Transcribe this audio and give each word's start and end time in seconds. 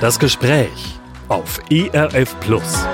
Das 0.00 0.20
Gespräch 0.20 0.96
auf 1.26 1.58
ERF 1.72 2.38
Plus. 2.38 2.86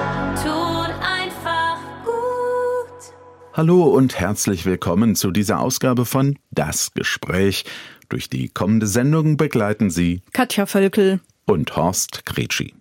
Tut 0.42 0.90
einfach 1.02 1.76
gut. 2.02 3.12
Hallo 3.52 3.84
und 3.84 4.18
herzlich 4.18 4.64
willkommen 4.64 5.14
zu 5.14 5.30
dieser 5.30 5.60
Ausgabe 5.60 6.06
von 6.06 6.38
Das 6.50 6.94
Gespräch. 6.94 7.66
Durch 8.08 8.30
die 8.30 8.48
kommende 8.48 8.86
Sendung 8.86 9.36
begleiten 9.36 9.90
Sie 9.90 10.22
Katja 10.32 10.64
Völkel 10.64 11.20
und 11.44 11.76
Horst 11.76 12.24
Gretschi. 12.24 12.72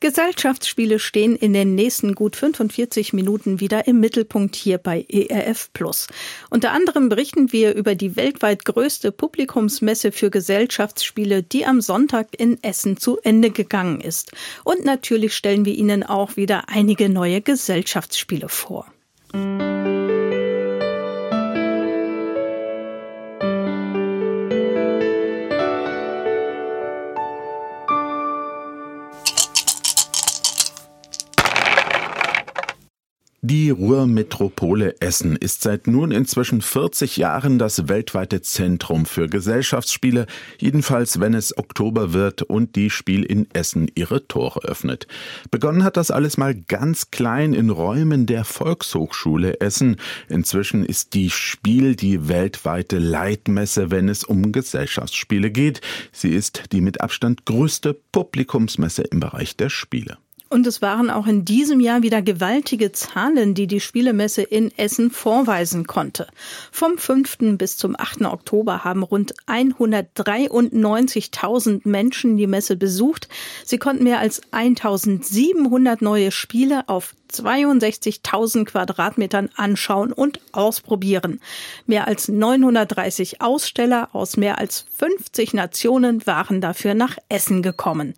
Gesellschaftsspiele 0.00 0.98
stehen 0.98 1.36
in 1.36 1.52
den 1.52 1.74
nächsten 1.74 2.14
gut 2.14 2.36
45 2.36 3.12
Minuten 3.12 3.60
wieder 3.60 3.86
im 3.86 4.00
Mittelpunkt 4.00 4.56
hier 4.56 4.78
bei 4.78 5.04
ERF. 5.08 5.70
Unter 6.50 6.72
anderem 6.72 7.08
berichten 7.08 7.52
wir 7.52 7.74
über 7.74 7.94
die 7.94 8.16
weltweit 8.16 8.64
größte 8.64 9.12
Publikumsmesse 9.12 10.12
für 10.12 10.30
Gesellschaftsspiele, 10.30 11.42
die 11.42 11.66
am 11.66 11.80
Sonntag 11.80 12.28
in 12.38 12.62
Essen 12.62 12.96
zu 12.96 13.18
Ende 13.22 13.50
gegangen 13.50 14.00
ist. 14.00 14.32
Und 14.64 14.84
natürlich 14.84 15.34
stellen 15.34 15.64
wir 15.64 15.74
Ihnen 15.74 16.02
auch 16.02 16.36
wieder 16.36 16.68
einige 16.68 17.08
neue 17.08 17.40
Gesellschaftsspiele 17.40 18.48
vor. 18.48 18.86
Die 33.50 33.70
Ruhrmetropole 33.70 35.00
Essen 35.00 35.34
ist 35.34 35.62
seit 35.62 35.86
nun 35.86 36.10
inzwischen 36.10 36.60
40 36.60 37.16
Jahren 37.16 37.58
das 37.58 37.88
weltweite 37.88 38.42
Zentrum 38.42 39.06
für 39.06 39.26
Gesellschaftsspiele, 39.26 40.26
jedenfalls 40.58 41.18
wenn 41.18 41.32
es 41.32 41.56
Oktober 41.56 42.12
wird 42.12 42.42
und 42.42 42.76
die 42.76 42.90
Spiel 42.90 43.22
in 43.22 43.48
Essen 43.54 43.90
ihre 43.94 44.28
Tore 44.28 44.60
öffnet. 44.64 45.06
Begonnen 45.50 45.82
hat 45.82 45.96
das 45.96 46.10
alles 46.10 46.36
mal 46.36 46.54
ganz 46.54 47.10
klein 47.10 47.54
in 47.54 47.70
Räumen 47.70 48.26
der 48.26 48.44
Volkshochschule 48.44 49.62
Essen. 49.62 49.96
Inzwischen 50.28 50.84
ist 50.84 51.14
die 51.14 51.30
Spiel 51.30 51.96
die 51.96 52.28
weltweite 52.28 52.98
Leitmesse, 52.98 53.90
wenn 53.90 54.10
es 54.10 54.24
um 54.24 54.52
Gesellschaftsspiele 54.52 55.50
geht. 55.50 55.80
Sie 56.12 56.34
ist 56.34 56.64
die 56.72 56.82
mit 56.82 57.00
Abstand 57.00 57.46
größte 57.46 57.98
Publikumsmesse 58.12 59.04
im 59.04 59.20
Bereich 59.20 59.56
der 59.56 59.70
Spiele. 59.70 60.18
Und 60.50 60.66
es 60.66 60.80
waren 60.80 61.10
auch 61.10 61.26
in 61.26 61.44
diesem 61.44 61.78
Jahr 61.78 62.02
wieder 62.02 62.22
gewaltige 62.22 62.90
Zahlen, 62.92 63.52
die 63.52 63.66
die 63.66 63.80
Spielemesse 63.80 64.40
in 64.42 64.72
Essen 64.78 65.10
vorweisen 65.10 65.86
konnte. 65.86 66.26
Vom 66.72 66.96
5. 66.96 67.58
bis 67.58 67.76
zum 67.76 67.94
8. 67.98 68.22
Oktober 68.22 68.82
haben 68.82 69.02
rund 69.02 69.34
193.000 69.46 71.82
Menschen 71.84 72.38
die 72.38 72.46
Messe 72.46 72.76
besucht. 72.76 73.28
Sie 73.64 73.76
konnten 73.76 74.04
mehr 74.04 74.20
als 74.20 74.42
1.700 74.52 76.02
neue 76.02 76.30
Spiele 76.30 76.88
auf 76.88 77.14
62.000 77.30 78.64
Quadratmetern 78.64 79.50
anschauen 79.54 80.14
und 80.14 80.40
ausprobieren. 80.52 81.42
Mehr 81.86 82.08
als 82.08 82.28
930 82.28 83.42
Aussteller 83.42 84.08
aus 84.14 84.38
mehr 84.38 84.56
als 84.58 84.86
50 84.96 85.52
Nationen 85.52 86.26
waren 86.26 86.62
dafür 86.62 86.94
nach 86.94 87.18
Essen 87.28 87.60
gekommen. 87.62 88.14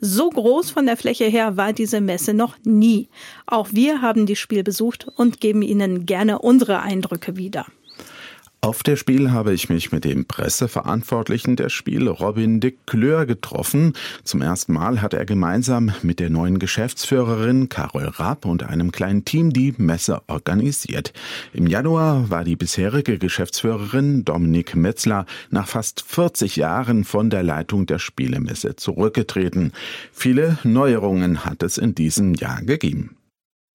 So 0.00 0.28
groß 0.28 0.70
von 0.70 0.86
der 0.86 0.96
Fläche 0.96 1.24
her 1.24 1.56
war 1.56 1.72
diese 1.72 2.00
Messe 2.00 2.34
noch 2.34 2.56
nie. 2.64 3.08
Auch 3.46 3.68
wir 3.72 4.02
haben 4.02 4.26
die 4.26 4.36
Spiel 4.36 4.62
besucht 4.62 5.06
und 5.16 5.40
geben 5.40 5.62
Ihnen 5.62 6.04
gerne 6.04 6.38
unsere 6.38 6.80
Eindrücke 6.80 7.36
wieder. 7.36 7.66
Auf 8.66 8.82
der 8.82 8.96
Spiel 8.96 9.30
habe 9.30 9.54
ich 9.54 9.68
mich 9.68 9.92
mit 9.92 10.04
dem 10.04 10.24
Presseverantwortlichen 10.24 11.54
der 11.54 11.68
Spiel, 11.68 12.08
Robin 12.08 12.58
de 12.58 12.74
Kleur, 12.84 13.24
getroffen. 13.24 13.92
Zum 14.24 14.42
ersten 14.42 14.72
Mal 14.72 15.00
hat 15.00 15.14
er 15.14 15.24
gemeinsam 15.24 15.92
mit 16.02 16.18
der 16.18 16.30
neuen 16.30 16.58
Geschäftsführerin 16.58 17.68
Carol 17.68 18.08
Rapp 18.08 18.44
und 18.44 18.64
einem 18.64 18.90
kleinen 18.90 19.24
Team 19.24 19.52
die 19.52 19.72
Messe 19.76 20.20
organisiert. 20.26 21.12
Im 21.52 21.68
Januar 21.68 22.28
war 22.28 22.42
die 22.42 22.56
bisherige 22.56 23.20
Geschäftsführerin 23.20 24.24
Dominik 24.24 24.74
Metzler 24.74 25.26
nach 25.48 25.68
fast 25.68 26.02
40 26.04 26.56
Jahren 26.56 27.04
von 27.04 27.30
der 27.30 27.44
Leitung 27.44 27.86
der 27.86 28.00
Spielemesse 28.00 28.74
zurückgetreten. 28.74 29.70
Viele 30.10 30.58
Neuerungen 30.64 31.44
hat 31.44 31.62
es 31.62 31.78
in 31.78 31.94
diesem 31.94 32.34
Jahr 32.34 32.62
gegeben. 32.62 33.15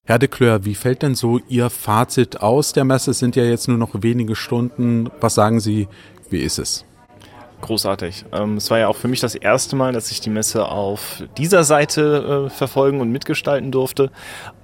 Herr 0.03 0.17
de 0.17 0.27
Kleur, 0.27 0.65
wie 0.65 0.73
fällt 0.73 1.03
denn 1.03 1.13
so 1.13 1.39
Ihr 1.47 1.69
Fazit 1.69 2.41
aus 2.41 2.73
der 2.73 2.85
Messe? 2.85 3.11
Es 3.11 3.19
sind 3.19 3.35
ja 3.35 3.43
jetzt 3.43 3.67
nur 3.67 3.77
noch 3.77 3.91
wenige 3.93 4.35
Stunden. 4.35 5.11
Was 5.19 5.35
sagen 5.35 5.59
Sie, 5.59 5.87
wie 6.31 6.39
ist 6.39 6.57
es? 6.57 6.85
Großartig. 7.61 8.25
Ähm, 8.33 8.57
es 8.57 8.71
war 8.71 8.79
ja 8.79 8.87
auch 8.87 8.95
für 8.95 9.07
mich 9.07 9.19
das 9.19 9.35
erste 9.35 9.75
Mal, 9.75 9.93
dass 9.93 10.09
ich 10.09 10.19
die 10.19 10.31
Messe 10.31 10.67
auf 10.67 11.23
dieser 11.37 11.63
Seite 11.63 12.47
äh, 12.47 12.49
verfolgen 12.49 12.99
und 12.99 13.11
mitgestalten 13.11 13.71
durfte. 13.71 14.09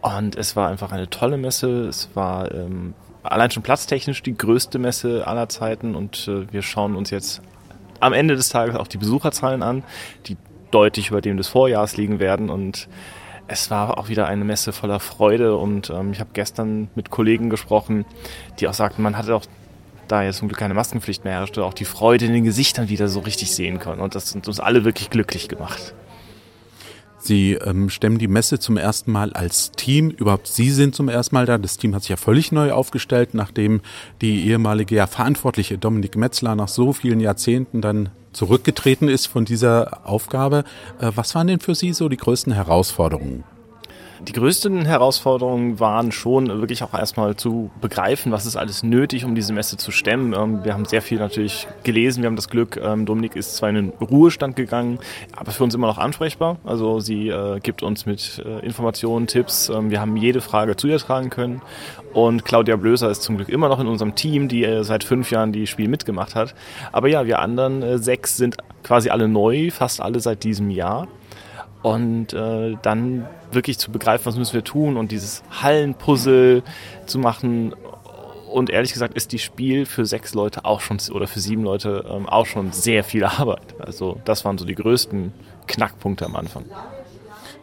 Und 0.02 0.36
es 0.36 0.56
war 0.56 0.70
einfach 0.70 0.92
eine 0.92 1.08
tolle 1.08 1.38
Messe. 1.38 1.88
Es 1.88 2.10
war 2.16 2.52
ähm, 2.52 2.96
allein 3.22 3.52
schon 3.52 3.62
platztechnisch 3.62 4.24
die 4.24 4.36
größte 4.36 4.80
Messe 4.80 5.28
aller 5.28 5.50
Zeiten. 5.50 5.94
Und 5.94 6.28
äh, 6.28 6.52
wir 6.52 6.64
schauen 6.64 6.96
uns 6.96 7.12
jetzt 7.12 7.44
am 8.00 8.14
Ende 8.14 8.36
des 8.36 8.50
Tages 8.50 8.76
auch 8.76 8.88
die 8.88 8.98
Besucherzahlen 8.98 9.62
an, 9.62 9.84
die 10.26 10.36
deutlich 10.72 11.10
über 11.10 11.22
dem 11.22 11.38
des 11.38 11.48
Vorjahres 11.48 11.96
liegen 11.96 12.20
werden. 12.20 12.50
Und 12.50 12.90
es 13.48 13.72
war 13.72 13.98
auch 13.98 14.10
wieder 14.10 14.28
eine 14.28 14.44
Messe 14.44 14.74
voller 14.74 15.00
Freude 15.00 15.56
und 15.56 15.90
ähm, 15.90 16.12
ich 16.12 16.20
habe 16.20 16.30
gestern 16.34 16.90
mit 16.96 17.10
Kollegen 17.10 17.50
gesprochen, 17.50 18.06
die 18.60 18.68
auch 18.68 18.74
sagten, 18.74 19.02
man 19.02 19.18
hatte 19.18 19.36
auch 19.36 19.46
da 20.08 20.24
jetzt 20.24 20.38
zum 20.38 20.48
Glück 20.48 20.60
keine 20.60 20.74
Maskenpflicht 20.74 21.24
mehr 21.24 21.34
herrschte, 21.34 21.64
auch 21.64 21.74
die 21.74 21.86
Freude 21.86 22.26
in 22.26 22.34
den 22.34 22.44
Gesichtern 22.44 22.90
wieder 22.90 23.08
so 23.08 23.20
richtig 23.20 23.54
sehen 23.54 23.80
können. 23.80 24.02
Und 24.02 24.16
das 24.16 24.34
hat 24.34 24.48
uns 24.48 24.60
alle 24.60 24.86
wirklich 24.86 25.10
glücklich 25.10 25.50
gemacht. 25.50 25.94
Sie 27.20 27.54
ähm, 27.54 27.90
stemmen 27.90 28.20
die 28.20 28.28
Messe 28.28 28.60
zum 28.60 28.78
ersten 28.78 29.12
Mal 29.12 29.34
als 29.34 29.72
Team. 29.72 30.10
Überhaupt 30.12 30.48
Sie 30.48 30.70
sind 30.72 30.96
zum 30.96 31.10
ersten 31.10 31.36
Mal 31.36 31.46
da. 31.46 31.58
Das 31.58 31.78
Team 31.78 31.96
hat 31.96 32.04
sich 32.04 32.10
ja 32.10 32.18
völlig 32.18 32.52
neu 32.52 32.72
aufgestellt, 32.72 33.34
nachdem 33.34 33.82
die 34.22 34.48
ehemalige 34.48 34.96
ja, 34.96 35.08
Verantwortliche 35.08 35.78
Dominik 35.78 36.16
Metzler 36.16 36.56
nach 36.56 36.68
so 36.68 36.94
vielen 36.94 37.20
Jahrzehnten 37.20 37.82
dann 37.82 38.10
zurückgetreten 38.34 39.10
ist 39.10 39.26
von 39.26 39.46
dieser 39.46 40.08
Aufgabe. 40.08 40.64
Äh, 41.00 41.12
was 41.16 41.34
waren 41.36 41.48
denn 41.48 41.60
für 41.60 41.76
Sie 41.76 41.94
so 41.94 42.08
die 42.08 42.18
größten 42.18 42.54
Herausforderungen? 42.54 43.44
Die 44.22 44.34
größten 44.34 44.86
Herausforderungen 44.86 45.80
waren 45.80 46.12
schon 46.12 46.48
wirklich 46.48 46.82
auch 46.82 46.94
erstmal 46.94 47.36
zu 47.36 47.70
begreifen, 47.82 48.32
was 48.32 48.48
ist 48.48 48.56
alles 48.56 48.82
nötig, 48.82 49.26
um 49.26 49.36
diese 49.36 49.54
Messe 49.54 49.78
zu 49.78 49.92
stemmen. 49.92 50.34
Ähm, 50.34 50.64
wir 50.64 50.74
haben 50.74 50.86
sehr 50.86 51.04
viel 51.04 51.20
natürlich 51.20 51.68
gelesen. 51.84 52.24
Wir 52.24 52.28
haben 52.28 52.36
das 52.36 52.50
Glück, 52.50 52.80
ähm, 52.84 53.06
Dominik 53.06 53.36
ist 53.36 53.56
zwar 53.56 53.70
in 53.70 53.76
den 53.76 53.90
Ruhestand 54.02 54.56
gegangen, 54.56 54.98
aber 55.36 55.52
für 55.52 55.64
uns 55.64 55.76
immer 55.76 55.86
noch 55.86 56.00
ansprechbar. 56.00 56.58
Also 56.64 57.00
sie 57.00 57.30
äh, 57.30 57.60
gibt 57.60 57.84
uns 57.84 58.08
mit 58.08 58.44
äh, 58.44 58.66
Informationen, 58.66 59.28
Tipps. 59.28 59.70
Ähm, 59.70 59.92
wir 59.92 60.02
haben 60.02 60.18
jede 60.18 60.42
Frage 60.42 60.76
zu 60.76 60.88
ihr 60.88 60.98
tragen 60.98 61.30
können. 61.30 61.62
Und 62.14 62.44
Claudia 62.44 62.76
Blöser 62.76 63.12
ist 63.12 63.22
zum 63.22 63.36
Glück 63.38 63.50
immer 63.50 63.70
noch 63.70 63.80
in 63.80 63.88
unserem 63.88 64.16
Team, 64.16 64.48
die 64.48 64.64
äh, 64.64 64.84
seit 64.84 65.04
fünf 65.04 65.30
Jahren 65.30 65.52
die 65.52 65.68
Spiel 65.68 65.88
mitgemacht 65.88 66.34
hat. 66.34 66.56
Aber 66.92 67.08
ja, 67.08 67.28
wir 67.28 67.40
anderen 67.40 68.02
sechs 68.02 68.38
sind 68.38 68.58
quasi 68.84 69.10
alle 69.10 69.28
neu, 69.28 69.70
fast 69.70 70.02
alle 70.02 70.20
seit 70.20 70.44
diesem 70.44 70.72
Jahr 70.72 71.08
und 71.84 72.34
äh, 72.34 72.76
dann 72.82 73.26
wirklich 73.52 73.78
zu 73.78 73.92
begreifen, 73.92 74.26
was 74.26 74.38
müssen 74.38 74.54
wir 74.54 74.64
tun 74.64 74.98
und 74.98 75.12
dieses 75.12 75.44
Hallenpuzzle 75.62 76.64
zu 77.06 77.20
machen. 77.20 77.74
Und 78.52 78.70
ehrlich 78.70 78.94
gesagt 78.94 79.14
ist 79.16 79.32
die 79.32 79.40
Spiel 79.40 79.86
für 79.86 80.06
sechs 80.06 80.34
Leute 80.34 80.66
auch 80.66 80.82
schon 80.82 80.98
oder 81.12 81.28
für 81.28 81.40
sieben 81.40 81.64
Leute 81.64 82.06
ähm, 82.10 82.28
auch 82.28 82.46
schon 82.46 82.72
sehr 82.72 83.04
viel 83.04 83.24
Arbeit. 83.24 83.76
Also 83.80 84.20
das 84.26 84.46
waren 84.46 84.58
so 84.58 84.66
die 84.66 84.76
größten 84.76 85.34
Knackpunkte 85.68 86.26
am 86.26 86.36
Anfang. 86.36 86.66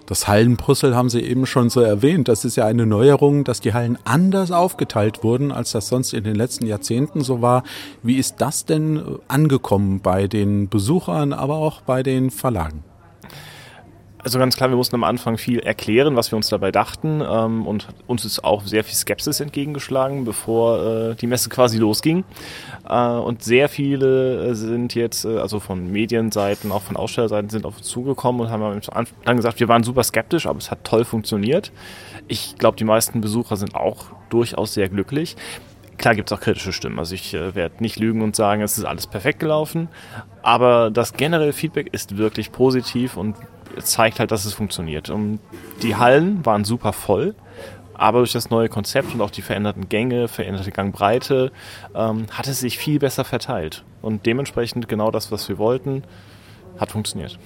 Das 0.06 0.28
Hallenpuzzle 0.28 0.94
haben 0.94 1.08
Sie 1.08 1.20
eben 1.20 1.46
schon 1.46 1.70
so 1.70 1.80
erwähnt. 1.80 2.28
Das 2.28 2.44
ist 2.44 2.56
ja 2.56 2.66
eine 2.66 2.84
Neuerung, 2.84 3.42
dass 3.42 3.62
die 3.62 3.72
Hallen 3.72 3.98
anders 4.04 4.50
aufgeteilt 4.50 5.24
wurden, 5.24 5.50
als 5.50 5.72
das 5.72 5.88
sonst 5.88 6.12
in 6.12 6.24
den 6.24 6.34
letzten 6.34 6.66
Jahrzehnten 6.66 7.22
so 7.22 7.40
war. 7.40 7.62
Wie 8.02 8.18
ist 8.18 8.42
das 8.42 8.66
denn 8.66 9.02
angekommen 9.28 10.00
bei 10.00 10.26
den 10.26 10.68
Besuchern, 10.68 11.32
aber 11.32 11.54
auch 11.54 11.80
bei 11.80 12.02
den 12.02 12.30
Verlagen? 12.30 12.84
Also 14.24 14.38
ganz 14.38 14.56
klar, 14.56 14.70
wir 14.70 14.76
mussten 14.76 14.96
am 14.96 15.04
Anfang 15.04 15.36
viel 15.36 15.58
erklären, 15.58 16.16
was 16.16 16.32
wir 16.32 16.36
uns 16.36 16.48
dabei 16.48 16.72
dachten 16.72 17.20
ähm, 17.20 17.66
und 17.66 17.88
uns 18.06 18.24
ist 18.24 18.42
auch 18.42 18.62
sehr 18.64 18.82
viel 18.82 18.94
Skepsis 18.94 19.38
entgegengeschlagen, 19.40 20.24
bevor 20.24 21.10
äh, 21.10 21.14
die 21.14 21.26
Messe 21.26 21.50
quasi 21.50 21.76
losging. 21.76 22.24
Äh, 22.88 23.06
und 23.06 23.42
sehr 23.42 23.68
viele 23.68 24.46
äh, 24.46 24.54
sind 24.54 24.94
jetzt, 24.94 25.26
äh, 25.26 25.36
also 25.36 25.60
von 25.60 25.92
Medienseiten, 25.92 26.72
auch 26.72 26.80
von 26.80 26.96
Ausstellerseiten, 26.96 27.50
sind 27.50 27.66
auf 27.66 27.76
uns 27.76 27.86
zugekommen 27.86 28.40
und 28.40 28.50
haben 28.50 28.80
dann 29.26 29.36
gesagt, 29.36 29.60
wir 29.60 29.68
waren 29.68 29.82
super 29.82 30.02
skeptisch, 30.02 30.46
aber 30.46 30.58
es 30.58 30.70
hat 30.70 30.84
toll 30.84 31.04
funktioniert. 31.04 31.70
Ich 32.26 32.56
glaube, 32.56 32.78
die 32.78 32.84
meisten 32.84 33.20
Besucher 33.20 33.56
sind 33.56 33.74
auch 33.74 34.06
durchaus 34.30 34.72
sehr 34.72 34.88
glücklich. 34.88 35.36
Klar 35.98 36.14
gibt 36.14 36.32
es 36.32 36.36
auch 36.36 36.40
kritische 36.40 36.72
Stimmen. 36.72 36.98
Also 36.98 37.14
ich 37.14 37.34
äh, 37.34 37.54
werde 37.54 37.74
nicht 37.80 37.98
lügen 37.98 38.22
und 38.22 38.34
sagen, 38.34 38.62
es 38.62 38.78
ist 38.78 38.84
alles 38.84 39.06
perfekt 39.06 39.38
gelaufen. 39.38 39.88
Aber 40.42 40.90
das 40.90 41.12
generelle 41.12 41.52
Feedback 41.52 41.92
ist 41.92 42.16
wirklich 42.16 42.52
positiv 42.52 43.18
und 43.18 43.36
zeigt 43.82 44.20
halt, 44.20 44.30
dass 44.30 44.44
es 44.44 44.54
funktioniert. 44.54 45.10
Und 45.10 45.40
die 45.82 45.96
Hallen 45.96 46.44
waren 46.44 46.64
super 46.64 46.92
voll, 46.92 47.34
aber 47.94 48.18
durch 48.18 48.32
das 48.32 48.50
neue 48.50 48.68
Konzept 48.68 49.14
und 49.14 49.20
auch 49.20 49.30
die 49.30 49.42
veränderten 49.42 49.88
Gänge, 49.88 50.28
veränderte 50.28 50.70
Gangbreite, 50.70 51.52
ähm, 51.94 52.26
hat 52.30 52.48
es 52.48 52.60
sich 52.60 52.78
viel 52.78 52.98
besser 52.98 53.24
verteilt. 53.24 53.84
Und 54.02 54.26
dementsprechend 54.26 54.88
genau 54.88 55.10
das, 55.10 55.30
was 55.32 55.48
wir 55.48 55.58
wollten, 55.58 56.02
hat 56.78 56.92
funktioniert. 56.92 57.38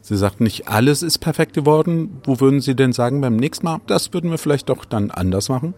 Sie 0.00 0.16
sagten, 0.16 0.44
nicht 0.44 0.68
alles 0.68 1.02
ist 1.02 1.18
perfekt 1.18 1.52
geworden. 1.52 2.20
Wo 2.24 2.40
würden 2.40 2.60
Sie 2.60 2.74
denn 2.74 2.92
sagen 2.92 3.20
beim 3.20 3.36
nächsten 3.36 3.66
Mal, 3.66 3.80
das 3.86 4.12
würden 4.12 4.30
wir 4.30 4.38
vielleicht 4.38 4.68
doch 4.68 4.84
dann 4.84 5.10
anders 5.10 5.48
machen? 5.48 5.74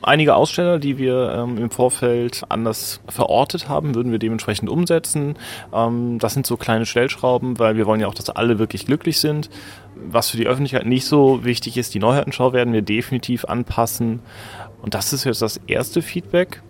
Einige 0.00 0.36
Aussteller, 0.36 0.78
die 0.78 0.96
wir 0.96 1.32
ähm, 1.34 1.58
im 1.58 1.70
Vorfeld 1.70 2.44
anders 2.48 3.00
verortet 3.08 3.68
haben, 3.68 3.96
würden 3.96 4.12
wir 4.12 4.20
dementsprechend 4.20 4.70
umsetzen. 4.70 5.36
Ähm, 5.72 6.18
das 6.20 6.34
sind 6.34 6.46
so 6.46 6.56
kleine 6.56 6.86
Stellschrauben, 6.86 7.58
weil 7.58 7.76
wir 7.76 7.86
wollen 7.86 8.00
ja 8.00 8.06
auch, 8.06 8.14
dass 8.14 8.30
alle 8.30 8.60
wirklich 8.60 8.86
glücklich 8.86 9.18
sind. 9.18 9.50
Was 9.96 10.30
für 10.30 10.36
die 10.36 10.46
Öffentlichkeit 10.46 10.86
nicht 10.86 11.04
so 11.04 11.44
wichtig 11.44 11.76
ist, 11.76 11.94
die 11.94 11.98
Neuheitenschau 11.98 12.52
werden 12.52 12.72
wir 12.72 12.82
definitiv 12.82 13.44
anpassen. 13.44 14.20
Und 14.82 14.94
das 14.94 15.12
ist 15.12 15.24
jetzt 15.24 15.42
das 15.42 15.60
erste 15.66 16.00
Feedback. 16.00 16.62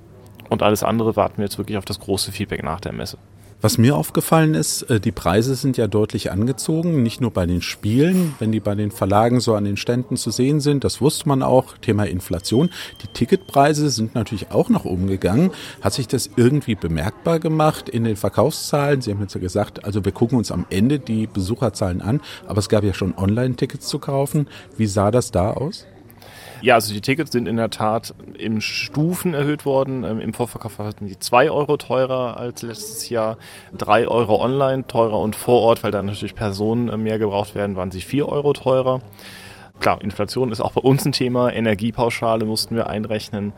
Und 0.49 0.63
alles 0.63 0.83
andere 0.83 1.15
warten 1.15 1.37
wir 1.39 1.45
jetzt 1.45 1.59
wirklich 1.59 1.77
auf 1.77 1.85
das 1.85 2.01
große 2.01 2.33
Feedback 2.33 2.63
nach 2.63 2.81
der 2.81 2.93
Messe. 2.93 3.19
Was 3.61 3.77
mir 3.77 3.97
aufgefallen 3.97 4.55
ist, 4.55 4.83
äh, 4.83 5.01
die 5.01 5.11
Preise 5.11 5.57
sind 5.57 5.77
ja 5.77 5.89
deutlich 5.89 6.31
angezogen, 6.31 7.03
nicht 7.03 7.21
nur 7.21 7.33
bei 7.33 7.45
den 7.45 7.61
Spielen, 7.61 8.37
wenn 8.39 8.53
die 8.53 8.61
bei 8.61 8.77
den 8.77 8.93
Verlagen 8.93 9.41
so 9.41 9.57
an 9.57 9.65
den 9.65 9.77
Ständen 9.77 10.17
zu 10.17 10.31
sehen 10.31 10.61
sind, 10.61 10.85
das 10.85 11.01
wusste 11.01 11.29
man 11.29 11.43
auch, 11.43 11.77
Thema 11.77 12.05
Inflation. 12.05 12.71
Die 13.03 13.09
Ticketpreise 13.09 13.91
sind 13.91 14.15
natürlich 14.15 14.53
auch 14.53 14.69
nach 14.69 14.85
oben 14.85 15.09
gegangen. 15.09 15.51
Hat 15.81 15.93
sich 15.93 16.07
das 16.07 16.31
irgendwie 16.37 16.77
bemerkbar 16.77 17.41
gemacht 17.41 17.89
in 17.89 18.05
den 18.05 18.15
Verkaufszahlen? 18.15 19.01
Sie 19.01 19.11
haben 19.11 19.23
jetzt 19.23 19.35
ja 19.35 19.41
gesagt, 19.41 19.85
also 19.85 20.05
wir 20.05 20.13
gucken 20.13 20.39
uns 20.39 20.53
am 20.53 20.65
Ende 20.71 21.01
die 21.01 21.27
Besucherzahlen 21.27 22.01
an, 22.01 22.21
aber 22.47 22.61
es 22.61 22.69
gab 22.69 22.85
ja 22.85 22.95
schon 22.95 23.19
Online-Tickets 23.19 23.89
zu 23.89 23.99
kaufen. 23.99 24.47
Wie 24.77 24.87
sah 24.87 25.11
das 25.11 25.33
da 25.33 25.51
aus? 25.51 25.85
Ja, 26.61 26.75
also 26.75 26.93
die 26.93 27.01
Tickets 27.01 27.33
sind 27.33 27.47
in 27.47 27.57
der 27.57 27.71
Tat 27.71 28.15
in 28.37 28.61
Stufen 28.61 29.35
erhöht 29.35 29.65
worden. 29.65 30.05
Ähm, 30.05 30.21
Im 30.21 30.35
Vorverkauf 30.35 30.79
hatten 30.79 31.07
die 31.07 31.19
zwei 31.19 31.51
Euro 31.51 31.77
teurer 31.77 32.37
als 32.37 32.63
letztes 32.63 33.09
Jahr, 33.09 33.37
drei 33.77 34.09
Euro 34.09 34.43
online 34.43 34.87
teurer 34.87 35.19
und 35.19 35.37
vor 35.37 35.63
Ort, 35.63 35.83
weil 35.83 35.93
da 35.93 36.03
natürlich 36.03 36.35
Personen 36.35 36.89
äh, 36.89 36.97
mehr 36.97 37.19
gebraucht 37.19 37.55
werden, 37.55 37.77
waren 37.77 37.91
sie 37.91 38.01
vier 38.01 38.29
Euro 38.29 38.53
teurer. 38.53 39.01
Klar, 39.81 40.03
Inflation 40.03 40.51
ist 40.51 40.61
auch 40.61 40.73
bei 40.73 40.81
uns 40.81 41.05
ein 41.05 41.13
Thema. 41.13 41.53
Energiepauschale 41.53 42.45
mussten 42.45 42.75
wir 42.75 42.89
einrechnen. 42.89 43.53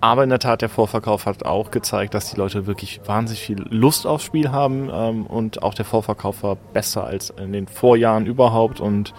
Aber 0.00 0.22
in 0.22 0.30
der 0.30 0.38
Tat, 0.38 0.62
der 0.62 0.68
Vorverkauf 0.68 1.26
hat 1.26 1.44
auch 1.44 1.72
gezeigt, 1.72 2.14
dass 2.14 2.30
die 2.30 2.36
Leute 2.36 2.66
wirklich 2.66 3.00
wahnsinnig 3.06 3.42
viel 3.42 3.64
Lust 3.70 4.06
aufs 4.06 4.24
Spiel 4.24 4.52
haben. 4.52 4.88
Ähm, 4.92 5.26
und 5.26 5.62
auch 5.64 5.74
der 5.74 5.84
Vorverkauf 5.84 6.44
war 6.44 6.56
besser 6.56 7.04
als 7.04 7.30
in 7.30 7.52
den 7.52 7.66
Vorjahren 7.66 8.26
überhaupt. 8.26 8.80
Und 8.80 9.14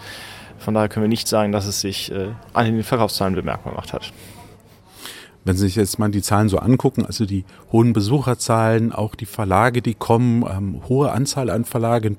von 0.57 0.73
daher 0.73 0.89
können 0.89 1.03
wir 1.03 1.09
nicht 1.09 1.27
sagen, 1.27 1.51
dass 1.51 1.65
es 1.65 1.81
sich 1.81 2.11
äh, 2.11 2.29
an 2.53 2.65
den 2.65 2.83
Verkaufszahlen 2.83 3.35
bemerkbar 3.35 3.73
gemacht 3.73 3.93
hat. 3.93 4.11
Wenn 5.43 5.55
Sie 5.55 5.67
sich 5.67 5.75
jetzt 5.75 5.99
mal 5.99 6.09
die 6.09 6.23
Zahlen 6.23 6.49
so 6.49 6.57
angucken, 6.57 7.05
also 7.05 7.25
die 7.25 7.45
hohen 7.71 7.93
Besucherzahlen, 7.93 8.91
auch 8.91 9.13
die 9.13 9.27
Verlage, 9.27 9.83
die 9.83 9.93
kommen, 9.93 10.43
ähm, 10.43 10.81
hohe 10.89 11.11
Anzahl 11.11 11.51
an 11.51 11.65
Verlagen, 11.65 12.17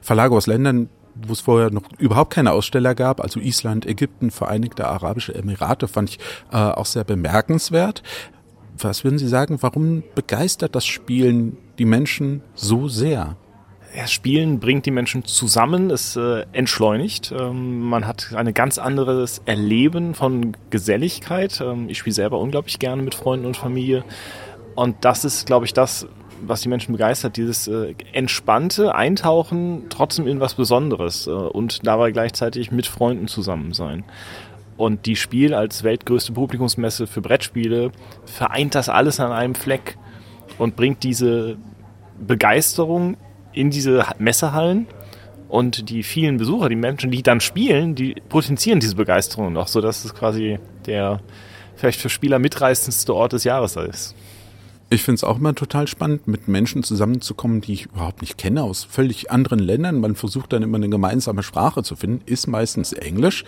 Verlage 0.00 0.34
aus 0.34 0.46
Ländern, 0.46 0.88
wo 1.14 1.32
es 1.32 1.40
vorher 1.40 1.70
noch 1.70 1.82
überhaupt 1.98 2.32
keine 2.32 2.52
Aussteller 2.52 2.94
gab, 2.94 3.20
also 3.20 3.40
Island, 3.40 3.84
Ägypten, 3.84 4.30
Vereinigte 4.30 4.86
Arabische 4.86 5.34
Emirate, 5.34 5.88
fand 5.88 6.10
ich 6.10 6.18
äh, 6.52 6.56
auch 6.56 6.86
sehr 6.86 7.04
bemerkenswert. 7.04 8.02
Was 8.78 9.02
würden 9.02 9.18
Sie 9.18 9.28
sagen, 9.28 9.58
warum 9.62 10.04
begeistert 10.14 10.74
das 10.74 10.86
Spielen 10.86 11.56
die 11.78 11.86
Menschen 11.86 12.42
so 12.54 12.88
sehr? 12.88 13.36
Ja, 13.96 14.06
Spielen 14.06 14.60
bringt 14.60 14.84
die 14.84 14.90
Menschen 14.90 15.24
zusammen, 15.24 15.90
es 15.90 16.16
äh, 16.16 16.44
entschleunigt. 16.52 17.32
Ähm, 17.36 17.80
man 17.80 18.06
hat 18.06 18.34
ein 18.34 18.52
ganz 18.52 18.76
anderes 18.76 19.40
Erleben 19.46 20.14
von 20.14 20.54
Geselligkeit. 20.68 21.62
Ähm, 21.62 21.88
ich 21.88 21.98
spiele 21.98 22.12
selber 22.12 22.38
unglaublich 22.38 22.78
gerne 22.78 23.02
mit 23.02 23.14
Freunden 23.14 23.46
und 23.46 23.56
Familie. 23.56 24.04
Und 24.74 24.96
das 25.00 25.24
ist, 25.24 25.46
glaube 25.46 25.64
ich, 25.64 25.72
das, 25.72 26.06
was 26.42 26.60
die 26.60 26.68
Menschen 26.68 26.92
begeistert, 26.92 27.38
dieses 27.38 27.68
äh, 27.68 27.94
entspannte 28.12 28.94
Eintauchen 28.94 29.86
trotzdem 29.88 30.26
in 30.26 30.40
was 30.40 30.54
Besonderes 30.54 31.26
äh, 31.26 31.30
und 31.30 31.86
dabei 31.86 32.10
gleichzeitig 32.10 32.70
mit 32.70 32.86
Freunden 32.86 33.28
zusammen 33.28 33.72
sein. 33.72 34.04
Und 34.76 35.06
die 35.06 35.16
Spiel 35.16 35.54
als 35.54 35.84
weltgrößte 35.84 36.32
Publikumsmesse 36.32 37.06
für 37.06 37.22
Brettspiele 37.22 37.92
vereint 38.26 38.74
das 38.74 38.90
alles 38.90 39.20
an 39.20 39.32
einem 39.32 39.54
Fleck 39.54 39.96
und 40.58 40.76
bringt 40.76 41.02
diese 41.02 41.56
Begeisterung 42.18 43.16
in 43.56 43.70
diese 43.70 44.04
Messehallen 44.18 44.86
und 45.48 45.88
die 45.88 46.02
vielen 46.02 46.36
Besucher, 46.36 46.68
die 46.68 46.76
Menschen, 46.76 47.10
die 47.10 47.22
dann 47.22 47.40
spielen, 47.40 47.94
die 47.94 48.14
potenzieren 48.28 48.80
diese 48.80 48.94
Begeisterung 48.94 49.52
noch, 49.52 49.68
sodass 49.68 50.04
es 50.04 50.14
quasi 50.14 50.58
der 50.86 51.20
vielleicht 51.74 52.00
für 52.00 52.08
Spieler 52.08 52.38
mitreißendste 52.38 53.14
Ort 53.14 53.32
des 53.32 53.44
Jahres 53.44 53.76
ist. 53.76 54.14
Ich 54.88 55.02
finde 55.02 55.16
es 55.16 55.24
auch 55.24 55.38
immer 55.38 55.52
total 55.52 55.88
spannend, 55.88 56.28
mit 56.28 56.46
Menschen 56.46 56.84
zusammenzukommen, 56.84 57.60
die 57.60 57.72
ich 57.72 57.86
überhaupt 57.86 58.20
nicht 58.20 58.38
kenne, 58.38 58.62
aus 58.62 58.84
völlig 58.84 59.32
anderen 59.32 59.58
Ländern. 59.58 60.00
Man 60.00 60.14
versucht 60.14 60.52
dann 60.52 60.62
immer 60.62 60.76
eine 60.76 60.88
gemeinsame 60.88 61.42
Sprache 61.42 61.82
zu 61.82 61.96
finden, 61.96 62.22
ist 62.24 62.46
meistens 62.46 62.92
Englisch. 62.92 63.44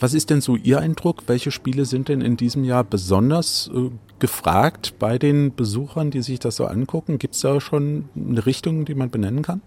Was 0.00 0.14
ist 0.14 0.30
denn 0.30 0.40
so 0.40 0.56
Ihr 0.56 0.80
Eindruck? 0.80 1.22
Welche 1.28 1.52
Spiele 1.52 1.84
sind 1.84 2.08
denn 2.08 2.20
in 2.20 2.36
diesem 2.36 2.64
Jahr 2.64 2.82
besonders 2.82 3.70
äh, 3.72 3.90
gefragt 4.18 4.94
bei 4.98 5.16
den 5.16 5.54
Besuchern, 5.54 6.10
die 6.10 6.22
sich 6.22 6.40
das 6.40 6.56
so 6.56 6.66
angucken? 6.66 7.20
Gibt 7.20 7.36
es 7.36 7.40
da 7.40 7.60
schon 7.60 8.08
eine 8.16 8.44
Richtung, 8.44 8.84
die 8.84 8.96
man 8.96 9.10
benennen 9.10 9.42
kann? 9.42 9.62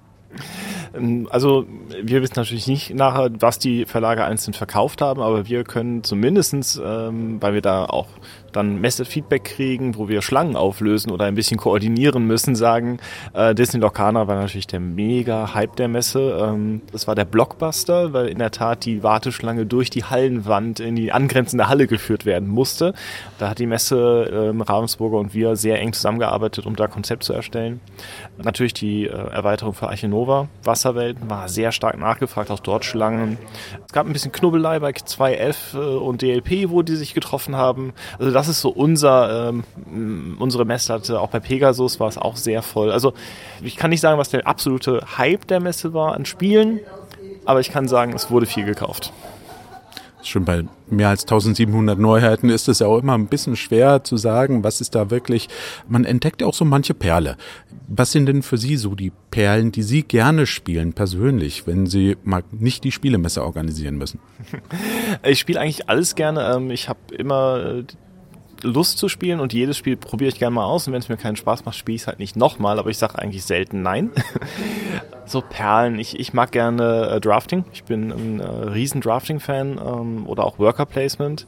Ähm, 0.94 1.28
also 1.32 1.66
wir 2.02 2.22
wissen 2.22 2.34
natürlich 2.36 2.68
nicht 2.68 2.94
nachher, 2.94 3.30
was 3.40 3.60
die 3.60 3.86
Verlage 3.86 4.26
einzeln 4.26 4.54
verkauft 4.54 5.02
haben, 5.02 5.22
aber 5.22 5.48
wir 5.48 5.64
können 5.64 6.04
zumindestens, 6.04 6.82
ähm, 6.84 7.42
weil 7.42 7.54
wir 7.54 7.62
da 7.62 7.86
auch 7.86 8.08
dann 8.54 8.80
Messefeedback 8.80 9.44
kriegen, 9.44 9.98
wo 9.98 10.08
wir 10.08 10.22
Schlangen 10.22 10.56
auflösen 10.56 11.12
oder 11.12 11.26
ein 11.26 11.36
bisschen 11.36 11.58
koordinieren 11.58 12.26
müssen, 12.26 12.56
sagen, 12.56 13.00
äh, 13.34 13.54
Disney 13.54 13.80
Locana 13.80 14.28
war 14.28 14.36
natürlich 14.36 14.68
der 14.68 14.80
mega 14.80 15.54
Hype 15.54 15.76
der 15.76 15.88
Messe. 15.88 16.38
Ähm, 16.42 16.82
das 16.92 17.08
war 17.08 17.16
der 17.16 17.26
Blockbuster, 17.26 18.14
weil 18.14 18.28
in 18.28 18.40
der 18.40 18.52
Tat 18.52 18.86
die 18.86 19.04
Warteschlange 19.04 19.66
durch 19.66 19.90
die 19.90 20.04
Hallenwand 20.04 20.80
in 20.80 20.96
die 20.96 21.12
angrenzende 21.12 21.68
Halle 21.68 21.88
geführt 21.88 22.26
werden 22.26 22.48
musste. 22.48 22.94
Da 23.40 23.50
hat 23.50 23.60
die 23.60 23.66
Messe 23.66 24.50
ähm, 24.50 24.62
Ravensburger 24.62 25.18
und 25.18 25.34
wir 25.34 25.56
sehr 25.56 25.80
eng 25.80 25.94
zusammengearbeitet, 25.94 26.66
um 26.66 26.76
da 26.76 26.88
Konzept 26.88 27.24
zu 27.24 27.34
erstellen. 27.34 27.82
Natürlich 28.38 28.74
die 28.74 29.06
äh, 29.06 29.10
Erweiterung 29.10 29.74
für 29.74 29.90
Archinova, 29.90 30.48
Wasserwelten, 30.64 31.30
war 31.30 31.50
sehr 31.50 31.72
stark 31.72 31.98
nachgefragt, 31.98 32.52
auch 32.52 32.60
dort 32.60 32.86
Schlangen. 32.86 33.38
Es 33.86 33.94
gab 33.94 34.06
ein 34.06 34.14
bisschen 34.14 34.32
Knubbelei 34.32 34.80
bei 34.80 34.92
2F 34.92 35.76
äh, 35.76 35.78
und 35.78 36.22
DLP, 36.22 36.70
wo 36.70 36.82
die 36.82 36.96
sich 36.96 37.14
getroffen 37.14 37.56
haben. 37.56 37.94
Also 38.20 38.32
das 38.32 38.43
ist 38.48 38.62
so 38.62 38.70
unser, 38.70 39.50
ähm, 39.50 40.38
unsere 40.40 40.66
Messlatte. 40.66 41.20
Auch 41.20 41.30
bei 41.30 41.40
Pegasus 41.40 42.00
war 42.00 42.08
es 42.08 42.18
auch 42.18 42.36
sehr 42.36 42.62
voll. 42.62 42.92
Also 42.92 43.14
ich 43.62 43.76
kann 43.76 43.90
nicht 43.90 44.02
sagen, 44.02 44.18
was 44.18 44.30
der 44.30 44.48
absolute 44.48 45.02
Hype 45.18 45.48
der 45.48 45.60
Messe 45.60 45.94
war 45.94 46.14
an 46.14 46.26
Spielen, 46.26 46.80
aber 47.46 47.60
ich 47.60 47.72
kann 47.72 47.88
sagen, 47.88 48.14
es 48.14 48.32
wurde 48.32 48.46
viel 48.46 48.66
gekauft. 48.66 49.12
Schon 50.26 50.46
bei 50.46 50.64
mehr 50.90 51.10
als 51.10 51.24
1700 51.24 52.00
Neuheiten 52.00 52.50
ist 52.50 52.70
es 52.70 52.80
ja 52.80 52.88
auch 52.88 53.00
immer 53.00 53.14
ein 53.14 53.28
bisschen 53.28 53.58
schwer 53.58 54.04
zu 54.04 54.16
sagen, 54.16 54.64
was 54.64 54.80
ist 54.80 54.96
da 54.96 55.10
wirklich. 55.10 55.50
Man 55.88 56.06
entdeckt 56.06 56.42
ja 56.42 56.48
auch 56.48 56.54
so 56.54 56.64
manche 56.64 56.94
Perle. 56.94 57.36
Was 57.88 58.14
sind 58.14 58.28
denn 58.28 58.42
für 58.42 58.58
Sie 58.58 58.78
so 58.78 58.96
die 58.96 59.12
Perlen, 59.32 59.72
die 59.74 59.84
Sie 59.84 60.04
gerne 60.04 60.46
spielen, 60.46 60.94
persönlich, 60.94 61.68
wenn 61.68 61.88
Sie 61.88 62.16
mal 62.24 62.44
nicht 62.52 62.86
die 62.86 62.92
Spielemesse 62.92 63.44
organisieren 63.44 63.98
müssen? 63.98 64.20
Ich 65.24 65.40
spiele 65.40 65.60
eigentlich 65.60 65.90
alles 65.90 66.16
gerne. 66.16 66.54
Ähm, 66.56 66.72
ich 66.72 66.90
habe 66.90 67.00
immer 67.18 67.58
äh, 67.58 67.84
Lust 68.64 68.98
zu 68.98 69.10
spielen 69.10 69.40
und 69.40 69.54
jedes 69.54 69.78
Spiel 69.78 69.98
probiere 69.98 70.30
ich 70.30 70.40
gerne 70.40 70.56
mal 70.56 70.66
aus 70.66 70.88
und 70.88 70.94
wenn 70.94 71.02
es 71.02 71.10
mir 71.10 71.18
keinen 71.18 71.36
Spaß 71.36 71.66
macht, 71.66 71.76
spiele 71.76 71.96
ich 71.96 72.02
es 72.02 72.08
halt 72.08 72.20
nicht 72.20 72.36
nochmal, 72.36 72.80
aber 72.80 72.90
ich 72.90 72.98
sage 72.98 73.20
eigentlich 73.20 73.44
selten 73.44 73.82
nein. 73.82 74.12
so 75.26 75.42
Perlen, 75.42 76.00
ich, 76.00 76.20
ich 76.20 76.34
mag 76.34 76.52
gerne 76.52 77.10
äh, 77.16 77.22
Drafting, 77.22 77.66
ich 77.74 77.84
bin 77.84 78.12
ein 78.12 78.40
äh, 78.40 78.46
riesen 78.46 79.02
Drafting-Fan 79.02 79.80
ähm, 79.86 80.28
oder 80.28 80.46
auch 80.46 80.60
Worker 80.60 80.86
Placement. 80.86 81.46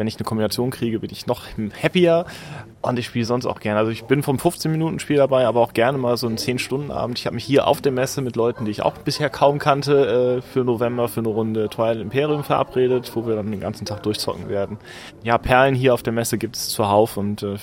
Wenn 0.00 0.06
ich 0.06 0.16
eine 0.16 0.24
Kombination 0.24 0.70
kriege, 0.70 1.00
bin 1.00 1.10
ich 1.12 1.26
noch 1.26 1.42
happier. 1.82 2.24
Und 2.80 2.98
ich 2.98 3.04
spiele 3.04 3.26
sonst 3.26 3.44
auch 3.44 3.60
gerne. 3.60 3.78
Also 3.78 3.90
ich 3.90 4.04
bin 4.04 4.22
vom 4.22 4.38
15-Minuten-Spiel 4.38 5.18
dabei, 5.18 5.46
aber 5.46 5.60
auch 5.60 5.74
gerne 5.74 5.98
mal 5.98 6.16
so 6.16 6.26
einen 6.26 6.38
10-Stunden-Abend. 6.38 7.18
Ich 7.18 7.26
habe 7.26 7.34
mich 7.34 7.44
hier 7.44 7.66
auf 7.66 7.82
der 7.82 7.92
Messe 7.92 8.22
mit 8.22 8.34
Leuten, 8.34 8.64
die 8.64 8.70
ich 8.70 8.80
auch 8.80 8.96
bisher 8.96 9.28
kaum 9.28 9.58
kannte, 9.58 10.38
äh, 10.38 10.40
für 10.40 10.64
November 10.64 11.06
für 11.08 11.20
eine 11.20 11.28
Runde 11.28 11.68
Twilight 11.68 12.00
Imperium 12.00 12.44
verabredet, 12.44 13.12
wo 13.14 13.26
wir 13.26 13.36
dann 13.36 13.50
den 13.50 13.60
ganzen 13.60 13.84
Tag 13.84 14.02
durchzocken 14.02 14.48
werden. 14.48 14.78
Ja, 15.22 15.36
Perlen 15.36 15.74
hier 15.74 15.92
auf 15.92 16.02
der 16.02 16.14
Messe 16.14 16.38
gibt 16.38 16.56
es 16.56 16.70
zuhauf 16.70 17.18
und 17.18 17.42
äh, 17.42 17.56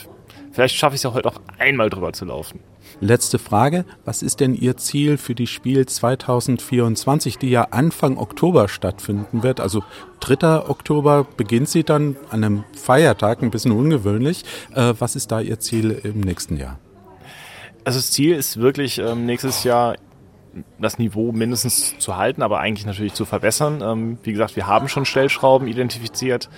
vielleicht 0.52 0.76
schaffe 0.76 0.94
ich 0.94 1.00
es 1.00 1.04
ja 1.04 1.16
heute 1.16 1.30
auch 1.30 1.42
einmal 1.58 1.90
drüber 1.90 2.14
zu 2.14 2.26
laufen. 2.26 2.60
Letzte 3.00 3.38
Frage. 3.38 3.86
Was 4.06 4.24
ist 4.24 4.40
denn 4.40 4.56
Ihr 4.56 4.76
Ziel 4.78 5.18
für 5.18 5.36
die 5.36 5.46
Spiel 5.46 5.86
2024, 5.86 7.38
die 7.38 7.50
ja 7.50 7.68
Anfang 7.70 8.18
Oktober 8.18 8.68
stattfinden 8.68 9.44
wird? 9.44 9.60
Also 9.60 9.84
3. 10.22 10.68
Oktober 10.68 11.28
beginnt 11.38 11.70
sie 11.70 11.84
dann 11.84 12.16
an 12.32 12.44
einem 12.44 12.64
Feiertag, 12.74 13.44
ein 13.44 13.52
bisschen 13.52 13.72
ungewöhnlich. 13.72 14.46
Äh, 14.74 14.96
was 14.98 15.16
ist 15.16 15.32
da 15.32 15.42
Ihr 15.42 15.60
Ziel 15.60 15.92
im 15.92 16.22
nächsten 16.22 16.58
Jahr? 16.58 16.80
Also 17.84 18.00
das 18.00 18.12
Ziel 18.12 18.36
ist 18.36 18.58
wirklich 18.58 18.98
ähm, 18.98 19.28
nächstes 19.28 19.64
Jahr 19.64 19.96
das 20.80 20.98
Niveau 20.98 21.32
mindestens 21.32 21.98
zu 21.98 22.18
halten, 22.18 22.42
aber 22.42 22.60
eigentlich 22.60 22.86
natürlich 22.86 23.14
zu 23.14 23.26
verbessern. 23.26 23.82
Ähm, 23.82 24.18
wie 24.24 24.32
gesagt, 24.32 24.56
wir 24.56 24.68
haben 24.68 24.88
schon 24.88 25.06
Stellschrauben 25.06 25.68
identifiziert. 25.68 26.50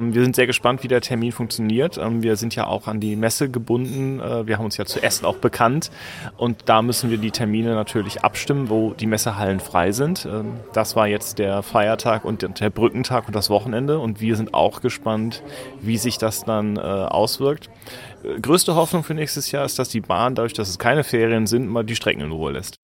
Ähm, 0.00 0.14
wir 0.14 0.22
sind 0.22 0.36
sehr 0.36 0.46
gespannt, 0.46 0.82
wie 0.82 0.88
der 0.88 1.00
Termin 1.00 1.32
funktioniert. 1.32 1.98
Ähm, 1.98 2.22
wir 2.22 2.36
sind 2.36 2.54
ja 2.54 2.66
auch 2.66 2.86
an 2.86 3.00
die 3.00 3.16
Messe 3.16 3.50
gebunden. 3.50 4.20
Äh, 4.20 4.46
wir 4.46 4.58
haben 4.58 4.64
uns 4.64 4.76
ja 4.76 4.84
zu 4.84 5.02
Essen 5.02 5.24
auch 5.24 5.36
bekannt. 5.36 5.90
Und 6.36 6.62
da 6.66 6.82
müssen 6.82 7.10
wir 7.10 7.18
die 7.18 7.30
Termine 7.30 7.74
natürlich 7.74 8.24
abstimmen, 8.24 8.68
wo 8.68 8.92
die 8.92 9.06
Messehallen 9.06 9.60
frei 9.60 9.92
sind. 9.92 10.26
Ähm, 10.26 10.54
das 10.72 10.96
war 10.96 11.06
jetzt 11.06 11.38
der 11.38 11.62
Feiertag 11.62 12.24
und 12.24 12.60
der 12.60 12.70
Brückentag 12.70 13.26
und 13.26 13.36
das 13.36 13.50
Wochenende. 13.50 13.98
Und 13.98 14.20
wir 14.20 14.36
sind 14.36 14.54
auch 14.54 14.80
gespannt, 14.80 15.42
wie 15.80 15.98
sich 15.98 16.18
das 16.18 16.44
dann 16.44 16.76
äh, 16.76 16.80
auswirkt. 16.80 17.70
Äh, 18.24 18.40
größte 18.40 18.74
Hoffnung 18.74 19.04
für 19.04 19.14
nächstes 19.14 19.50
Jahr 19.52 19.64
ist, 19.64 19.78
dass 19.78 19.88
die 19.88 20.00
Bahn, 20.00 20.34
dadurch, 20.34 20.52
dass 20.54 20.68
es 20.68 20.78
keine 20.78 21.04
Ferien 21.04 21.46
sind, 21.46 21.68
mal 21.68 21.84
die 21.84 21.96
Strecken 21.96 22.22
in 22.22 22.32
Ruhe 22.32 22.52
lässt. 22.52 22.81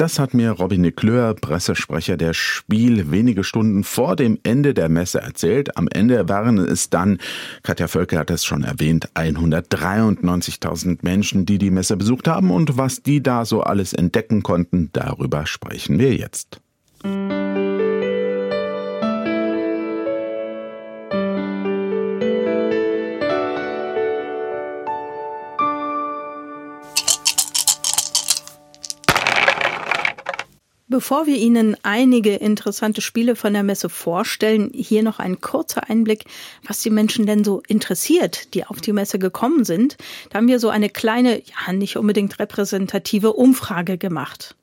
Das 0.00 0.18
hat 0.18 0.32
mir 0.32 0.52
Robin 0.52 0.82
Leclerc, 0.82 1.42
Pressesprecher 1.42 2.16
der 2.16 2.32
Spiel, 2.32 3.10
wenige 3.10 3.44
Stunden 3.44 3.84
vor 3.84 4.16
dem 4.16 4.38
Ende 4.44 4.72
der 4.72 4.88
Messe 4.88 5.20
erzählt. 5.20 5.76
Am 5.76 5.88
Ende 5.92 6.26
waren 6.26 6.56
es 6.56 6.88
dann, 6.88 7.18
Katja 7.62 7.86
Völke 7.86 8.18
hat 8.18 8.30
es 8.30 8.46
schon 8.46 8.64
erwähnt, 8.64 9.10
193.000 9.14 11.00
Menschen, 11.02 11.44
die 11.44 11.58
die 11.58 11.70
Messe 11.70 11.98
besucht 11.98 12.28
haben 12.28 12.50
und 12.50 12.78
was 12.78 13.02
die 13.02 13.22
da 13.22 13.44
so 13.44 13.60
alles 13.60 13.92
entdecken 13.92 14.42
konnten, 14.42 14.88
darüber 14.94 15.44
sprechen 15.44 15.98
wir 15.98 16.14
jetzt. 16.14 16.62
Bevor 30.90 31.28
wir 31.28 31.36
Ihnen 31.36 31.76
einige 31.84 32.34
interessante 32.34 33.00
Spiele 33.00 33.36
von 33.36 33.52
der 33.52 33.62
Messe 33.62 33.88
vorstellen, 33.88 34.72
hier 34.74 35.04
noch 35.04 35.20
ein 35.20 35.40
kurzer 35.40 35.88
Einblick, 35.88 36.24
was 36.66 36.80
die 36.80 36.90
Menschen 36.90 37.26
denn 37.26 37.44
so 37.44 37.62
interessiert, 37.68 38.54
die 38.54 38.66
auf 38.66 38.80
die 38.80 38.92
Messe 38.92 39.20
gekommen 39.20 39.64
sind. 39.64 39.96
Da 40.30 40.38
haben 40.38 40.48
wir 40.48 40.58
so 40.58 40.68
eine 40.68 40.88
kleine, 40.88 41.42
ja 41.44 41.72
nicht 41.72 41.96
unbedingt 41.96 42.40
repräsentative 42.40 43.34
Umfrage 43.34 43.98
gemacht. 43.98 44.56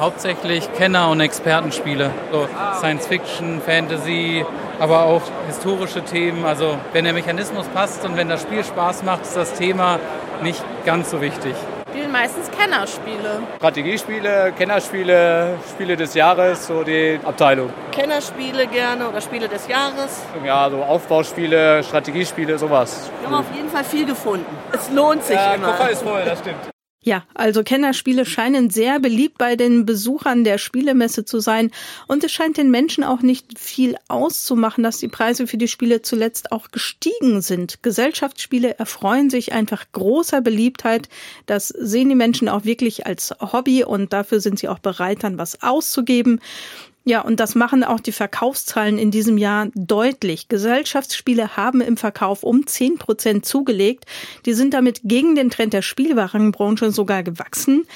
Hauptsächlich 0.00 0.66
Kenner- 0.72 1.10
und 1.10 1.20
Expertenspiele, 1.20 2.10
so 2.32 2.48
Science 2.78 3.06
Fiction, 3.06 3.60
Fantasy, 3.60 4.46
aber 4.80 5.02
auch 5.02 5.30
historische 5.46 6.02
Themen. 6.02 6.46
Also 6.46 6.78
wenn 6.94 7.04
der 7.04 7.12
Mechanismus 7.12 7.66
passt 7.68 8.02
und 8.06 8.16
wenn 8.16 8.30
das 8.30 8.40
Spiel 8.40 8.64
Spaß 8.64 9.02
macht, 9.02 9.24
ist 9.24 9.36
das 9.36 9.52
Thema 9.52 10.00
nicht 10.42 10.64
ganz 10.86 11.10
so 11.10 11.20
wichtig 11.20 11.54
spielen 11.96 12.12
meistens 12.12 12.50
Kennerspiele. 12.50 13.42
Strategiespiele, 13.56 14.52
Kennerspiele, 14.52 15.58
Spiele 15.70 15.96
des 15.96 16.12
Jahres, 16.12 16.66
so 16.66 16.82
die 16.82 17.18
Abteilung. 17.24 17.70
Kennerspiele 17.90 18.66
gerne 18.66 19.08
oder 19.08 19.22
Spiele 19.22 19.48
des 19.48 19.66
Jahres. 19.66 20.22
Ja, 20.44 20.68
so 20.68 20.82
Aufbauspiele, 20.82 21.82
Strategiespiele, 21.82 22.58
sowas. 22.58 23.10
Wir 23.20 23.30
haben 23.30 23.36
auf 23.36 23.54
jeden 23.54 23.70
Fall 23.70 23.84
viel 23.84 24.04
gefunden. 24.04 24.58
Es 24.72 24.90
lohnt 24.90 25.24
sich 25.24 25.36
ja, 25.36 25.54
immer. 25.54 25.68
Koffer 25.68 25.90
ist 25.90 26.02
voll, 26.02 26.22
das 26.26 26.38
stimmt. 26.40 26.75
Ja, 27.06 27.22
also 27.34 27.62
Kennerspiele 27.62 28.26
scheinen 28.26 28.68
sehr 28.68 28.98
beliebt 28.98 29.38
bei 29.38 29.54
den 29.54 29.86
Besuchern 29.86 30.42
der 30.42 30.58
Spielemesse 30.58 31.24
zu 31.24 31.38
sein 31.38 31.70
und 32.08 32.24
es 32.24 32.32
scheint 32.32 32.56
den 32.56 32.72
Menschen 32.72 33.04
auch 33.04 33.22
nicht 33.22 33.60
viel 33.60 33.94
auszumachen, 34.08 34.82
dass 34.82 34.98
die 34.98 35.06
Preise 35.06 35.46
für 35.46 35.56
die 35.56 35.68
Spiele 35.68 36.02
zuletzt 36.02 36.50
auch 36.50 36.72
gestiegen 36.72 37.42
sind. 37.42 37.80
Gesellschaftsspiele 37.84 38.80
erfreuen 38.80 39.30
sich 39.30 39.52
einfach 39.52 39.84
großer 39.92 40.40
Beliebtheit. 40.40 41.08
Das 41.46 41.68
sehen 41.68 42.08
die 42.08 42.16
Menschen 42.16 42.48
auch 42.48 42.64
wirklich 42.64 43.06
als 43.06 43.32
Hobby 43.40 43.84
und 43.84 44.12
dafür 44.12 44.40
sind 44.40 44.58
sie 44.58 44.68
auch 44.68 44.80
bereit, 44.80 45.22
dann 45.22 45.38
was 45.38 45.62
auszugeben. 45.62 46.40
Ja, 47.08 47.20
und 47.20 47.38
das 47.38 47.54
machen 47.54 47.84
auch 47.84 48.00
die 48.00 48.10
Verkaufszahlen 48.10 48.98
in 48.98 49.12
diesem 49.12 49.38
Jahr 49.38 49.68
deutlich. 49.76 50.48
Gesellschaftsspiele 50.48 51.56
haben 51.56 51.80
im 51.80 51.96
Verkauf 51.96 52.42
um 52.42 52.66
10 52.66 52.98
Prozent 52.98 53.46
zugelegt. 53.46 54.06
Die 54.44 54.54
sind 54.54 54.74
damit 54.74 55.02
gegen 55.04 55.36
den 55.36 55.48
Trend 55.48 55.72
der 55.72 55.82
Spielwarenbranche 55.82 56.90
sogar 56.90 57.22
gewachsen. 57.22 57.86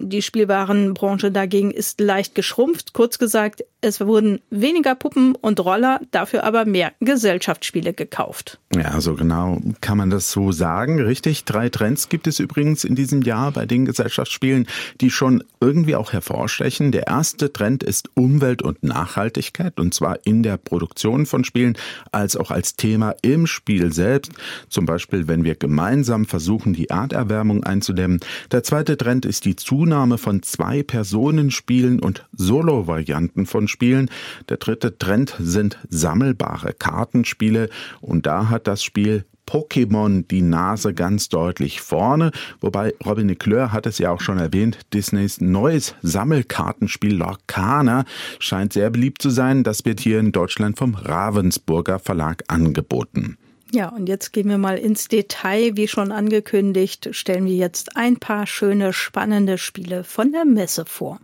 Die 0.00 0.20
Spielwarenbranche 0.20 1.30
dagegen 1.30 1.70
ist 1.70 2.00
leicht 2.00 2.34
geschrumpft. 2.34 2.92
Kurz 2.92 3.20
gesagt, 3.20 3.64
es 3.86 4.00
wurden 4.00 4.40
weniger 4.50 4.94
Puppen 4.94 5.34
und 5.34 5.60
Roller, 5.60 6.00
dafür 6.10 6.44
aber 6.44 6.64
mehr 6.64 6.92
Gesellschaftsspiele 7.00 7.94
gekauft. 7.94 8.58
Ja, 8.74 9.00
so 9.00 9.14
genau 9.14 9.60
kann 9.80 9.96
man 9.96 10.10
das 10.10 10.30
so 10.30 10.52
sagen. 10.52 11.00
Richtig. 11.00 11.44
Drei 11.44 11.68
Trends 11.68 12.08
gibt 12.08 12.26
es 12.26 12.40
übrigens 12.40 12.84
in 12.84 12.94
diesem 12.94 13.22
Jahr 13.22 13.52
bei 13.52 13.64
den 13.64 13.84
Gesellschaftsspielen, 13.84 14.66
die 15.00 15.10
schon 15.10 15.42
irgendwie 15.60 15.94
auch 15.94 16.12
hervorstechen. 16.12 16.92
Der 16.92 17.06
erste 17.06 17.52
Trend 17.52 17.82
ist 17.82 18.10
Umwelt 18.14 18.60
und 18.60 18.82
Nachhaltigkeit 18.82 19.78
und 19.78 19.94
zwar 19.94 20.18
in 20.26 20.42
der 20.42 20.56
Produktion 20.56 21.24
von 21.26 21.44
Spielen 21.44 21.78
als 22.12 22.36
auch 22.36 22.50
als 22.50 22.76
Thema 22.76 23.14
im 23.22 23.46
Spiel 23.46 23.92
selbst. 23.92 24.32
Zum 24.68 24.84
Beispiel, 24.84 25.28
wenn 25.28 25.44
wir 25.44 25.54
gemeinsam 25.54 26.26
versuchen, 26.26 26.74
die 26.74 26.88
Erderwärmung 26.88 27.64
einzudämmen. 27.64 28.20
Der 28.50 28.62
zweite 28.62 28.96
Trend 28.96 29.24
ist 29.24 29.44
die 29.44 29.56
Zunahme 29.56 30.18
von 30.18 30.42
Zwei-Personen-Spielen 30.42 32.00
und 32.00 32.26
Solo-Varianten 32.32 33.46
von 33.46 33.68
Spielen. 33.68 33.75
Der 33.80 34.56
dritte 34.56 34.98
Trend 34.98 35.34
sind 35.38 35.78
sammelbare 35.88 36.72
Kartenspiele 36.72 37.68
und 38.00 38.26
da 38.26 38.48
hat 38.48 38.66
das 38.66 38.82
Spiel 38.82 39.24
Pokémon 39.46 40.26
die 40.28 40.42
Nase 40.42 40.92
ganz 40.92 41.28
deutlich 41.28 41.80
vorne, 41.80 42.32
wobei 42.60 42.94
Robin 43.04 43.28
Leclerc 43.28 43.72
hat 43.72 43.86
es 43.86 43.98
ja 43.98 44.10
auch 44.10 44.20
schon 44.20 44.38
erwähnt, 44.38 44.80
Disneys 44.92 45.40
neues 45.40 45.94
Sammelkartenspiel 46.02 47.14
Lorcana 47.14 48.04
scheint 48.38 48.72
sehr 48.72 48.90
beliebt 48.90 49.22
zu 49.22 49.30
sein. 49.30 49.62
Das 49.62 49.84
wird 49.84 50.00
hier 50.00 50.18
in 50.18 50.32
Deutschland 50.32 50.76
vom 50.76 50.94
Ravensburger 50.94 51.98
Verlag 51.98 52.42
angeboten. 52.48 53.38
Ja, 53.72 53.88
und 53.88 54.08
jetzt 54.08 54.32
gehen 54.32 54.48
wir 54.48 54.58
mal 54.58 54.78
ins 54.78 55.08
Detail. 55.08 55.76
Wie 55.76 55.88
schon 55.88 56.12
angekündigt, 56.12 57.08
stellen 57.12 57.46
wir 57.46 57.56
jetzt 57.56 57.96
ein 57.96 58.16
paar 58.16 58.46
schöne, 58.46 58.92
spannende 58.92 59.58
Spiele 59.58 60.04
von 60.04 60.32
der 60.32 60.44
Messe 60.44 60.84
vor. 60.86 61.18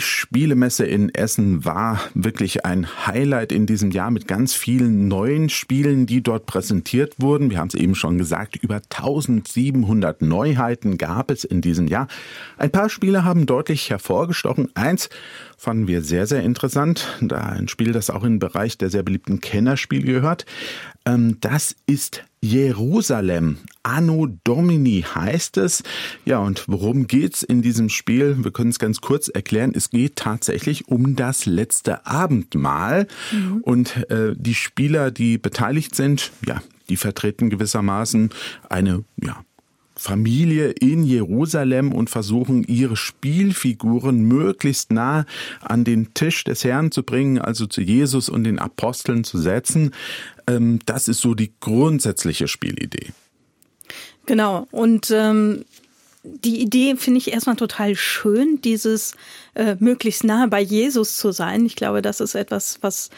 Die 0.00 0.06
Spielemesse 0.06 0.86
in 0.86 1.14
Essen 1.14 1.66
war 1.66 2.00
wirklich 2.14 2.64
ein 2.64 3.06
Highlight 3.06 3.52
in 3.52 3.66
diesem 3.66 3.90
Jahr 3.90 4.10
mit 4.10 4.26
ganz 4.26 4.54
vielen 4.54 5.08
neuen 5.08 5.50
Spielen, 5.50 6.06
die 6.06 6.22
dort 6.22 6.46
präsentiert 6.46 7.16
wurden. 7.18 7.50
Wir 7.50 7.58
haben 7.58 7.68
es 7.68 7.74
eben 7.74 7.94
schon 7.94 8.16
gesagt, 8.16 8.56
über 8.56 8.76
1700 8.76 10.22
Neuheiten 10.22 10.96
gab 10.96 11.30
es 11.30 11.44
in 11.44 11.60
diesem 11.60 11.86
Jahr. 11.86 12.08
Ein 12.56 12.70
paar 12.70 12.88
Spiele 12.88 13.26
haben 13.26 13.44
deutlich 13.44 13.90
hervorgestochen. 13.90 14.70
Eins 14.74 15.10
fanden 15.58 15.86
wir 15.86 16.00
sehr, 16.00 16.26
sehr 16.26 16.44
interessant. 16.44 17.18
Da 17.20 17.36
ein 17.36 17.68
Spiel, 17.68 17.92
das 17.92 18.08
auch 18.08 18.24
in 18.24 18.36
den 18.36 18.38
Bereich 18.38 18.78
der 18.78 18.88
sehr 18.88 19.02
beliebten 19.02 19.42
Kennerspiele 19.42 20.10
gehört. 20.14 20.46
Ähm, 21.10 21.38
das 21.40 21.74
ist 21.86 22.24
Jerusalem. 22.40 23.58
Anno 23.82 24.28
Domini 24.44 25.04
heißt 25.14 25.56
es. 25.58 25.82
Ja, 26.24 26.38
und 26.38 26.64
worum 26.68 27.06
geht's 27.06 27.42
in 27.42 27.62
diesem 27.62 27.88
Spiel? 27.88 28.36
Wir 28.42 28.50
können 28.50 28.70
es 28.70 28.78
ganz 28.78 29.00
kurz 29.00 29.28
erklären. 29.28 29.72
Es 29.74 29.90
geht 29.90 30.16
tatsächlich 30.16 30.88
um 30.88 31.16
das 31.16 31.46
letzte 31.46 32.06
Abendmahl. 32.06 33.06
Mhm. 33.32 33.60
Und 33.62 34.10
äh, 34.10 34.34
die 34.36 34.54
Spieler, 34.54 35.10
die 35.10 35.38
beteiligt 35.38 35.94
sind, 35.94 36.32
ja, 36.46 36.62
die 36.88 36.96
vertreten 36.96 37.50
gewissermaßen 37.50 38.30
eine 38.68 39.04
ja, 39.22 39.44
Familie 40.00 40.70
in 40.70 41.04
Jerusalem 41.04 41.92
und 41.92 42.08
versuchen 42.08 42.64
ihre 42.64 42.96
Spielfiguren 42.96 44.22
möglichst 44.22 44.90
nah 44.92 45.26
an 45.60 45.84
den 45.84 46.14
Tisch 46.14 46.42
des 46.44 46.64
Herrn 46.64 46.90
zu 46.90 47.02
bringen, 47.02 47.38
also 47.38 47.66
zu 47.66 47.82
Jesus 47.82 48.30
und 48.30 48.44
den 48.44 48.58
Aposteln 48.58 49.24
zu 49.24 49.36
setzen. 49.36 49.90
Ähm, 50.46 50.78
das 50.86 51.06
ist 51.06 51.20
so 51.20 51.34
die 51.34 51.52
grundsätzliche 51.60 52.48
Spielidee. 52.48 53.08
Genau. 54.24 54.66
Und 54.70 55.10
ähm, 55.10 55.66
die 56.22 56.62
Idee 56.62 56.96
finde 56.96 57.18
ich 57.18 57.32
erstmal 57.32 57.56
total 57.56 57.94
schön, 57.94 58.62
dieses 58.62 59.14
äh, 59.54 59.76
möglichst 59.78 60.24
nahe 60.24 60.48
bei 60.48 60.60
Jesus 60.60 61.16
zu 61.16 61.32
sein. 61.32 61.66
Ich 61.66 61.76
glaube, 61.76 62.02
das 62.02 62.20
ist 62.20 62.34
etwas, 62.34 62.78
was 62.80 63.10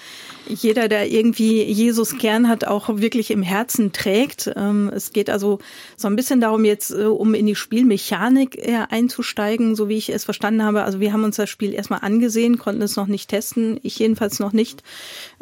jeder, 0.48 0.88
der 0.88 1.10
irgendwie 1.10 1.62
Jesus 1.62 2.18
gern 2.18 2.48
hat, 2.48 2.64
auch 2.64 2.88
wirklich 2.88 3.30
im 3.30 3.42
Herzen 3.42 3.92
trägt. 3.92 4.50
Ähm, 4.56 4.90
es 4.94 5.12
geht 5.12 5.30
also 5.30 5.58
so 5.96 6.08
ein 6.08 6.16
bisschen 6.16 6.40
darum, 6.40 6.64
jetzt 6.64 6.90
äh, 6.90 7.04
um 7.04 7.34
in 7.34 7.46
die 7.46 7.54
Spielmechanik 7.54 8.56
eher 8.56 8.92
einzusteigen, 8.92 9.76
so 9.76 9.88
wie 9.88 9.96
ich 9.96 10.08
es 10.08 10.24
verstanden 10.24 10.62
habe. 10.62 10.84
Also 10.84 11.00
wir 11.00 11.12
haben 11.12 11.24
uns 11.24 11.36
das 11.36 11.50
Spiel 11.50 11.74
erstmal 11.74 12.00
angesehen, 12.00 12.58
konnten 12.58 12.82
es 12.82 12.96
noch 12.96 13.06
nicht 13.06 13.28
testen. 13.28 13.78
Ich 13.82 13.98
jedenfalls 13.98 14.40
noch 14.40 14.52
nicht. 14.52 14.82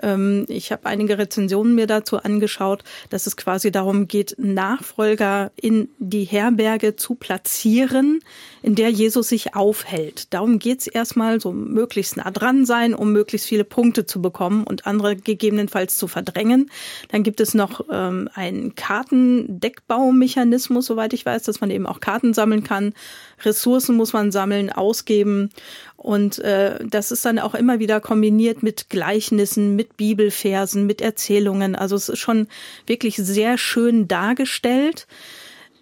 Ähm, 0.02 0.44
ich 0.48 0.72
habe 0.72 0.86
einige 0.86 1.18
Rezensionen 1.18 1.74
mir 1.74 1.86
dazu 1.86 2.18
angeschaut, 2.18 2.84
dass 3.10 3.26
es 3.26 3.36
quasi 3.36 3.70
darum 3.70 4.08
geht, 4.08 4.36
Nachfolger 4.38 5.52
in 5.56 5.88
die 5.98 6.24
Herberge 6.24 6.96
zu 6.96 7.14
platzieren 7.14 8.20
in 8.62 8.74
der 8.74 8.90
Jesus 8.90 9.28
sich 9.28 9.54
aufhält. 9.54 10.32
Darum 10.32 10.58
geht's 10.80 10.94
erstmal, 10.94 11.40
so 11.40 11.52
möglichst 11.52 12.16
nah 12.16 12.30
dran 12.30 12.64
sein, 12.64 12.94
um 12.94 13.12
möglichst 13.12 13.46
viele 13.46 13.64
Punkte 13.64 14.06
zu 14.06 14.22
bekommen 14.22 14.64
und 14.64 14.86
andere 14.86 15.14
gegebenenfalls 15.16 15.98
zu 15.98 16.08
verdrängen. 16.08 16.70
Dann 17.10 17.22
gibt 17.22 17.40
es 17.40 17.52
noch 17.52 17.84
ähm, 17.92 18.30
einen 18.34 18.74
Kartendeckbaumechanismus, 18.74 20.86
soweit 20.86 21.12
ich 21.12 21.26
weiß, 21.26 21.42
dass 21.42 21.60
man 21.60 21.70
eben 21.70 21.86
auch 21.86 22.00
Karten 22.00 22.32
sammeln 22.32 22.64
kann. 22.64 22.94
Ressourcen 23.42 23.94
muss 23.96 24.14
man 24.14 24.32
sammeln, 24.32 24.72
ausgeben. 24.72 25.50
Und 25.96 26.38
äh, 26.38 26.78
das 26.86 27.10
ist 27.10 27.26
dann 27.26 27.38
auch 27.38 27.54
immer 27.54 27.78
wieder 27.78 28.00
kombiniert 28.00 28.62
mit 28.62 28.88
Gleichnissen, 28.88 29.76
mit 29.76 29.98
Bibelversen, 29.98 30.86
mit 30.86 31.02
Erzählungen. 31.02 31.76
Also 31.76 31.96
es 31.96 32.08
ist 32.08 32.20
schon 32.20 32.48
wirklich 32.86 33.16
sehr 33.16 33.58
schön 33.58 34.08
dargestellt. 34.08 35.06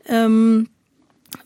Ähm, 0.06 0.68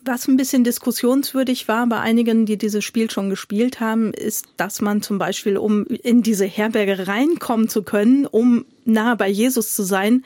was 0.05 0.27
ein 0.27 0.37
bisschen 0.37 0.63
diskussionswürdig 0.63 1.67
war 1.67 1.87
bei 1.87 1.99
einigen, 1.99 2.45
die 2.45 2.57
dieses 2.57 2.83
Spiel 2.83 3.09
schon 3.11 3.29
gespielt 3.29 3.79
haben, 3.79 4.13
ist, 4.13 4.45
dass 4.57 4.81
man 4.81 5.01
zum 5.01 5.17
Beispiel, 5.17 5.57
um 5.57 5.85
in 5.85 6.23
diese 6.23 6.45
Herberge 6.45 7.07
reinkommen 7.07 7.69
zu 7.69 7.83
können, 7.83 8.25
um 8.25 8.65
nah 8.85 9.15
bei 9.15 9.29
Jesus 9.29 9.73
zu 9.75 9.83
sein, 9.83 10.23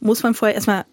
muss 0.00 0.22
man 0.22 0.34
vorher 0.34 0.54
erstmal 0.54 0.84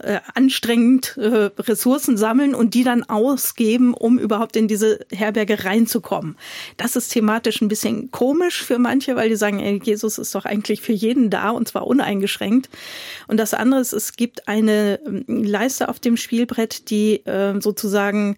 äh, 0.00 0.20
anstrengend 0.34 1.16
äh, 1.16 1.50
Ressourcen 1.58 2.16
sammeln 2.16 2.54
und 2.54 2.74
die 2.74 2.84
dann 2.84 3.04
ausgeben, 3.04 3.94
um 3.94 4.18
überhaupt 4.18 4.56
in 4.56 4.68
diese 4.68 5.00
Herberge 5.10 5.64
reinzukommen. 5.64 6.36
Das 6.76 6.96
ist 6.96 7.08
thematisch 7.08 7.60
ein 7.60 7.68
bisschen 7.68 8.10
komisch 8.10 8.62
für 8.62 8.78
manche, 8.78 9.16
weil 9.16 9.28
die 9.28 9.36
sagen, 9.36 9.60
ey, 9.60 9.80
Jesus 9.82 10.18
ist 10.18 10.34
doch 10.34 10.44
eigentlich 10.44 10.80
für 10.80 10.92
jeden 10.92 11.30
da 11.30 11.50
und 11.50 11.68
zwar 11.68 11.86
uneingeschränkt. 11.86 12.68
Und 13.28 13.38
das 13.38 13.54
andere 13.54 13.80
ist, 13.80 13.92
es 13.92 14.14
gibt 14.16 14.48
eine 14.48 15.00
ähm, 15.06 15.24
Leiste 15.26 15.88
auf 15.88 16.00
dem 16.00 16.16
Spielbrett, 16.16 16.90
die 16.90 17.24
äh, 17.26 17.60
sozusagen 17.60 18.36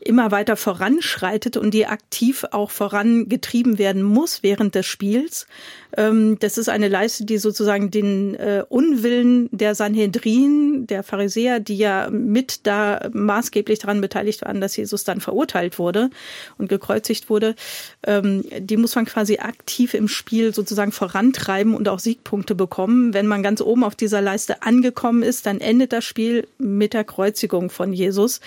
immer 0.00 0.30
weiter 0.30 0.56
voranschreitet 0.56 1.56
und 1.56 1.72
die 1.72 1.86
aktiv 1.86 2.44
auch 2.50 2.70
vorangetrieben 2.70 3.78
werden 3.78 4.02
muss 4.02 4.42
während 4.42 4.74
des 4.74 4.86
Spiels. 4.86 5.46
Ähm, 5.96 6.38
das 6.38 6.58
ist 6.58 6.68
eine 6.68 6.88
Leiste, 6.88 7.24
die 7.24 7.38
sozusagen 7.38 7.90
den 7.90 8.34
äh, 8.34 8.62
Unwillen 8.68 9.48
der 9.52 9.74
Sanhedrin, 9.74 10.86
der 10.86 11.02
Pharisäer, 11.02 11.60
die 11.60 11.78
ja 11.78 12.10
mit 12.10 12.66
da 12.66 13.08
maßgeblich 13.12 13.78
daran 13.78 14.00
beteiligt 14.00 14.42
waren, 14.42 14.60
dass 14.60 14.76
Jesus 14.76 15.04
dann 15.04 15.20
verurteilt 15.20 15.78
wurde 15.78 16.10
und 16.58 16.68
gekreuzigt 16.68 17.30
wurde, 17.30 17.54
ähm, 18.06 18.44
die 18.58 18.76
muss 18.76 18.94
man 18.94 19.06
quasi 19.06 19.38
aktiv 19.38 19.94
im 19.94 20.08
Spiel 20.08 20.54
sozusagen 20.54 20.92
vorantreiben 20.92 21.74
und 21.74 21.88
auch 21.88 22.00
Siegpunkte 22.00 22.54
bekommen. 22.54 23.14
Wenn 23.14 23.26
man 23.26 23.42
ganz 23.42 23.60
oben 23.60 23.82
auf 23.82 23.94
dieser 23.94 24.20
Leiste 24.20 24.62
angekommen 24.62 25.22
ist, 25.22 25.46
dann 25.46 25.60
endet 25.60 25.92
das 25.92 26.04
Spiel 26.04 26.46
mit 26.58 26.92
der 26.92 27.04
Kreuzigung 27.04 27.70
von 27.70 27.92
Jesus 27.92 28.40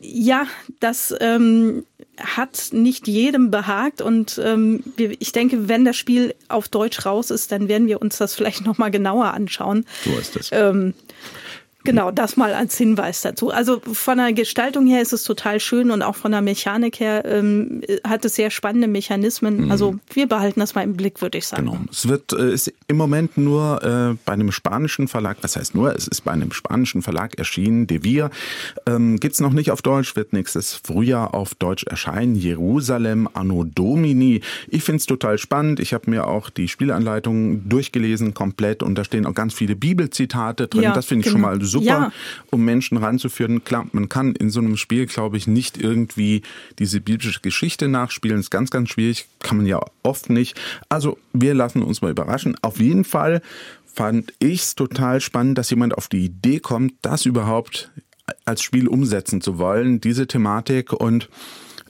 ja, 0.00 0.46
das 0.80 1.14
ähm, 1.20 1.84
hat 2.18 2.68
nicht 2.72 3.08
jedem 3.08 3.50
behagt 3.50 4.00
und 4.00 4.40
ähm, 4.42 4.82
wir, 4.96 5.12
ich 5.20 5.32
denke, 5.32 5.68
wenn 5.68 5.84
das 5.84 5.96
Spiel 5.96 6.34
auf 6.48 6.68
Deutsch 6.68 7.04
raus 7.04 7.30
ist, 7.30 7.52
dann 7.52 7.68
werden 7.68 7.86
wir 7.86 8.00
uns 8.00 8.18
das 8.18 8.34
vielleicht 8.34 8.64
noch 8.64 8.78
mal 8.78 8.90
genauer 8.90 9.34
anschauen. 9.34 9.84
So 10.04 10.18
ist 10.18 10.36
das. 10.36 10.50
Ähm, 10.52 10.94
Genau, 11.86 12.10
das 12.10 12.36
mal 12.36 12.52
als 12.52 12.76
Hinweis 12.76 13.22
dazu. 13.22 13.50
Also 13.50 13.80
von 13.80 14.18
der 14.18 14.32
Gestaltung 14.32 14.86
her 14.86 15.00
ist 15.00 15.12
es 15.12 15.22
total 15.24 15.60
schön 15.60 15.90
und 15.90 16.02
auch 16.02 16.16
von 16.16 16.32
der 16.32 16.42
Mechanik 16.42 17.00
her 17.00 17.24
ähm, 17.24 17.82
hat 18.06 18.24
es 18.24 18.34
sehr 18.34 18.50
spannende 18.50 18.88
Mechanismen. 18.88 19.64
Mhm. 19.64 19.70
Also 19.70 19.98
wir 20.12 20.26
behalten 20.26 20.60
das 20.60 20.74
mal 20.74 20.82
im 20.82 20.96
Blick, 20.96 21.22
würde 21.22 21.38
ich 21.38 21.46
sagen. 21.46 21.66
Genau. 21.66 21.78
Es 21.90 22.08
wird 22.08 22.32
äh, 22.32 22.52
ist 22.52 22.72
im 22.88 22.96
Moment 22.96 23.38
nur 23.38 23.82
äh, 23.82 24.16
bei 24.24 24.32
einem 24.32 24.52
spanischen 24.52 25.08
Verlag, 25.08 25.38
was 25.42 25.56
heißt 25.56 25.74
nur, 25.74 25.94
es 25.94 26.08
ist 26.08 26.22
bei 26.22 26.32
einem 26.32 26.52
spanischen 26.52 27.02
Verlag 27.02 27.38
erschienen, 27.38 27.86
Devir. 27.86 28.30
Ähm, 28.86 29.18
Gibt 29.20 29.36
noch 29.40 29.52
nicht 29.52 29.70
auf 29.70 29.82
Deutsch, 29.82 30.16
wird 30.16 30.32
nächstes 30.32 30.74
Frühjahr 30.74 31.34
auf 31.34 31.54
Deutsch 31.54 31.84
erscheinen. 31.84 32.34
Jerusalem 32.34 33.28
Anno 33.32 33.64
Domini. 33.64 34.40
Ich 34.68 34.82
finde 34.82 34.98
es 34.98 35.06
total 35.06 35.38
spannend. 35.38 35.80
Ich 35.80 35.92
habe 35.92 36.10
mir 36.10 36.26
auch 36.26 36.50
die 36.50 36.68
Spielanleitung 36.68 37.68
durchgelesen, 37.68 38.34
komplett, 38.34 38.82
und 38.82 38.96
da 38.96 39.04
stehen 39.04 39.26
auch 39.26 39.34
ganz 39.34 39.54
viele 39.54 39.76
Bibelzitate 39.76 40.68
drin. 40.68 40.82
Ja, 40.82 40.92
das 40.92 41.06
finde 41.06 41.20
ich 41.20 41.32
genau. 41.32 41.46
schon 41.48 41.58
mal 41.58 41.62
super, 41.80 41.86
Ja. 41.86 42.12
um 42.50 42.64
Menschen 42.64 42.98
ranzuführen. 42.98 43.64
Klar, 43.64 43.86
man 43.92 44.08
kann 44.08 44.34
in 44.34 44.50
so 44.50 44.60
einem 44.60 44.76
Spiel, 44.76 45.06
glaube 45.06 45.36
ich, 45.36 45.46
nicht 45.46 45.78
irgendwie 45.78 46.42
diese 46.78 47.00
biblische 47.00 47.40
Geschichte 47.40 47.88
nachspielen. 47.88 48.40
ist 48.40 48.50
ganz, 48.50 48.70
ganz 48.70 48.90
schwierig. 48.90 49.26
Kann 49.42 49.58
man 49.58 49.66
ja 49.66 49.80
oft 50.02 50.30
nicht. 50.30 50.58
Also 50.88 51.18
wir 51.32 51.54
lassen 51.54 51.82
uns 51.82 52.02
mal 52.02 52.10
überraschen. 52.10 52.56
Auf 52.62 52.80
jeden 52.80 53.04
Fall 53.04 53.42
fand 53.92 54.32
ich 54.38 54.60
es 54.62 54.74
total 54.74 55.20
spannend, 55.20 55.56
dass 55.58 55.70
jemand 55.70 55.96
auf 55.96 56.08
die 56.08 56.24
Idee 56.24 56.60
kommt, 56.60 56.94
das 57.02 57.24
überhaupt 57.26 57.90
als 58.44 58.62
Spiel 58.62 58.88
umsetzen 58.88 59.40
zu 59.40 59.58
wollen, 59.58 60.00
diese 60.00 60.26
Thematik 60.26 60.92
und 60.92 61.28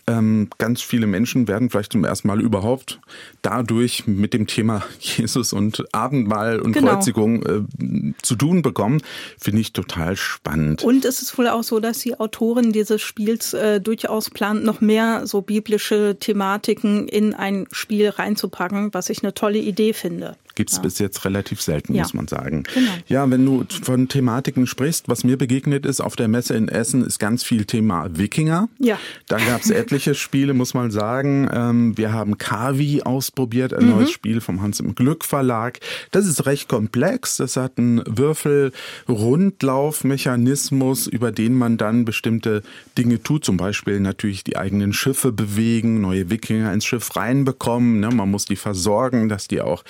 ähm, 0.08 0.48
ganz 0.58 0.82
viele 0.82 1.06
Menschen 1.06 1.48
werden 1.48 1.68
vielleicht 1.68 1.92
zum 1.92 2.04
ersten 2.04 2.28
Mal 2.28 2.40
überhaupt 2.40 3.00
dadurch 3.42 4.06
mit 4.06 4.34
dem 4.34 4.46
Thema 4.46 4.84
Jesus 5.00 5.52
und 5.52 5.84
Abendmahl 5.92 6.60
und 6.60 6.72
Genau. 6.72 6.92
Kreuzigung 6.92 7.42
äh, 7.44 8.12
zu 8.22 8.36
tun 8.36 8.62
bekommen. 8.62 9.02
Finde 9.38 9.60
ich 9.60 9.72
total 9.72 10.16
spannend. 10.16 10.84
Und 10.84 11.04
es 11.04 11.22
ist 11.22 11.36
wohl 11.38 11.48
auch 11.48 11.62
so, 11.62 11.80
dass 11.80 11.98
die 11.98 12.18
Autorin 12.20 12.72
dieses 12.72 13.02
Spiels 13.02 13.54
äh, 13.54 13.80
durchaus 13.80 14.30
plant, 14.30 14.64
noch 14.64 14.80
mehr 14.80 15.26
so 15.26 15.42
biblische 15.42 16.16
Thematiken 16.20 17.08
in 17.08 17.34
ein 17.34 17.66
Spiel 17.72 18.08
reinzupacken, 18.10 18.94
was 18.94 19.10
ich 19.10 19.22
eine 19.22 19.34
tolle 19.34 19.58
Idee 19.58 19.92
finde. 19.92 20.36
Gibt 20.56 20.72
es 20.72 20.82
bis 20.82 20.98
jetzt 20.98 21.24
relativ 21.24 21.62
selten, 21.62 21.94
Ja. 21.94 22.02
muss 22.02 22.14
man 22.14 22.26
sagen. 22.26 22.64
Genau. 22.74 22.90
Ja, 23.06 23.30
wenn 23.30 23.46
du 23.46 23.64
von 23.82 24.08
Thematiken 24.08 24.66
sprichst, 24.66 25.08
was 25.08 25.22
mir 25.22 25.36
begegnet 25.38 25.86
ist 25.86 26.00
auf 26.00 26.16
der 26.16 26.26
Messe 26.26 26.54
in 26.54 26.66
Essen, 26.68 27.04
ist 27.04 27.20
ganz 27.20 27.44
viel 27.44 27.64
Thema 27.66 28.08
Wikinger. 28.18 28.68
Ja. 28.80 28.98
Da 29.28 29.36
gab 29.38 29.60
es 29.62 29.70
etliche 29.70 30.14
Spiele, 30.14 30.54
muss 30.54 30.74
man 30.74 30.90
sagen. 30.90 31.48
Ähm, 31.52 31.96
Wir 31.96 32.12
haben 32.12 32.36
Kavi 32.38 33.02
ausprobiert, 33.02 33.72
ein 33.74 33.88
neues 33.90 34.10
Spiel 34.10 34.40
vom 34.40 34.60
Hans 34.62 34.80
im 34.80 34.94
Glück 34.96 35.24
Verlag. 35.24 35.78
Das 36.10 36.26
ist 36.26 36.46
recht 36.46 36.68
komplex. 36.68 37.36
Das 37.36 37.56
hat 37.56 37.76
einen 37.78 38.02
Würfel-Rundlaufmechanismus, 38.06 41.06
über 41.06 41.30
den 41.32 41.54
man 41.54 41.76
dann 41.76 42.06
bestimmte 42.06 42.62
Dinge 42.96 43.22
tut. 43.22 43.44
Zum 43.44 43.58
Beispiel 43.58 44.00
natürlich 44.00 44.42
die 44.42 44.56
eigenen 44.56 44.94
Schiffe 44.94 45.32
bewegen, 45.32 46.00
neue 46.00 46.30
Wikinger 46.30 46.72
ins 46.72 46.86
Schiff 46.86 47.14
reinbekommen. 47.14 48.00
ne? 48.00 48.08
Man 48.10 48.30
muss 48.30 48.46
die 48.46 48.56
versorgen, 48.56 49.28
dass 49.28 49.48
die 49.48 49.60
auch 49.60 49.84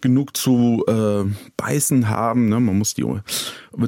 genug 0.00 0.11
zu 0.36 0.84
äh, 0.86 1.24
beißen 1.56 2.08
haben. 2.08 2.48
Ne? 2.48 2.60
Man 2.60 2.78
muss 2.78 2.94
die 2.94 3.04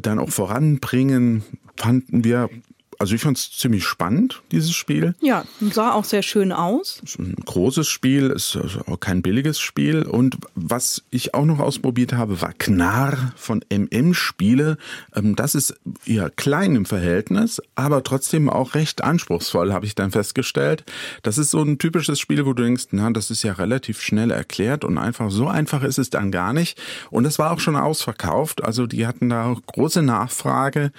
dann 0.06 0.18
auch 0.18 0.30
voranbringen. 0.30 1.42
Fanden 1.76 2.24
wir, 2.24 2.50
also 2.98 3.14
ich 3.14 3.20
fand 3.22 3.38
es 3.38 3.50
ziemlich 3.52 3.84
spannend, 3.84 4.42
dieses 4.50 4.72
Spiel. 4.72 5.14
Ja, 5.20 5.44
sah 5.60 5.92
auch 5.92 6.04
sehr 6.04 6.22
schön 6.22 6.52
aus. 6.52 7.00
Ist 7.04 7.18
ein 7.18 7.34
großes 7.44 7.88
Spiel, 7.88 8.30
ist 8.30 8.56
also 8.56 8.80
auch 8.86 9.00
kein 9.00 9.22
billiges 9.22 9.58
Spiel. 9.58 10.02
Und 10.02 10.36
was 10.54 11.02
ich 11.10 11.34
auch 11.34 11.44
noch 11.44 11.58
ausprobiert 11.60 12.12
habe, 12.12 12.40
war 12.40 12.52
Knarr 12.52 13.32
von 13.36 13.64
MM 13.70 14.14
Spiele. 14.14 14.78
Ähm, 15.14 15.36
Das 15.36 15.54
ist 15.54 15.74
eher 16.06 16.30
klein 16.30 16.74
im 16.76 16.84
Verhältnis, 16.86 17.60
aber 17.74 18.02
trotzdem 18.02 18.48
auch 18.48 18.74
recht 18.74 19.02
anspruchsvoll, 19.02 19.72
habe 19.72 19.86
ich 19.86 19.94
dann 19.94 20.10
festgestellt. 20.10 20.84
Das 21.22 21.38
ist 21.38 21.50
so 21.50 21.62
ein 21.62 21.78
typisches 21.78 22.18
Spiel, 22.20 22.44
wo 22.46 22.52
du 22.52 22.62
denkst, 22.62 22.86
na, 22.90 23.10
das 23.10 23.30
ist 23.30 23.42
ja 23.42 23.52
relativ 23.52 24.00
schnell 24.00 24.30
erklärt 24.30 24.84
und 24.84 24.98
einfach 24.98 25.30
so 25.30 25.48
einfach 25.48 25.82
ist 25.82 25.98
es 25.98 26.10
dann 26.10 26.30
gar 26.30 26.52
nicht. 26.52 26.80
Und 27.10 27.24
das 27.24 27.38
war 27.38 27.52
auch 27.52 27.60
schon 27.60 27.76
ausverkauft. 27.76 28.64
Also 28.64 28.86
die 28.86 29.06
hatten 29.06 29.28
da 29.28 29.54
große 29.66 30.02
Nachfrage 30.02 30.92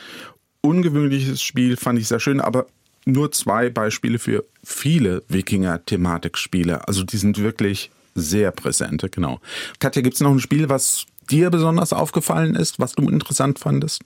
ungewöhnliches 0.66 1.42
Spiel, 1.42 1.78
fand 1.78 2.00
ich 2.00 2.08
sehr 2.08 2.20
schön, 2.20 2.42
aber 2.42 2.68
nur 3.06 3.32
zwei 3.32 3.70
Beispiele 3.70 4.20
für 4.20 4.46
viele 4.64 5.24
Wikinger-Thematikspiele. 5.30 6.88
Also 6.88 7.04
die 7.04 7.18
sind 7.18 7.38
wirklich 7.38 7.92
sehr 8.16 8.52
präsente, 8.52 9.10
genau. 9.10 9.40
Katja, 9.80 10.02
gibt 10.02 10.16
es 10.16 10.22
noch 10.22 10.32
ein 10.32 10.40
Spiel, 10.40 10.70
was 10.70 11.06
dir 11.30 11.50
besonders 11.50 11.94
aufgefallen 11.94 12.56
ist, 12.56 12.80
was 12.80 12.94
du 12.94 13.10
interessant 13.10 13.60
fandest? 13.60 14.04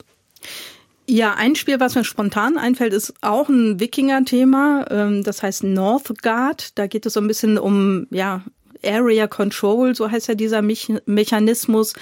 Ja, 1.08 1.34
ein 1.34 1.56
Spiel, 1.56 1.80
was 1.80 1.96
mir 1.96 2.04
spontan 2.04 2.58
einfällt, 2.58 2.94
ist 2.94 3.14
auch 3.22 3.50
ein 3.50 3.80
Wikinger-Thema. 3.80 4.86
Ähm, 4.92 5.24
Das 5.24 5.42
heißt 5.42 5.64
Northgard. 5.64 6.78
Da 6.78 6.86
geht 6.86 7.06
es 7.06 7.14
so 7.14 7.20
ein 7.20 7.28
bisschen 7.28 7.58
um, 7.58 8.06
ja, 8.12 8.44
Area 8.84 9.28
Control, 9.28 9.96
so 9.96 10.10
heißt 10.10 10.28
ja 10.28 10.36
dieser 10.36 10.60
Mech- 10.60 11.02
Mechanismus. 11.06 11.94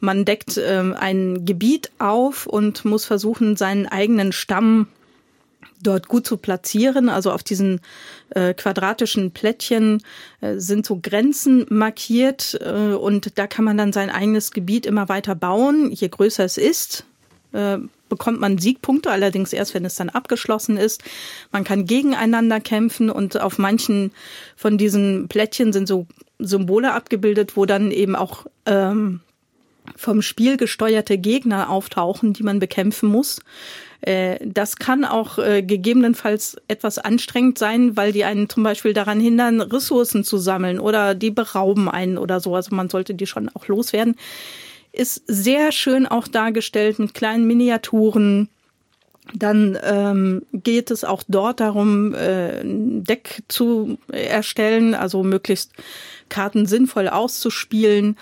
Man 0.00 0.24
deckt 0.24 0.60
ähm, 0.62 0.94
ein 0.98 1.44
Gebiet 1.44 1.90
auf 1.98 2.46
und 2.46 2.84
muss 2.84 3.04
versuchen, 3.04 3.56
seinen 3.56 3.86
eigenen 3.86 4.32
Stamm 4.32 4.88
dort 5.82 6.08
gut 6.08 6.26
zu 6.26 6.36
platzieren. 6.36 7.08
Also 7.08 7.30
auf 7.32 7.42
diesen 7.42 7.80
äh, 8.30 8.54
quadratischen 8.54 9.30
Plättchen 9.30 10.02
äh, 10.40 10.58
sind 10.58 10.86
so 10.86 10.98
Grenzen 11.02 11.66
markiert 11.68 12.58
äh, 12.60 12.94
und 12.94 13.38
da 13.38 13.46
kann 13.46 13.64
man 13.64 13.76
dann 13.76 13.92
sein 13.92 14.10
eigenes 14.10 14.50
Gebiet 14.52 14.86
immer 14.86 15.08
weiter 15.08 15.34
bauen. 15.34 15.90
Je 15.92 16.08
größer 16.08 16.44
es 16.44 16.56
ist, 16.56 17.04
äh, 17.52 17.78
bekommt 18.08 18.40
man 18.40 18.58
Siegpunkte, 18.58 19.10
allerdings 19.10 19.52
erst, 19.52 19.74
wenn 19.74 19.84
es 19.84 19.94
dann 19.96 20.08
abgeschlossen 20.08 20.76
ist. 20.76 21.02
Man 21.52 21.64
kann 21.64 21.86
gegeneinander 21.86 22.60
kämpfen 22.60 23.10
und 23.10 23.40
auf 23.40 23.58
manchen 23.58 24.12
von 24.56 24.78
diesen 24.78 25.28
Plättchen 25.28 25.72
sind 25.72 25.88
so 25.88 26.06
Symbole 26.38 26.92
abgebildet, 26.92 27.56
wo 27.56 27.66
dann 27.66 27.90
eben 27.90 28.16
auch 28.16 28.46
ähm, 28.66 29.20
vom 29.94 30.22
Spiel 30.22 30.56
gesteuerte 30.56 31.18
Gegner 31.18 31.70
auftauchen, 31.70 32.32
die 32.32 32.42
man 32.42 32.58
bekämpfen 32.58 33.08
muss. 33.08 33.40
Äh, 34.00 34.38
das 34.44 34.76
kann 34.76 35.04
auch 35.04 35.38
äh, 35.38 35.62
gegebenenfalls 35.62 36.56
etwas 36.68 36.98
anstrengend 36.98 37.58
sein, 37.58 37.96
weil 37.96 38.12
die 38.12 38.24
einen 38.24 38.48
zum 38.48 38.62
Beispiel 38.62 38.92
daran 38.92 39.20
hindern, 39.20 39.60
Ressourcen 39.60 40.24
zu 40.24 40.38
sammeln 40.38 40.80
oder 40.80 41.14
die 41.14 41.30
berauben 41.30 41.88
einen 41.88 42.18
oder 42.18 42.40
so. 42.40 42.54
Also 42.54 42.74
man 42.74 42.88
sollte 42.88 43.14
die 43.14 43.26
schon 43.26 43.48
auch 43.50 43.68
loswerden. 43.68 44.16
Ist 44.96 45.22
sehr 45.26 45.72
schön 45.72 46.06
auch 46.06 46.26
dargestellt 46.26 46.98
mit 46.98 47.12
kleinen 47.12 47.46
Miniaturen. 47.46 48.48
Dann 49.34 49.78
ähm, 49.82 50.42
geht 50.52 50.90
es 50.90 51.04
auch 51.04 51.22
dort 51.28 51.60
darum, 51.60 52.14
äh, 52.14 52.60
ein 52.60 53.04
Deck 53.04 53.42
zu 53.48 53.98
erstellen, 54.10 54.94
also 54.94 55.22
möglichst 55.22 55.72
Karten 56.28 56.66
sinnvoll 56.66 57.08
auszuspielen 57.08 58.16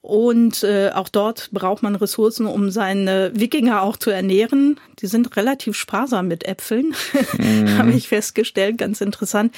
und 0.00 0.62
äh, 0.62 0.90
auch 0.94 1.08
dort 1.08 1.50
braucht 1.52 1.82
man 1.82 1.94
Ressourcen, 1.94 2.46
um 2.46 2.70
seine 2.70 3.32
Wikinger 3.34 3.82
auch 3.82 3.96
zu 3.96 4.10
ernähren. 4.10 4.78
Die 5.00 5.06
sind 5.06 5.36
relativ 5.36 5.76
sparsam 5.76 6.28
mit 6.28 6.46
Äpfeln, 6.46 6.94
mhm. 7.38 7.76
habe 7.76 7.92
ich 7.92 8.08
festgestellt, 8.08 8.78
ganz 8.78 9.00
interessant. 9.00 9.54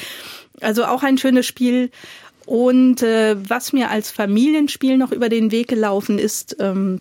Also 0.60 0.86
auch 0.86 1.02
ein 1.02 1.18
schönes 1.18 1.46
Spiel. 1.46 1.90
Und 2.46 3.02
äh, 3.02 3.36
was 3.48 3.72
mir 3.72 3.90
als 3.90 4.10
Familienspiel 4.10 4.96
noch 4.96 5.12
über 5.12 5.28
den 5.28 5.50
Weg 5.50 5.68
gelaufen 5.68 6.18
ist, 6.18 6.56
ähm, 6.60 7.00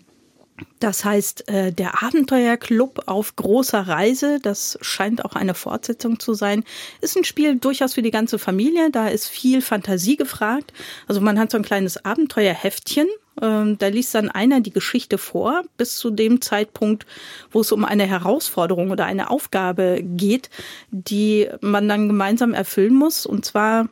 das 0.78 1.04
heißt, 1.04 1.48
äh, 1.48 1.72
der 1.72 2.02
Abenteuerclub 2.02 3.04
auf 3.06 3.36
großer 3.36 3.80
Reise, 3.80 4.38
das 4.40 4.78
scheint 4.80 5.24
auch 5.24 5.34
eine 5.34 5.54
Fortsetzung 5.54 6.18
zu 6.18 6.34
sein, 6.34 6.64
ist 7.00 7.16
ein 7.16 7.24
Spiel 7.24 7.56
durchaus 7.56 7.94
für 7.94 8.02
die 8.02 8.10
ganze 8.10 8.38
Familie. 8.38 8.90
Da 8.90 9.08
ist 9.08 9.26
viel 9.28 9.62
Fantasie 9.62 10.16
gefragt. 10.16 10.72
Also 11.06 11.20
man 11.20 11.38
hat 11.38 11.50
so 11.50 11.56
ein 11.56 11.64
kleines 11.64 12.04
Abenteuerheftchen. 12.04 13.08
Ähm, 13.40 13.78
da 13.78 13.88
liest 13.88 14.14
dann 14.14 14.30
einer 14.30 14.60
die 14.60 14.72
Geschichte 14.72 15.18
vor, 15.18 15.62
bis 15.76 15.96
zu 15.96 16.10
dem 16.10 16.40
Zeitpunkt, 16.40 17.06
wo 17.50 17.60
es 17.60 17.72
um 17.72 17.84
eine 17.84 18.06
Herausforderung 18.06 18.90
oder 18.90 19.06
eine 19.06 19.30
Aufgabe 19.30 20.02
geht, 20.02 20.50
die 20.90 21.48
man 21.60 21.88
dann 21.88 22.08
gemeinsam 22.08 22.54
erfüllen 22.54 22.94
muss. 22.94 23.26
Und 23.26 23.44
zwar 23.44 23.88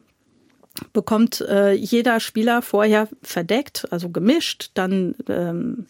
bekommt 0.93 1.41
äh, 1.41 1.73
jeder 1.73 2.21
Spieler 2.21 2.63
vorher 2.63 3.09
verdeckt, 3.23 3.87
also 3.91 4.11
gemischt, 4.11 4.71
dann 4.75 5.15
ähm, 5.29 5.87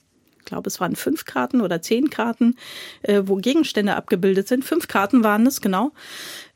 glaube, 0.48 0.68
es 0.68 0.81
waren 0.81 0.96
fünf 0.96 1.24
Karten 1.24 1.61
oder 1.61 1.81
zehn 1.83 2.11
Karten, 2.11 2.57
äh, 3.03 3.22
wo 3.27 3.37
Gegenstände 3.37 3.94
abgebildet 3.94 4.48
sind. 4.48 4.64
Fünf 4.64 4.88
Karten 4.88 5.22
waren 5.22 5.46
es, 5.46 5.61
genau. 5.61 5.92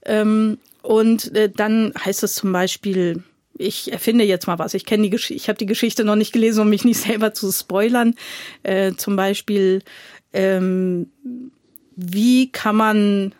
Ähm, 0.05 0.59
und 0.83 1.35
äh, 1.37 1.51
dann 1.51 1.93
heißt 2.05 2.23
es 2.23 2.35
zum 2.35 2.53
Beispiel, 2.53 3.23
ich 3.57 3.93
erfinde 3.93 4.25
jetzt 4.25 4.47
mal 4.47 4.59
was. 4.59 4.75
Ich 4.75 4.87
kenne 4.87 5.05
die 5.05 5.11
Geschichte, 5.11 5.35
ich 5.35 5.49
habe 5.49 5.59
die 5.59 5.67
Geschichte 5.67 6.05
noch 6.05 6.17
nicht 6.17 6.33
gelesen, 6.33 6.63
um 6.63 6.71
mich 6.71 6.85
nicht 6.85 7.01
selber 7.07 7.35
zu 7.35 7.53
spoilern. 7.53 8.15
Äh, 8.63 8.95
zum 8.95 9.15
Beispiel, 9.15 9.83
ähm, 10.33 11.11
wie 11.95 12.51
kann 12.51 12.77
man 12.77 13.35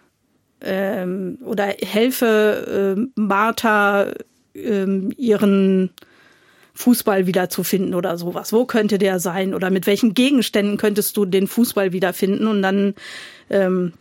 ähm, 0.61 1.39
oder 1.45 1.75
helfe 1.83 2.97
äh, 2.97 3.21
Martha 3.21 4.13
ähm, 4.55 5.13
ihren 5.17 5.91
Fußball 6.75 7.27
wiederzufinden 7.27 7.95
oder 7.95 8.17
sowas. 8.17 8.53
Wo 8.53 8.65
könnte 8.65 8.99
der 8.99 9.21
sein? 9.21 9.55
Oder 9.55 9.71
mit 9.71 9.87
welchen 9.87 10.15
Gegenständen 10.15 10.79
könntest 10.79 11.17
du 11.17 11.25
den 11.25 11.47
Fußball 11.47 11.93
wiederfinden? 11.93 12.47
Und 12.47 12.63
dann 12.63 12.95
ähm, 13.51 13.93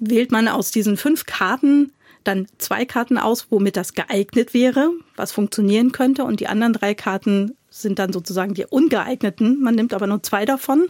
wählt 0.00 0.32
man 0.32 0.48
aus 0.48 0.70
diesen 0.70 0.96
fünf 0.96 1.26
Karten 1.26 1.92
dann 2.24 2.46
zwei 2.58 2.84
Karten 2.84 3.18
aus, 3.18 3.46
womit 3.50 3.76
das 3.76 3.94
geeignet 3.94 4.52
wäre, 4.52 4.90
was 5.16 5.32
funktionieren 5.32 5.92
könnte. 5.92 6.24
Und 6.24 6.40
die 6.40 6.48
anderen 6.48 6.72
drei 6.72 6.94
Karten 6.94 7.56
sind 7.70 7.98
dann 7.98 8.12
sozusagen 8.12 8.54
die 8.54 8.66
ungeeigneten. 8.66 9.60
Man 9.60 9.74
nimmt 9.74 9.94
aber 9.94 10.06
nur 10.06 10.22
zwei 10.22 10.44
davon, 10.44 10.88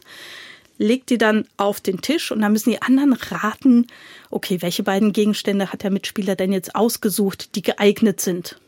legt 0.78 1.10
die 1.10 1.18
dann 1.18 1.46
auf 1.56 1.80
den 1.80 2.00
Tisch 2.00 2.32
und 2.32 2.40
dann 2.40 2.52
müssen 2.52 2.70
die 2.70 2.82
anderen 2.82 3.12
raten, 3.12 3.86
okay, 4.30 4.62
welche 4.62 4.82
beiden 4.82 5.12
Gegenstände 5.12 5.72
hat 5.72 5.82
der 5.82 5.90
Mitspieler 5.90 6.36
denn 6.36 6.52
jetzt 6.52 6.74
ausgesucht, 6.74 7.54
die 7.54 7.62
geeignet 7.62 8.20
sind. 8.20 8.58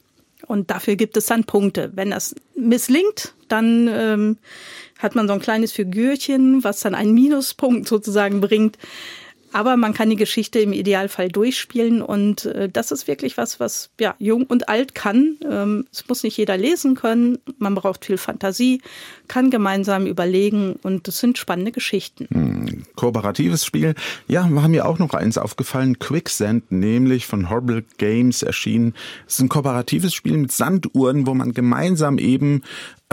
Und 0.46 0.70
dafür 0.70 0.96
gibt 0.96 1.16
es 1.16 1.26
dann 1.26 1.44
Punkte. 1.44 1.90
Wenn 1.94 2.10
das 2.10 2.34
misslingt, 2.54 3.34
dann 3.48 3.88
ähm, 3.88 4.38
hat 4.98 5.14
man 5.14 5.26
so 5.26 5.34
ein 5.34 5.40
kleines 5.40 5.72
Figürchen, 5.72 6.64
was 6.64 6.80
dann 6.80 6.94
einen 6.94 7.14
Minuspunkt 7.14 7.88
sozusagen 7.88 8.40
bringt. 8.40 8.78
Aber 9.52 9.76
man 9.76 9.94
kann 9.94 10.10
die 10.10 10.16
Geschichte 10.16 10.58
im 10.58 10.72
Idealfall 10.72 11.28
durchspielen 11.28 12.02
und 12.02 12.46
äh, 12.46 12.68
das 12.68 12.90
ist 12.90 13.06
wirklich 13.06 13.36
was, 13.36 13.60
was 13.60 13.90
ja 14.00 14.14
jung 14.18 14.44
und 14.44 14.68
alt 14.68 14.94
kann. 14.94 15.36
Ähm, 15.48 15.86
es 15.92 16.08
muss 16.08 16.22
nicht 16.22 16.36
jeder 16.36 16.56
lesen 16.56 16.94
können. 16.94 17.38
Man 17.58 17.74
braucht 17.74 18.04
viel 18.04 18.18
Fantasie, 18.18 18.80
kann 19.28 19.50
gemeinsam 19.50 20.06
überlegen 20.06 20.74
und 20.82 21.08
das 21.08 21.18
sind 21.18 21.38
spannende 21.38 21.72
Geschichten. 21.72 22.26
Hm, 22.32 22.84
kooperatives 22.96 23.64
Spiel. 23.64 23.94
Ja, 24.28 24.48
war 24.50 24.68
mir 24.68 24.86
auch 24.86 24.98
noch 24.98 25.14
eins 25.14 25.38
aufgefallen. 25.38 25.98
Quicksand, 25.98 26.72
nämlich 26.72 27.26
von 27.26 27.50
Horrible 27.50 27.84
Games 27.98 28.42
erschienen. 28.42 28.94
Es 29.26 29.34
ist 29.34 29.40
ein 29.40 29.48
kooperatives 29.48 30.14
Spiel 30.14 30.36
mit 30.36 30.52
Sanduhren, 30.52 31.26
wo 31.26 31.34
man 31.34 31.52
gemeinsam 31.52 32.18
eben 32.18 32.62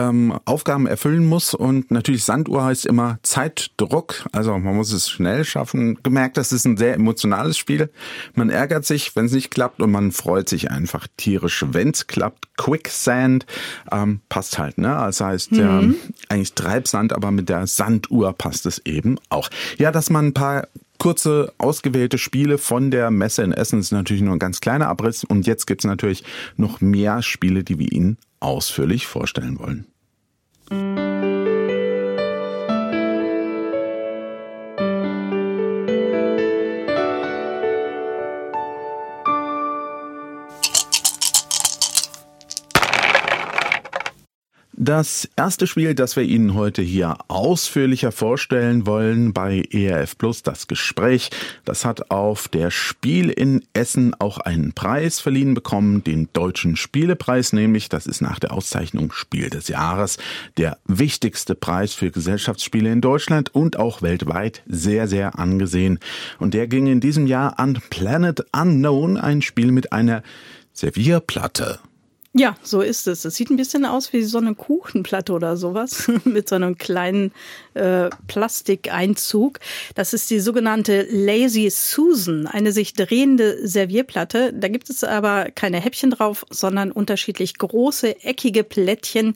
ähm, 0.00 0.38
Aufgaben 0.46 0.86
erfüllen 0.86 1.26
muss. 1.26 1.52
Und 1.52 1.90
natürlich 1.90 2.24
Sanduhr 2.24 2.64
heißt 2.64 2.86
immer 2.86 3.18
Zeitdruck. 3.22 4.26
Also 4.32 4.56
man 4.58 4.74
muss 4.74 4.92
es 4.92 5.10
schnell 5.10 5.44
schaffen. 5.44 5.98
Gemerkt, 6.02 6.38
das 6.38 6.52
ist 6.52 6.64
ein 6.64 6.76
sehr 6.76 6.94
emotionales 6.94 7.58
Spiel. 7.58 7.90
Man 8.34 8.48
ärgert 8.48 8.86
sich, 8.86 9.14
wenn 9.14 9.26
es 9.26 9.32
nicht 9.32 9.50
klappt 9.50 9.80
und 9.80 9.90
man 9.90 10.10
freut 10.12 10.48
sich 10.48 10.70
einfach 10.70 11.06
tierisch, 11.16 11.64
wenn 11.70 11.90
es 11.90 12.06
klappt. 12.06 12.56
Quicksand 12.56 13.46
ähm, 13.92 14.20
passt 14.28 14.58
halt, 14.58 14.78
ne? 14.78 14.88
Das 14.88 15.20
heißt 15.20 15.52
mhm. 15.52 15.96
eigentlich 16.28 16.54
Treibsand, 16.54 17.12
aber 17.12 17.30
mit 17.30 17.48
der 17.48 17.66
Sanduhr 17.66 18.32
passt 18.32 18.66
es 18.66 18.78
eben 18.84 19.18
auch. 19.28 19.50
Ja, 19.78 19.92
dass 19.92 20.10
man 20.10 20.26
ein 20.26 20.34
paar 20.34 20.66
kurze 21.00 21.52
ausgewählte 21.58 22.18
Spiele 22.18 22.58
von 22.58 22.92
der 22.92 23.10
Messe 23.10 23.42
in 23.42 23.52
Essen 23.52 23.80
ist 23.80 23.90
natürlich 23.90 24.22
nur 24.22 24.34
ein 24.34 24.38
ganz 24.38 24.60
kleiner 24.60 24.86
Abriss 24.86 25.24
und 25.24 25.46
jetzt 25.46 25.66
gibt 25.66 25.80
es 25.80 25.86
natürlich 25.86 26.22
noch 26.56 26.80
mehr 26.80 27.22
Spiele, 27.22 27.64
die 27.64 27.78
wir 27.78 27.90
Ihnen 27.90 28.18
ausführlich 28.38 29.06
vorstellen 29.06 29.58
wollen. 29.58 29.86
Das 44.90 45.28
erste 45.36 45.68
Spiel, 45.68 45.94
das 45.94 46.16
wir 46.16 46.24
Ihnen 46.24 46.54
heute 46.54 46.82
hier 46.82 47.18
ausführlicher 47.28 48.10
vorstellen 48.10 48.86
wollen 48.86 49.32
bei 49.32 49.62
ERF 49.70 50.18
Plus, 50.18 50.42
das 50.42 50.66
Gespräch, 50.66 51.30
das 51.64 51.84
hat 51.84 52.10
auf 52.10 52.48
der 52.48 52.72
Spiel 52.72 53.30
in 53.30 53.64
Essen 53.72 54.16
auch 54.18 54.38
einen 54.38 54.72
Preis 54.72 55.20
verliehen 55.20 55.54
bekommen, 55.54 56.02
den 56.02 56.28
Deutschen 56.32 56.74
Spielepreis 56.74 57.52
nämlich. 57.52 57.88
Das 57.88 58.08
ist 58.08 58.20
nach 58.20 58.40
der 58.40 58.52
Auszeichnung 58.52 59.12
Spiel 59.12 59.48
des 59.48 59.68
Jahres 59.68 60.18
der 60.56 60.76
wichtigste 60.86 61.54
Preis 61.54 61.94
für 61.94 62.10
Gesellschaftsspiele 62.10 62.90
in 62.90 63.00
Deutschland 63.00 63.54
und 63.54 63.78
auch 63.78 64.02
weltweit 64.02 64.64
sehr, 64.66 65.06
sehr 65.06 65.38
angesehen. 65.38 66.00
Und 66.40 66.52
der 66.52 66.66
ging 66.66 66.88
in 66.88 66.98
diesem 66.98 67.28
Jahr 67.28 67.60
an 67.60 67.80
Planet 67.90 68.44
Unknown, 68.50 69.18
ein 69.18 69.40
Spiel 69.40 69.70
mit 69.70 69.92
einer 69.92 70.24
Servierplatte. 70.72 71.78
Ja, 72.32 72.54
so 72.62 72.80
ist 72.80 73.08
es. 73.08 73.24
Es 73.24 73.34
sieht 73.34 73.50
ein 73.50 73.56
bisschen 73.56 73.84
aus 73.84 74.12
wie 74.12 74.22
so 74.22 74.38
eine 74.38 74.54
Kuchenplatte 74.54 75.32
oder 75.32 75.56
sowas 75.56 76.08
mit 76.24 76.48
so 76.48 76.54
einem 76.54 76.78
kleinen 76.78 77.32
äh, 77.74 78.08
Plastikeinzug. 78.28 79.58
Das 79.96 80.12
ist 80.14 80.30
die 80.30 80.38
sogenannte 80.38 81.08
Lazy 81.10 81.68
Susan, 81.70 82.46
eine 82.46 82.70
sich 82.70 82.94
drehende 82.94 83.66
Servierplatte. 83.66 84.52
Da 84.52 84.68
gibt 84.68 84.90
es 84.90 85.02
aber 85.02 85.50
keine 85.50 85.80
Häppchen 85.80 86.12
drauf, 86.12 86.46
sondern 86.50 86.92
unterschiedlich 86.92 87.58
große, 87.58 88.22
eckige 88.22 88.62
Plättchen, 88.62 89.34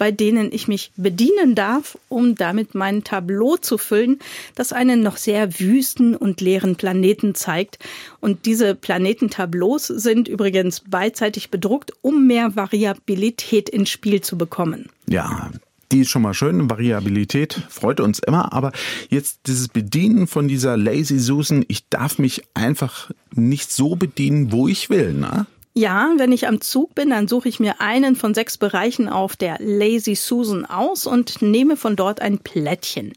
bei 0.00 0.10
denen 0.10 0.50
ich 0.50 0.66
mich 0.66 0.92
bedienen 0.96 1.54
darf, 1.54 1.98
um 2.08 2.34
damit 2.34 2.74
mein 2.74 3.04
Tableau 3.04 3.58
zu 3.58 3.76
füllen, 3.76 4.18
das 4.54 4.72
einen 4.72 5.02
noch 5.02 5.18
sehr 5.18 5.60
wüsten 5.60 6.16
und 6.16 6.40
leeren 6.40 6.76
Planeten 6.76 7.34
zeigt. 7.34 7.78
Und 8.18 8.46
diese 8.46 8.74
Planetentableaus 8.74 9.88
sind 9.88 10.26
übrigens 10.26 10.80
beidseitig 10.80 11.50
bedruckt, 11.50 11.92
um 12.00 12.26
mehr 12.26 12.56
Variabilität 12.56 13.68
ins 13.68 13.90
Spiel 13.90 14.22
zu 14.22 14.38
bekommen. 14.38 14.88
Ja, 15.06 15.50
die 15.92 16.00
ist 16.00 16.08
schon 16.08 16.22
mal 16.22 16.32
schön. 16.32 16.70
Variabilität 16.70 17.60
freut 17.68 18.00
uns 18.00 18.20
immer. 18.20 18.54
Aber 18.54 18.72
jetzt 19.10 19.40
dieses 19.48 19.68
Bedienen 19.68 20.26
von 20.26 20.48
dieser 20.48 20.78
Lazy 20.78 21.18
Susan, 21.18 21.62
ich 21.68 21.90
darf 21.90 22.18
mich 22.18 22.44
einfach 22.54 23.10
nicht 23.34 23.70
so 23.70 23.96
bedienen, 23.96 24.50
wo 24.50 24.66
ich 24.66 24.88
will, 24.88 25.12
ne? 25.12 25.44
Ja, 25.72 26.14
wenn 26.16 26.32
ich 26.32 26.48
am 26.48 26.60
Zug 26.60 26.96
bin, 26.96 27.10
dann 27.10 27.28
suche 27.28 27.48
ich 27.48 27.60
mir 27.60 27.80
einen 27.80 28.16
von 28.16 28.34
sechs 28.34 28.58
Bereichen 28.58 29.08
auf 29.08 29.36
der 29.36 29.56
Lazy 29.60 30.16
Susan 30.16 30.64
aus 30.64 31.06
und 31.06 31.42
nehme 31.42 31.76
von 31.76 31.94
dort 31.94 32.20
ein 32.20 32.38
Plättchen. 32.38 33.12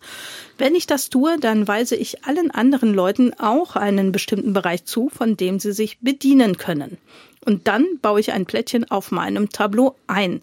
Wenn 0.59 0.75
ich 0.75 0.85
das 0.85 1.09
tue, 1.09 1.39
dann 1.39 1.67
weise 1.67 1.95
ich 1.95 2.25
allen 2.25 2.51
anderen 2.51 2.93
Leuten 2.93 3.33
auch 3.39 3.75
einen 3.75 4.11
bestimmten 4.11 4.53
Bereich 4.53 4.85
zu, 4.85 5.09
von 5.09 5.35
dem 5.35 5.59
sie 5.59 5.73
sich 5.73 5.97
bedienen 5.99 6.57
können. 6.57 6.99
Und 7.43 7.67
dann 7.67 7.85
baue 8.03 8.19
ich 8.19 8.31
ein 8.33 8.45
Plättchen 8.45 8.89
auf 8.89 9.09
meinem 9.09 9.49
Tableau 9.49 9.95
ein. 10.05 10.41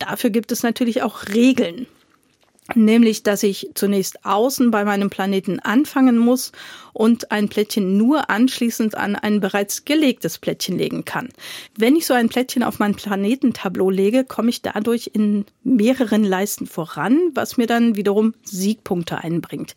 Dafür 0.00 0.30
gibt 0.30 0.50
es 0.50 0.64
natürlich 0.64 1.02
auch 1.02 1.28
Regeln. 1.28 1.86
Nämlich, 2.74 3.24
dass 3.24 3.42
ich 3.42 3.70
zunächst 3.74 4.24
außen 4.24 4.70
bei 4.70 4.84
meinem 4.84 5.10
Planeten 5.10 5.58
anfangen 5.58 6.16
muss 6.16 6.52
und 6.92 7.32
ein 7.32 7.48
Plättchen 7.48 7.96
nur 7.96 8.30
anschließend 8.30 8.96
an 8.96 9.16
ein 9.16 9.40
bereits 9.40 9.84
gelegtes 9.84 10.38
Plättchen 10.38 10.78
legen 10.78 11.04
kann. 11.04 11.30
Wenn 11.76 11.96
ich 11.96 12.06
so 12.06 12.14
ein 12.14 12.28
Plättchen 12.28 12.62
auf 12.62 12.78
mein 12.78 12.94
Planetentableau 12.94 13.90
lege, 13.90 14.24
komme 14.24 14.50
ich 14.50 14.62
dadurch 14.62 15.10
in 15.12 15.44
mehreren 15.64 16.22
Leisten 16.22 16.66
voran, 16.66 17.18
was 17.34 17.56
mir 17.56 17.66
dann 17.66 17.96
wiederum 17.96 18.32
Siegpunkte 18.44 19.18
einbringt. 19.18 19.74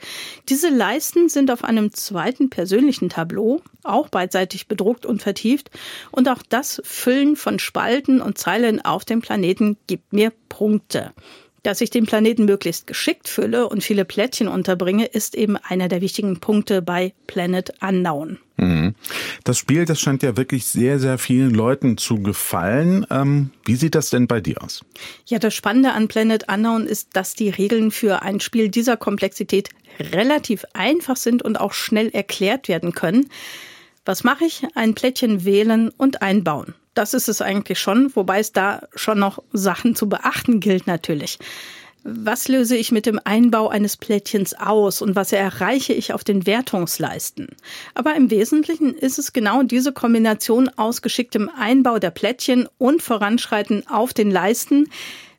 Diese 0.48 0.70
Leisten 0.70 1.28
sind 1.28 1.50
auf 1.50 1.64
einem 1.64 1.92
zweiten 1.92 2.52
persönlichen 2.52 3.10
Tableau, 3.10 3.62
auch 3.84 4.10
beidseitig 4.10 4.68
bedruckt 4.68 5.08
und 5.08 5.24
vertieft, 5.24 5.72
und 6.12 6.30
auch 6.30 6.44
das 6.48 6.84
Füllen 6.86 7.36
von 7.36 7.58
Spalten 7.58 8.22
und 8.22 8.38
Zeilen 8.38 8.86
auf 8.86 9.06
dem 9.06 9.22
Planeten 9.22 9.78
gibt 9.88 10.14
mir 10.14 10.32
Punkte. 10.50 11.14
Dass 11.66 11.82
ich 11.82 11.90
den 11.90 12.06
Planeten 12.06 12.46
möglichst 12.46 12.86
geschickt 12.86 13.28
fülle 13.28 13.68
und 13.68 13.84
viele 13.84 14.06
Plättchen 14.06 14.48
unterbringe, 14.48 15.08
ist 15.08 15.34
eben 15.34 15.58
einer 15.58 15.88
der 15.88 16.00
wichtigen 16.00 16.40
Punkte 16.40 16.84
bei 16.84 17.16
Planet 17.26 17.74
Unknown. 17.82 18.38
Mhm. 18.58 18.94
Das 19.44 19.58
Spiel, 19.58 19.86
das 19.86 20.00
scheint 20.00 20.22
ja 20.22 20.38
wirklich 20.38 20.66
sehr, 20.66 21.00
sehr 21.00 21.18
vielen 21.18 21.50
Leuten 21.56 21.98
zu 21.98 22.22
gefallen. 22.22 23.08
Ähm, 23.10 23.50
wie 23.66 23.78
sieht 23.78 23.96
das 23.96 24.12
denn 24.12 24.28
bei 24.28 24.42
dir 24.42 24.62
aus? 24.62 24.86
Ja, 25.26 25.40
das 25.40 25.56
Spannende 25.56 25.94
an 25.94 26.08
Planet 26.08 26.48
Unknown 26.54 26.86
ist, 26.86 27.10
dass 27.14 27.34
die 27.34 27.50
Regeln 27.50 27.90
für 27.90 28.22
ein 28.22 28.42
Spiel 28.42 28.70
dieser 28.70 28.96
Komplexität 28.96 29.70
relativ 30.00 30.66
einfach 30.74 31.18
sind 31.18 31.42
und 31.42 31.60
auch 31.60 31.74
schnell 31.74 32.10
erklärt 32.10 32.68
werden 32.68 32.92
können. 32.92 33.28
Was 34.06 34.24
mache 34.24 34.46
ich? 34.46 34.68
Ein 34.76 34.94
Plättchen 34.94 35.46
wählen 35.46 35.90
und 35.98 36.22
einbauen. 36.22 36.76
Das 36.96 37.14
ist 37.14 37.30
es 37.30 37.42
eigentlich 37.42 37.78
schon, 37.80 38.16
wobei 38.16 38.40
es 38.40 38.54
da 38.54 38.88
schon 38.96 39.20
noch 39.20 39.44
Sachen 39.54 39.96
zu 39.96 40.10
beachten 40.10 40.60
gilt 40.62 40.88
natürlich. 40.88 41.38
Was 42.08 42.48
löse 42.48 42.78
ich 42.78 42.92
mit 42.92 43.06
dem 43.06 43.20
Einbau 43.24 43.68
eines 43.68 43.98
Plättchens 43.98 44.54
aus 44.54 45.02
und 45.02 45.16
was 45.16 45.34
erreiche 45.34 45.92
ich 45.92 46.14
auf 46.14 46.24
den 46.24 46.46
Wertungsleisten? 46.46 47.48
Aber 47.96 48.16
im 48.16 48.30
Wesentlichen 48.30 48.94
ist 48.94 49.20
es 49.20 49.34
genau 49.34 49.64
diese 49.64 49.92
Kombination 49.92 50.70
aus 50.78 51.02
geschicktem 51.02 51.50
Einbau 51.58 52.00
der 52.00 52.12
Plättchen 52.12 52.70
und 52.78 53.02
Voranschreiten 53.02 53.88
auf 53.88 54.14
den 54.14 54.32
Leisten, 54.32 54.88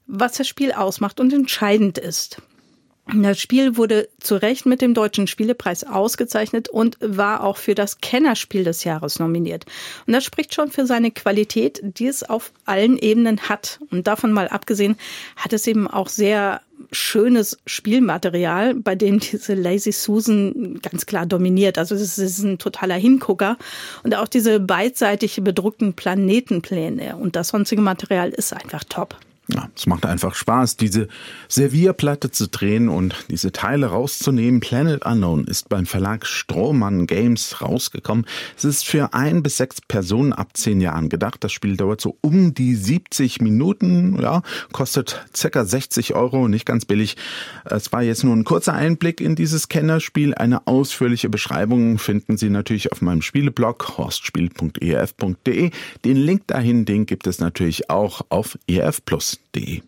was 0.07 0.33
das 0.33 0.49
Spiel 0.49 0.73
ausmacht 0.73 1.21
und 1.21 1.33
entscheidend 1.33 1.99
ist. 1.99 2.43
Das 3.15 3.39
Spiel 3.39 3.77
wurde 3.77 4.09
zu 4.19 4.35
Recht 4.35 4.67
mit 4.67 4.83
dem 4.83 4.93
Deutschen 4.93 5.29
Spielepreis 5.29 5.85
ausgezeichnet 5.85 6.69
und 6.69 6.97
war 7.01 7.45
auch 7.45 7.57
für 7.57 7.77
das 7.77 8.01
Kennerspiel 8.01 8.65
des 8.65 8.83
Jahres 8.83 9.21
nominiert. 9.21 9.65
Und 10.07 10.13
das 10.13 10.25
spricht 10.25 10.55
schon 10.55 10.73
für 10.73 10.87
seine 10.87 11.13
Qualität, 11.13 11.81
die 11.83 12.09
es 12.09 12.25
auf 12.25 12.53
allen 12.65 12.99
Ebenen 12.99 13.49
hat. 13.49 13.79
Und 13.93 14.09
davon 14.09 14.33
mal 14.33 14.49
abgesehen, 14.49 14.97
hat 15.37 15.53
es 15.53 15.69
eben 15.69 15.87
auch 15.87 16.09
sehr 16.09 16.63
schönes 16.91 17.59
Spielmaterial, 17.65 18.75
bei 18.75 18.97
dem 18.97 19.21
diese 19.21 19.55
Lazy 19.55 19.93
Susan 19.93 20.81
ganz 20.83 21.07
klar 21.07 21.27
dominiert. 21.27 21.79
Also 21.79 21.95
es 21.95 22.19
ist 22.19 22.43
ein 22.43 22.59
totaler 22.59 22.97
Hingucker. 22.97 23.57
Und 24.03 24.17
auch 24.17 24.29
diese 24.29 24.59
beidseitig 24.59 25.41
bedruckten 25.45 25.95
Planetenpläne 25.95 27.17
und 27.17 27.37
das 27.37 27.49
sonstige 27.49 27.83
Material 27.83 28.31
ist 28.31 28.53
einfach 28.53 28.83
top. 28.83 29.17
Ja, 29.49 29.69
es 29.77 29.87
macht 29.87 30.07
einfach 30.07 30.35
Spaß, 30.35 30.77
diese 30.77 31.07
Servierplatte 31.49 32.33
zu 32.33 32.49
drehen 32.49 32.89
und 32.89 33.15
diese 33.31 33.53
Teile 33.53 33.87
rauszunehmen. 33.87 34.59
Planet 34.59 35.07
Unknown 35.07 35.45
ist 35.45 35.69
beim 35.69 35.87
Verlag 35.87 36.27
Strohmann 36.27 37.07
Games 37.07 37.63
rausgekommen. 37.63 38.27
Es 38.57 38.65
ist 38.65 38.85
für 38.85 39.15
ein 39.15 39.45
bis 39.45 39.59
sechs 39.59 39.81
Personen 39.81 40.33
ab 40.33 40.57
zehn 40.57 40.81
Jahren 40.81 41.09
gedacht. 41.09 41.45
Das 41.45 41.53
Spiel 41.53 41.77
dauert 41.77 42.01
so 42.01 42.19
um 42.23 42.55
die 42.55 42.75
70 42.75 43.41
Minuten, 43.41 44.21
ja, 44.21 44.43
kostet 44.73 45.25
circa 45.35 45.65
60 45.65 46.17
Euro, 46.17 46.49
nicht 46.49 46.67
ganz 46.67 46.85
billig. 46.85 47.17
Es 47.65 47.93
war 47.93 48.03
jetzt 48.03 48.25
nur 48.25 48.35
ein 48.35 48.43
kurzer 48.43 48.73
Einblick 48.73 49.21
in 49.21 49.37
dieses 49.37 49.69
Kennerspiel. 49.69 50.35
Eine 50.35 50.67
ausführliche 50.67 51.29
Beschreibung 51.29 51.99
finden 51.99 52.37
Sie 52.37 52.51
natürlich 52.51 52.91
auf 52.91 53.01
meinem 53.01 53.23
Spieleblog 53.23 53.97
horstspiel.erf.de. 53.97 55.71
Den 56.05 56.17
Link 56.17 56.49
dahin, 56.49 56.85
den 56.85 57.07
gibt 57.07 57.29
es 57.29 57.39
natürlich 57.39 57.91
auch 57.91 58.23
auf 58.29 58.59
ERF 58.67 59.03
Www.ftf.de. 59.53 59.83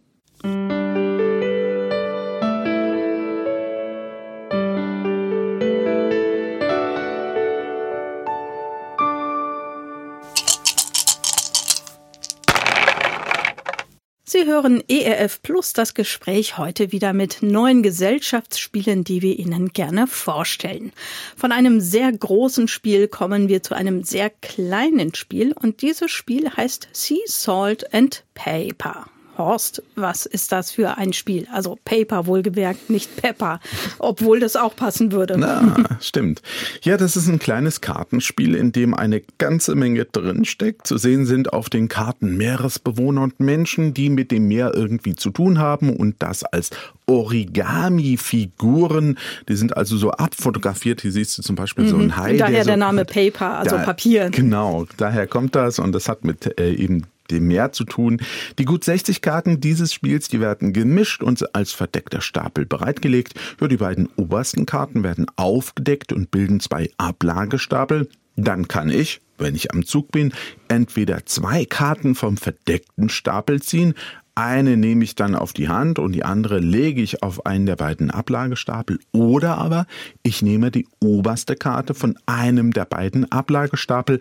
Sie 14.24 14.44
hören 14.44 14.84
ERF 14.88 15.40
Plus 15.42 15.72
das 15.72 15.94
Gespräch 15.94 16.58
heute 16.58 16.92
wieder 16.92 17.14
mit 17.14 17.38
neuen 17.42 17.82
Gesellschaftsspielen, 17.82 19.02
die 19.02 19.22
wir 19.22 19.38
Ihnen 19.38 19.72
gerne 19.72 20.06
vorstellen. 20.06 20.92
Von 21.34 21.50
einem 21.50 21.80
sehr 21.80 22.12
großen 22.12 22.68
Spiel 22.68 23.08
kommen 23.08 23.48
wir 23.48 23.62
zu 23.62 23.74
einem 23.74 24.04
sehr 24.04 24.30
kleinen 24.30 25.14
Spiel 25.14 25.52
und 25.52 25.80
dieses 25.80 26.10
Spiel 26.10 26.50
heißt 26.50 26.88
Sea 26.92 27.18
Salt 27.26 27.92
and 27.94 28.22
Paper. 28.34 29.06
Horst, 29.38 29.82
was 29.94 30.26
ist 30.26 30.52
das 30.52 30.72
für 30.72 30.98
ein 30.98 31.12
Spiel? 31.12 31.46
Also 31.52 31.78
Paper 31.84 32.26
wohlgemerkt, 32.26 32.90
nicht 32.90 33.16
Pepper, 33.16 33.60
obwohl 33.98 34.40
das 34.40 34.56
auch 34.56 34.76
passen 34.76 35.12
würde. 35.12 35.36
Na, 35.38 35.74
stimmt. 36.00 36.42
Ja, 36.82 36.96
das 36.96 37.16
ist 37.16 37.28
ein 37.28 37.38
kleines 37.38 37.80
Kartenspiel, 37.80 38.54
in 38.54 38.72
dem 38.72 38.94
eine 38.94 39.22
ganze 39.38 39.74
Menge 39.74 40.04
drinsteckt. 40.04 40.86
Zu 40.86 40.98
sehen 40.98 41.24
sind 41.24 41.52
auf 41.52 41.70
den 41.70 41.88
Karten 41.88 42.36
Meeresbewohner 42.36 43.22
und 43.22 43.40
Menschen, 43.40 43.94
die 43.94 44.10
mit 44.10 44.30
dem 44.30 44.48
Meer 44.48 44.72
irgendwie 44.74 45.14
zu 45.14 45.30
tun 45.30 45.58
haben 45.58 45.96
und 45.96 46.16
das 46.18 46.44
als 46.44 46.70
Origami-Figuren. 47.06 49.18
Die 49.48 49.56
sind 49.56 49.76
also 49.76 49.96
so 49.96 50.10
abfotografiert. 50.10 51.00
Hier 51.00 51.12
siehst 51.12 51.38
du 51.38 51.42
zum 51.42 51.56
Beispiel 51.56 51.84
mhm. 51.84 51.88
so 51.88 51.96
ein 51.96 52.16
Hai. 52.16 52.36
Daher 52.36 52.52
der, 52.52 52.64
so 52.64 52.68
der 52.68 52.76
Name 52.76 53.04
Paper, 53.04 53.58
also 53.58 53.76
da, 53.76 53.84
Papier. 53.84 54.30
Genau, 54.30 54.86
daher 54.96 55.26
kommt 55.26 55.54
das 55.54 55.78
und 55.78 55.92
das 55.92 56.08
hat 56.08 56.24
mit 56.24 56.58
äh, 56.60 56.72
eben 56.72 57.04
dem 57.30 57.46
Meer 57.46 57.72
zu 57.72 57.84
tun. 57.84 58.20
Die 58.58 58.64
gut 58.64 58.84
60 58.84 59.22
Karten 59.22 59.60
dieses 59.60 59.92
Spiels, 59.92 60.28
die 60.28 60.40
werden 60.40 60.72
gemischt 60.72 61.22
und 61.22 61.54
als 61.54 61.72
verdeckter 61.72 62.20
Stapel 62.20 62.66
bereitgelegt. 62.66 63.34
Ja, 63.60 63.68
die 63.68 63.76
beiden 63.76 64.08
obersten 64.16 64.66
Karten 64.66 65.02
werden 65.02 65.26
aufgedeckt 65.36 66.12
und 66.12 66.30
bilden 66.30 66.60
zwei 66.60 66.90
Ablagestapel. 66.98 68.08
Dann 68.36 68.68
kann 68.68 68.88
ich, 68.88 69.20
wenn 69.36 69.54
ich 69.54 69.72
am 69.72 69.84
Zug 69.84 70.12
bin, 70.12 70.32
entweder 70.68 71.26
zwei 71.26 71.64
Karten 71.64 72.14
vom 72.14 72.36
verdeckten 72.36 73.08
Stapel 73.08 73.60
ziehen, 73.60 73.94
eine 74.38 74.76
nehme 74.76 75.02
ich 75.02 75.16
dann 75.16 75.34
auf 75.34 75.52
die 75.52 75.68
Hand 75.68 75.98
und 75.98 76.12
die 76.12 76.24
andere 76.24 76.60
lege 76.60 77.02
ich 77.02 77.24
auf 77.24 77.44
einen 77.44 77.66
der 77.66 77.74
beiden 77.74 78.12
Ablagestapel. 78.12 79.00
Oder 79.10 79.58
aber 79.58 79.86
ich 80.22 80.42
nehme 80.42 80.70
die 80.70 80.86
oberste 81.00 81.56
Karte 81.56 81.92
von 81.92 82.16
einem 82.26 82.72
der 82.72 82.84
beiden 82.84 83.32
Ablagestapel. 83.32 84.20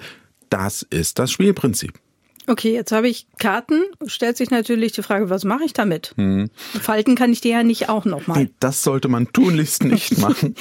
Das 0.49 0.81
ist 0.81 1.19
das 1.19 1.31
Spielprinzip. 1.31 1.99
Okay, 2.49 2.73
jetzt 2.73 2.93
habe 2.93 3.09
ich 3.09 3.27
Karten. 3.39 3.83
Stellt 4.05 4.37
sich 4.37 4.51
natürlich 4.51 4.93
die 4.93 5.03
Frage, 5.03 5.29
was 5.29 5.43
mache 5.43 5.65
ich 5.65 5.73
damit? 5.73 6.13
Hm. 6.15 6.49
Falten 6.79 7.15
kann 7.15 7.33
ich 7.33 7.41
die 7.41 7.49
ja 7.49 7.61
nicht 7.61 7.89
auch 7.89 8.05
nochmal. 8.05 8.43
Nee, 8.43 8.49
das 8.61 8.83
sollte 8.83 9.09
man 9.09 9.33
tunlichst 9.33 9.83
nicht 9.83 10.17
machen. 10.21 10.55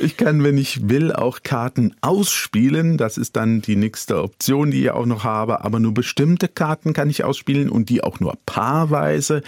Ich 0.00 0.16
kann, 0.16 0.42
wenn 0.42 0.58
ich 0.58 0.88
will, 0.88 1.12
auch 1.12 1.44
Karten 1.44 1.94
ausspielen. 2.00 2.98
Das 2.98 3.18
ist 3.18 3.36
dann 3.36 3.62
die 3.62 3.76
nächste 3.76 4.20
Option, 4.20 4.72
die 4.72 4.82
ich 4.82 4.90
auch 4.90 5.06
noch 5.06 5.22
habe. 5.22 5.64
Aber 5.64 5.78
nur 5.78 5.94
bestimmte 5.94 6.48
Karten 6.48 6.92
kann 6.92 7.08
ich 7.08 7.22
ausspielen 7.22 7.70
und 7.70 7.88
die 7.88 8.02
auch 8.02 8.18
nur 8.18 8.36
paarweise. 8.44 9.42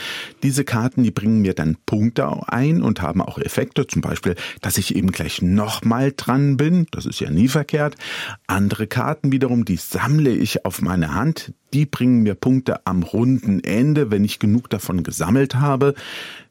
Diese 0.44 0.64
Karten, 0.64 1.02
die 1.02 1.10
bringen 1.10 1.40
mir 1.40 1.54
dann 1.54 1.76
Punkte 1.86 2.48
ein 2.48 2.82
und 2.82 3.02
haben 3.02 3.20
auch 3.20 3.38
Effekte. 3.38 3.88
Zum 3.88 4.00
Beispiel, 4.00 4.36
dass 4.62 4.78
ich 4.78 4.94
eben 4.94 5.10
gleich 5.10 5.42
nochmal 5.42 6.12
dran 6.16 6.56
bin. 6.56 6.86
Das 6.92 7.04
ist 7.04 7.18
ja 7.18 7.30
nie 7.30 7.48
verkehrt. 7.48 7.96
Andere 8.46 8.86
Karten 8.86 9.32
wiederum, 9.32 9.64
die 9.64 9.76
sammle 9.76 10.30
ich 10.30 10.64
auf 10.64 10.82
meine 10.82 11.14
Hand 11.14 11.52
die 11.72 11.86
bringen 11.86 12.22
mir 12.22 12.34
Punkte 12.34 12.86
am 12.86 13.02
runden 13.02 13.62
Ende, 13.62 14.10
wenn 14.10 14.24
ich 14.24 14.38
genug 14.38 14.70
davon 14.70 15.02
gesammelt 15.02 15.56
habe. 15.56 15.94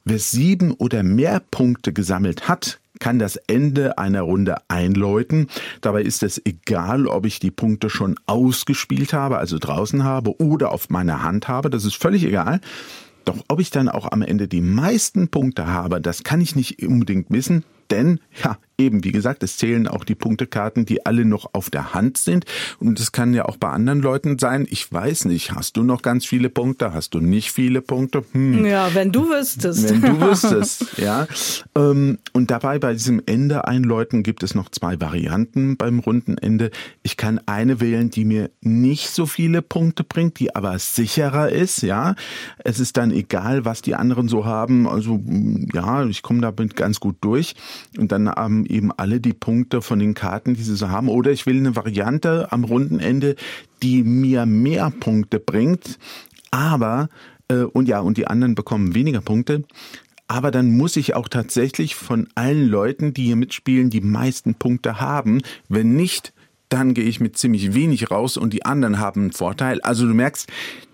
Wer 0.05 0.19
sieben 0.19 0.71
oder 0.71 1.03
mehr 1.03 1.41
Punkte 1.51 1.93
gesammelt 1.93 2.47
hat, 2.47 2.79
kann 2.99 3.19
das 3.19 3.37
Ende 3.47 3.97
einer 3.97 4.21
Runde 4.21 4.57
einläuten. 4.67 5.47
Dabei 5.81 6.03
ist 6.03 6.23
es 6.23 6.41
egal, 6.45 7.07
ob 7.07 7.25
ich 7.25 7.39
die 7.39 7.51
Punkte 7.51 7.89
schon 7.89 8.15
ausgespielt 8.25 9.13
habe, 9.13 9.37
also 9.37 9.57
draußen 9.57 10.03
habe 10.03 10.39
oder 10.39 10.71
auf 10.71 10.89
meiner 10.89 11.23
Hand 11.23 11.47
habe. 11.47 11.69
Das 11.69 11.85
ist 11.85 11.95
völlig 11.95 12.25
egal. 12.25 12.59
Doch 13.25 13.37
ob 13.47 13.59
ich 13.59 13.69
dann 13.69 13.89
auch 13.89 14.11
am 14.11 14.21
Ende 14.21 14.47
die 14.47 14.61
meisten 14.61 15.29
Punkte 15.29 15.67
habe, 15.67 16.01
das 16.01 16.23
kann 16.23 16.41
ich 16.41 16.55
nicht 16.55 16.85
unbedingt 16.85 17.29
wissen. 17.29 17.63
Denn, 17.91 18.19
ja, 18.43 18.57
eben, 18.79 19.03
wie 19.03 19.11
gesagt, 19.11 19.43
es 19.43 19.57
zählen 19.57 19.87
auch 19.87 20.03
die 20.03 20.15
Punktekarten, 20.15 20.85
die 20.85 21.05
alle 21.05 21.25
noch 21.25 21.53
auf 21.53 21.69
der 21.69 21.93
Hand 21.93 22.17
sind. 22.17 22.45
Und 22.79 22.99
das 22.99 23.11
kann 23.11 23.33
ja 23.33 23.45
auch 23.45 23.57
bei 23.57 23.69
anderen 23.69 23.99
Leuten 23.99 24.39
sein. 24.39 24.65
Ich 24.69 24.91
weiß 24.91 25.25
nicht, 25.25 25.51
hast 25.51 25.77
du 25.77 25.83
noch 25.83 26.01
ganz 26.01 26.25
viele 26.25 26.49
Punkte? 26.49 26.93
Hast 26.93 27.13
du 27.13 27.19
nicht 27.19 27.51
viele 27.51 27.81
Punkte? 27.81 28.23
Hm. 28.31 28.65
Ja, 28.65 28.93
wenn 28.95 29.11
du 29.11 29.29
wüsstest. 29.29 29.89
Wenn 29.89 30.01
du 30.01 30.21
wüsstest, 30.21 30.85
ja. 30.97 31.27
Ähm, 31.75 32.17
und 32.33 32.49
dabei 32.49 32.79
bei 32.79 32.93
diesem 32.93 33.21
Ende 33.25 33.67
einläuten 33.67 34.23
gibt 34.23 34.43
es 34.43 34.55
noch 34.55 34.69
zwei 34.69 34.99
Varianten 34.99 35.77
beim 35.77 35.99
Rundenende. 35.99 36.71
Ich 37.03 37.17
kann 37.17 37.41
eine 37.45 37.81
wählen, 37.81 38.09
die 38.09 38.25
mir 38.25 38.49
nicht 38.61 39.09
so 39.09 39.25
viele 39.25 39.61
Punkte 39.61 40.03
bringt, 40.03 40.39
die 40.39 40.55
aber 40.55 40.79
sicherer 40.79 41.49
ist, 41.49 41.81
ja. 41.81 42.15
Es 42.59 42.79
ist 42.79 42.95
dann 42.97 43.11
egal, 43.11 43.65
was 43.65 43.81
die 43.81 43.95
anderen 43.95 44.29
so 44.29 44.45
haben. 44.45 44.87
Also, 44.87 45.21
ja, 45.73 46.05
ich 46.05 46.21
komme 46.21 46.41
damit 46.41 46.75
ganz 46.75 46.99
gut 46.99 47.17
durch. 47.21 47.55
Und 47.97 48.11
dann 48.11 48.29
haben 48.29 48.65
eben 48.65 48.91
alle 48.91 49.19
die 49.19 49.33
Punkte 49.33 49.81
von 49.81 49.99
den 49.99 50.13
Karten, 50.13 50.53
die 50.53 50.63
sie 50.63 50.75
so 50.75 50.89
haben. 50.89 51.09
Oder 51.09 51.31
ich 51.31 51.45
will 51.45 51.57
eine 51.57 51.75
Variante 51.75 52.51
am 52.51 52.63
Rundenende, 52.63 53.35
die 53.81 54.03
mir 54.03 54.45
mehr 54.45 54.91
Punkte 54.91 55.39
bringt, 55.39 55.97
aber 56.51 57.09
äh, 57.49 57.63
und 57.63 57.87
ja, 57.87 57.99
und 57.99 58.17
die 58.17 58.27
anderen 58.27 58.55
bekommen 58.55 58.95
weniger 58.95 59.21
Punkte. 59.21 59.63
Aber 60.27 60.51
dann 60.51 60.77
muss 60.77 60.95
ich 60.95 61.15
auch 61.15 61.27
tatsächlich 61.27 61.95
von 61.95 62.27
allen 62.35 62.67
Leuten, 62.67 63.13
die 63.13 63.25
hier 63.25 63.35
mitspielen, 63.35 63.89
die 63.89 64.01
meisten 64.01 64.53
Punkte 64.53 64.99
haben. 64.99 65.41
Wenn 65.69 65.95
nicht, 65.95 66.33
dann 66.69 66.93
gehe 66.93 67.05
ich 67.05 67.19
mit 67.19 67.35
ziemlich 67.35 67.73
wenig 67.73 68.11
raus 68.11 68.37
und 68.37 68.53
die 68.53 68.63
anderen 68.63 68.99
haben 68.99 69.21
einen 69.21 69.31
Vorteil. 69.31 69.81
Also 69.81 70.05
du 70.05 70.13
merkst, 70.13 70.47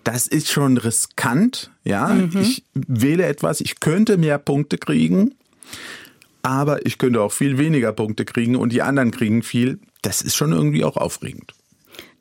das 0.06 0.28
ist 0.28 0.50
schon 0.50 0.78
riskant. 0.78 1.72
Ja, 1.84 2.08
mhm. 2.08 2.32
ich 2.40 2.64
wähle 2.74 3.26
etwas, 3.26 3.60
ich 3.60 3.82
könnte 3.82 4.18
mehr 4.18 4.38
Punkte 4.38 4.78
kriegen 4.78 5.36
aber 6.46 6.86
ich 6.86 7.00
könnte 7.00 7.22
auch 7.22 7.32
viel 7.32 7.58
weniger 7.58 7.92
Punkte 7.92 8.24
kriegen 8.24 8.56
und 8.56 8.72
die 8.72 8.84
anderen 8.84 9.10
kriegen 9.10 9.42
viel. 9.42 9.80
Das 10.04 10.22
ist 10.22 10.36
schon 10.36 10.52
irgendwie 10.52 10.84
auch 10.84 10.96
aufregend. 10.96 11.54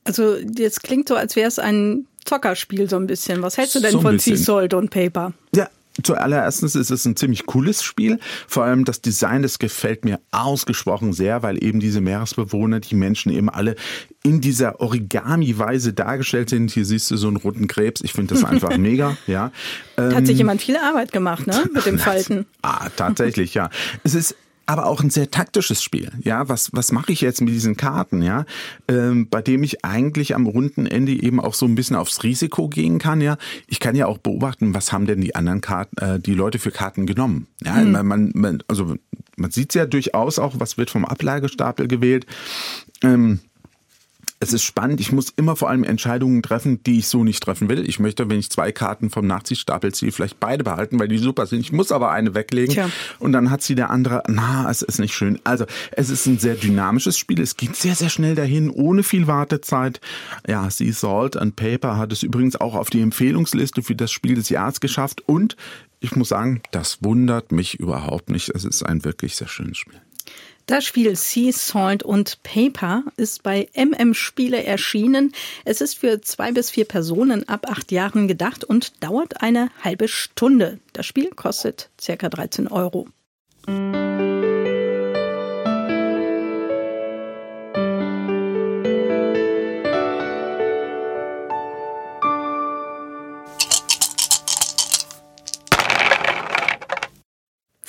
Also 0.05 0.37
jetzt 0.37 0.83
klingt 0.83 1.09
so, 1.09 1.15
als 1.15 1.37
wäre 1.37 1.47
es 1.47 1.59
ein 1.59 2.07
Zockerspiel 2.25 2.89
so 2.89 2.97
ein 2.97 3.07
bisschen. 3.07 3.43
Was 3.43 3.59
hältst 3.59 3.75
du 3.75 3.81
denn 3.81 3.93
so 3.93 4.01
von 4.01 4.19
Sea 4.19 4.37
Salt 4.37 4.73
und 4.73 4.89
Paper? 4.91 5.35
Ja, 5.55 5.69
Zuallererstens 6.03 6.75
ist 6.75 6.91
es 6.91 7.05
ein 7.05 7.15
ziemlich 7.15 7.47
cooles 7.47 7.85
Spiel. 7.85 8.19
Vor 8.49 8.65
allem 8.65 8.85
das 8.85 9.01
Design, 9.01 9.43
das 9.43 9.61
gefällt 9.61 10.05
mir 10.05 10.19
ausgesprochen 10.33 11.13
sehr, 11.13 11.43
weil 11.45 11.63
eben 11.63 11.79
diese 11.79 12.01
Meeresbewohner, 12.01 12.81
die 12.81 12.97
Menschen 12.97 13.31
eben 13.31 13.49
alle 13.49 13.77
in 14.25 14.41
dieser 14.41 14.81
Origami-Weise 14.81 15.93
dargestellt 15.93 16.49
sind. 16.49 16.71
Hier 16.71 16.87
siehst 16.87 17.11
du 17.11 17.17
so 17.17 17.29
einen 17.29 17.37
roten 17.37 17.69
Krebs. 17.69 18.01
Ich 18.01 18.15
finde 18.15 18.35
das 18.35 18.43
einfach 18.43 18.77
mega. 18.79 19.17
Ja. 19.27 19.53
Da 19.97 20.15
hat 20.15 20.27
sich 20.27 20.37
ähm, 20.37 20.39
jemand 20.39 20.63
viel 20.63 20.77
Arbeit 20.77 21.13
gemacht, 21.13 21.47
ne? 21.47 21.65
Mit 21.73 21.87
dem 21.87 21.99
Falten. 22.01 22.47
ah, 22.63 22.89
tatsächlich, 22.97 23.55
ja. 23.55 23.69
Es 24.03 24.15
ist 24.15 24.35
aber 24.67 24.87
auch 24.87 25.03
ein 25.03 25.11
sehr 25.11 25.31
taktisches 25.31 25.83
Spiel. 25.83 26.11
Ja, 26.23 26.49
was 26.49 26.71
was 26.73 26.91
mache 26.91 27.13
ich 27.13 27.21
jetzt 27.21 27.43
mit 27.43 27.53
diesen 27.53 27.77
Karten? 27.77 28.23
Ja, 28.23 28.47
ähm, 28.89 29.29
bei 29.29 29.43
dem 29.43 29.63
ich 29.63 29.85
eigentlich 29.85 30.35
am 30.35 30.47
runden 30.47 30.87
Ende 30.87 31.13
eben 31.13 31.39
auch 31.39 31.53
so 31.53 31.67
ein 31.67 31.75
bisschen 31.75 31.97
aufs 31.97 32.23
Risiko 32.23 32.69
gehen 32.69 32.99
kann. 32.99 33.21
Ja, 33.21 33.37
ich 33.67 33.79
kann 33.79 33.95
ja 33.95 34.07
auch 34.07 34.17
beobachten, 34.17 34.75
was 34.75 34.91
haben 34.91 35.05
denn 35.05 35.21
die 35.21 35.35
anderen 35.35 35.61
Karten, 35.61 35.99
äh, 35.99 36.19
die 36.19 36.33
Leute 36.33 36.59
für 36.59 36.71
Karten 36.71 37.05
genommen. 37.05 37.47
Ja, 37.63 37.75
mhm. 37.75 38.09
man, 38.09 38.33
man, 38.35 38.63
also 38.67 38.97
man 39.37 39.51
sieht 39.51 39.75
ja 39.75 39.85
durchaus 39.85 40.39
auch, 40.39 40.55
was 40.59 40.79
wird 40.79 40.89
vom 40.89 41.05
Ablagestapel 41.05 41.87
gewählt. 41.87 42.25
Ähm, 43.03 43.41
es 44.45 44.53
ist 44.53 44.63
spannend. 44.63 45.01
Ich 45.01 45.11
muss 45.11 45.31
immer 45.37 45.57
vor 45.57 45.71
allem 45.71 45.85
Entscheidungen 45.85 46.43
treffen, 46.43 46.83
die 46.85 46.99
ich 46.99 47.09
so 47.09 47.25
nicht 47.25 47.43
treffen 47.43 47.69
will. 47.69 47.89
Ich 47.89 47.99
möchte, 47.99 48.29
wenn 48.29 48.39
ich 48.39 48.51
zwei 48.51 48.73
Karten 48.73 49.11
vom 49.11 49.27
Nachziehstapel 49.27 49.93
ziehe, 49.93 50.13
vielleicht 50.13 50.39
beide 50.39 50.63
behalten, 50.63 50.99
weil 51.01 51.09
die 51.09 51.19
super 51.19 51.47
sind. 51.47 51.61
Ich 51.61 51.73
muss 51.73 51.91
aber 51.91 52.11
eine 52.11 52.35
weglegen. 52.35 52.75
Tja. 52.75 52.91
Und 53.19 53.33
dann 53.33 53.51
hat 53.51 53.63
sie 53.63 53.75
der 53.75 53.91
andere, 53.91 54.23
na, 54.29 54.71
es 54.71 54.83
ist 54.83 54.99
nicht 54.99 55.15
schön. 55.15 55.41
Also, 55.45 55.65
es 55.93 56.11
ist 56.11 56.27
ein 56.27 56.39
sehr 56.39 56.55
dynamisches 56.57 57.17
Spiel. 57.17 57.41
Es 57.41 57.57
geht 57.57 57.75
sehr, 57.75 57.95
sehr 57.95 58.11
schnell 58.11 58.35
dahin, 58.35 58.71
ohne 58.71 59.03
viel 59.03 59.27
Wartezeit. 59.27 60.01
Ja, 60.47 60.69
Sea 60.71 60.93
Salt 60.93 61.37
and 61.37 61.57
Paper 61.57 61.97
hat 61.97 62.13
es 62.13 62.23
übrigens 62.23 62.57
auch 62.57 62.75
auf 62.75 62.91
die 62.91 63.01
Empfehlungsliste 63.01 63.83
für 63.83 63.97
das 63.97 64.13
Spiel 64.13 64.35
des 64.35 64.51
Jahres 64.51 64.81
geschafft. 64.81 65.23
Und 65.27 65.57
ich 66.01 66.15
muss 66.17 66.29
sagen, 66.29 66.61
das 66.71 67.03
wundert 67.03 67.51
mich 67.51 67.81
überhaupt 67.81 68.29
nicht. 68.29 68.51
Es 68.51 68.65
ist 68.65 68.83
ein 68.83 69.05
wirklich 69.05 69.37
sehr 69.37 69.49
schönes 69.49 69.79
Spiel. 69.79 70.01
Das 70.67 70.85
Spiel 70.85 71.15
Sea 71.15 71.53
Salt 71.53 72.03
und 72.03 72.43
Paper 72.43 73.05
ist 73.17 73.43
bei 73.43 73.69
MM 73.75 74.15
Spiele 74.15 74.65
erschienen. 74.65 75.33
Es 75.67 75.83
ist 75.83 75.99
für 75.99 76.23
zwei 76.23 76.53
bis 76.53 76.71
vier 76.71 76.87
Personen 76.87 77.47
ab 77.49 77.67
acht 77.69 77.93
Jahren 77.93 78.29
gedacht 78.29 78.65
und 78.65 79.03
dauert 79.03 79.43
eine 79.43 79.69
halbe 79.83 80.09
Stunde. 80.09 80.79
Das 80.95 81.05
Spiel 81.05 81.31
kostet 81.31 81.91
circa 82.01 82.31
13 82.31 82.69
Euro. 82.69 83.09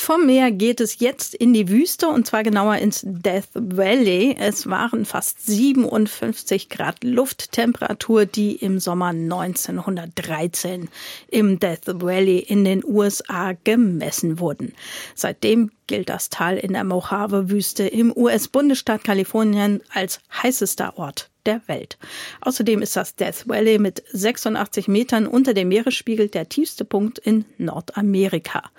Vom 0.05 0.27
Meer 0.27 0.51
geht 0.51 0.81
es 0.81 0.99
jetzt 0.99 1.33
in 1.33 1.51
die 1.51 1.67
Wüste 1.67 2.09
und 2.09 2.27
zwar 2.27 2.43
genauer 2.43 2.75
ins 2.75 3.01
Death 3.03 3.49
Valley. 3.55 4.35
Es 4.39 4.69
waren 4.69 5.03
fast 5.03 5.43
57 5.47 6.69
Grad 6.69 7.03
Lufttemperatur, 7.03 8.27
die 8.27 8.55
im 8.55 8.79
Sommer 8.79 9.07
1913 9.07 10.89
im 11.29 11.59
Death 11.59 11.87
Valley 11.87 12.37
in 12.37 12.63
den 12.63 12.85
USA 12.85 13.53
gemessen 13.63 14.37
wurden. 14.37 14.75
Seitdem 15.15 15.71
gilt 15.87 16.09
das 16.09 16.29
Tal 16.29 16.57
in 16.57 16.73
der 16.73 16.83
Mojave-Wüste 16.83 17.87
im 17.87 18.15
US-Bundesstaat 18.15 19.03
Kalifornien 19.03 19.81
als 19.91 20.19
heißester 20.31 20.99
Ort 20.99 21.31
der 21.47 21.61
Welt. 21.67 21.97
Außerdem 22.41 22.83
ist 22.83 22.95
das 22.95 23.15
Death 23.15 23.47
Valley 23.47 23.79
mit 23.79 24.03
86 24.11 24.87
Metern 24.87 25.25
unter 25.25 25.55
dem 25.55 25.69
Meeresspiegel 25.69 26.27
der 26.27 26.49
tiefste 26.49 26.85
Punkt 26.85 27.17
in 27.17 27.45
Nordamerika. 27.57 28.69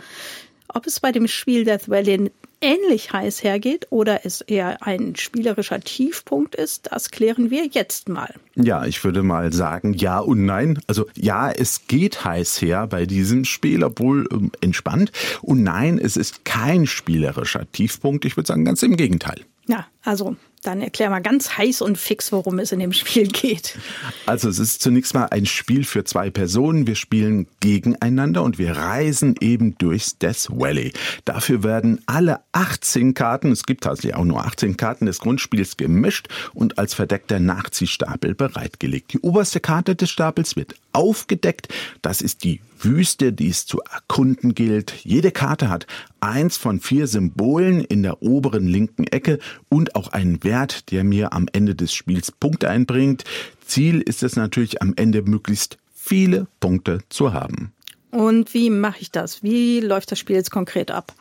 Ob 0.69 0.87
es 0.87 1.01
bei 1.01 1.13
dem 1.13 1.29
Spiel 1.29 1.65
Death 1.65 1.89
Valley 1.89 2.31
ähnlich 2.61 3.13
heiß 3.13 3.43
hergeht 3.43 3.87
oder 3.91 4.25
es 4.25 4.41
eher 4.41 4.83
ein 4.83 5.15
spielerischer 5.17 5.81
Tiefpunkt 5.81 6.55
ist, 6.55 6.89
das 6.91 7.11
klären 7.11 7.51
wir 7.51 7.67
jetzt 7.67 8.09
mal. 8.09 8.35
Ja, 8.55 8.85
ich 8.87 9.03
würde 9.05 9.23
mal 9.23 9.53
sagen 9.53 9.93
ja 9.95 10.19
und 10.19 10.47
nein. 10.47 10.81
Also 10.87 11.07
ja, 11.15 11.51
es 11.51 11.87
geht 11.87 12.25
heiß 12.25 12.61
her 12.63 12.87
bei 12.87 13.07
diesem 13.07 13.45
Spiel, 13.45 13.85
obwohl 13.85 14.27
ähm, 14.33 14.51
entspannt. 14.61 15.13
Und 15.43 15.63
nein, 15.63 15.99
es 15.99 16.17
ist 16.17 16.45
kein 16.45 16.87
spielerischer 16.87 17.71
Tiefpunkt. 17.71 18.25
Ich 18.25 18.37
würde 18.37 18.47
sagen, 18.47 18.65
ganz 18.65 18.83
im 18.83 18.97
Gegenteil. 18.97 19.43
Ja, 19.69 19.87
also 20.07 20.37
dann 20.63 20.81
erklär 20.81 21.11
mal 21.11 21.21
ganz 21.21 21.57
heiß 21.59 21.81
und 21.83 21.97
fix, 21.97 22.33
worum 22.33 22.59
es 22.59 22.73
in 22.73 22.81
dem 22.81 22.93
Spiel 22.93 23.29
geht. 23.29 23.79
Also 24.27 24.49
es 24.49 24.59
ist 24.59 24.83
zunächst 24.83 25.15
mal 25.15 25.27
ein 25.27 25.47
Spiel 25.47 25.85
für 25.85 26.05
zwei 26.05 26.31
Personen. 26.31 26.87
Wir 26.87 26.97
spielen 26.97 27.47
gegeneinander 27.61 28.43
und 28.43 28.59
wir 28.59 28.77
reisen 28.77 29.37
eben 29.41 29.77
durchs 29.79 30.19
Death 30.19 30.49
Valley. 30.51 30.93
Dafür 31.25 31.63
werden 31.63 32.01
alle 32.07 32.41
18 32.53 33.15
Karten, 33.15 33.53
es 33.53 33.65
gibt 33.65 33.85
tatsächlich 33.85 34.15
auch 34.15 34.25
nur 34.25 34.45
18 34.45 34.77
Karten 34.77 35.07
des 35.07 35.19
Grundspiels 35.19 35.77
gemischt 35.77 36.29
und 36.55 36.79
als 36.79 36.95
verdeckter 36.95 37.39
Nachziehstapel 37.39 38.35
bereitgelegt. 38.35 39.13
Die 39.13 39.21
oberste 39.21 39.61
Karte 39.61 39.95
des 39.95 40.11
Stapels 40.11 40.57
wird 40.57 40.75
aufgedeckt. 40.93 41.69
Das 42.03 42.21
ist 42.21 42.43
die 42.45 42.61
Wüste, 42.79 43.33
die 43.33 43.49
es 43.49 43.67
zu 43.67 43.81
erkunden 43.81 44.55
gilt. 44.55 44.93
Jede 45.03 45.31
Karte 45.31 45.69
hat 45.69 45.87
eins 46.21 46.57
von 46.57 46.81
vier 46.81 47.07
Symbolen 47.07 47.81
in 47.85 48.03
der 48.03 48.23
oberen 48.23 48.67
linken 48.67 49.07
Ecke 49.07 49.39
und 49.69 49.96
auch 49.97 50.09
einen 50.09 50.45
Wert, 50.45 50.91
der 50.91 51.03
mir 51.03 51.33
am 51.33 51.49
Ende 51.53 51.75
des 51.75 51.93
Spiels 51.93 52.31
Punkte 52.31 52.69
einbringt. 52.69 53.25
Ziel 53.65 54.01
ist 54.01 54.23
es 54.23 54.37
natürlich 54.37 54.83
am 54.83 54.93
Ende 54.97 55.23
möglichst 55.23 55.79
viele 55.95 56.47
Punkte 56.61 57.01
zu 57.09 57.33
haben. 57.33 57.73
Und 58.11 58.55
wie 58.55 58.71
mache 58.71 59.01
ich 59.01 59.11
das? 59.11 59.43
Wie 59.43 59.81
läuft 59.81 60.13
das 60.13 60.19
Spiel 60.19 60.37
jetzt 60.37 60.51
konkret 60.51 60.91
ab? 60.91 61.13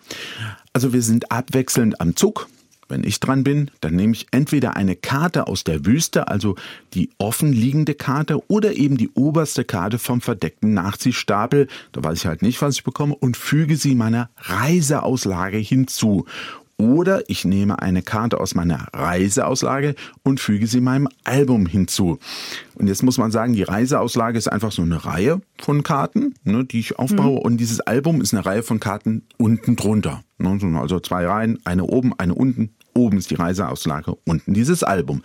Also 0.73 0.93
wir 0.93 1.01
sind 1.01 1.31
abwechselnd 1.31 1.99
am 1.99 2.15
Zug. 2.15 2.47
Wenn 2.87 3.03
ich 3.03 3.19
dran 3.19 3.43
bin, 3.43 3.71
dann 3.81 3.95
nehme 3.95 4.13
ich 4.13 4.27
entweder 4.29 4.75
eine 4.75 4.95
Karte 4.95 5.47
aus 5.47 5.63
der 5.63 5.87
Wüste, 5.87 6.27
also 6.27 6.55
die 6.93 7.09
offen 7.17 7.51
liegende 7.51 7.95
Karte, 7.95 8.47
oder 8.47 8.75
eben 8.75 8.95
die 8.95 9.09
oberste 9.09 9.63
Karte 9.63 9.97
vom 9.97 10.21
verdeckten 10.21 10.75
Nachziehstapel, 10.75 11.67
da 11.93 12.03
weiß 12.03 12.19
ich 12.19 12.25
halt 12.27 12.43
nicht, 12.43 12.61
was 12.61 12.75
ich 12.75 12.83
bekomme, 12.83 13.15
und 13.15 13.37
füge 13.37 13.75
sie 13.75 13.95
meiner 13.95 14.29
Reiseauslage 14.37 15.57
hinzu. 15.57 16.25
Oder 16.77 17.29
ich 17.29 17.45
nehme 17.45 17.81
eine 17.81 18.01
Karte 18.01 18.39
aus 18.39 18.53
meiner 18.53 18.87
Reiseauslage 18.93 19.95
und 20.23 20.41
füge 20.41 20.67
sie 20.67 20.81
meinem 20.81 21.07
Album 21.23 21.65
hinzu. 21.67 22.19
Und 22.75 22.87
jetzt 22.87 23.01
muss 23.01 23.17
man 23.17 23.31
sagen, 23.31 23.53
die 23.53 23.63
Reiseauslage 23.63 24.37
ist 24.37 24.51
einfach 24.51 24.73
so 24.73 24.81
eine 24.81 25.05
Reihe 25.05 25.41
von 25.57 25.83
Karten, 25.83 26.33
ne, 26.43 26.65
die 26.65 26.81
ich 26.81 26.99
aufbaue. 26.99 27.39
Mhm. 27.39 27.45
Und 27.45 27.57
dieses 27.57 27.79
Album 27.79 28.19
ist 28.19 28.33
eine 28.33 28.45
Reihe 28.45 28.61
von 28.61 28.81
Karten 28.81 29.23
unten 29.37 29.77
drunter. 29.77 30.23
Ne, 30.37 30.59
also 30.79 30.99
zwei 30.99 31.25
Reihen, 31.25 31.59
eine 31.63 31.85
oben, 31.85 32.13
eine 32.17 32.35
unten, 32.35 32.71
Oben 32.97 33.17
ist 33.17 33.29
die 33.29 33.35
Reiseauslage, 33.35 34.15
unten 34.23 34.53
dieses 34.53 34.81
Album. 34.81 35.21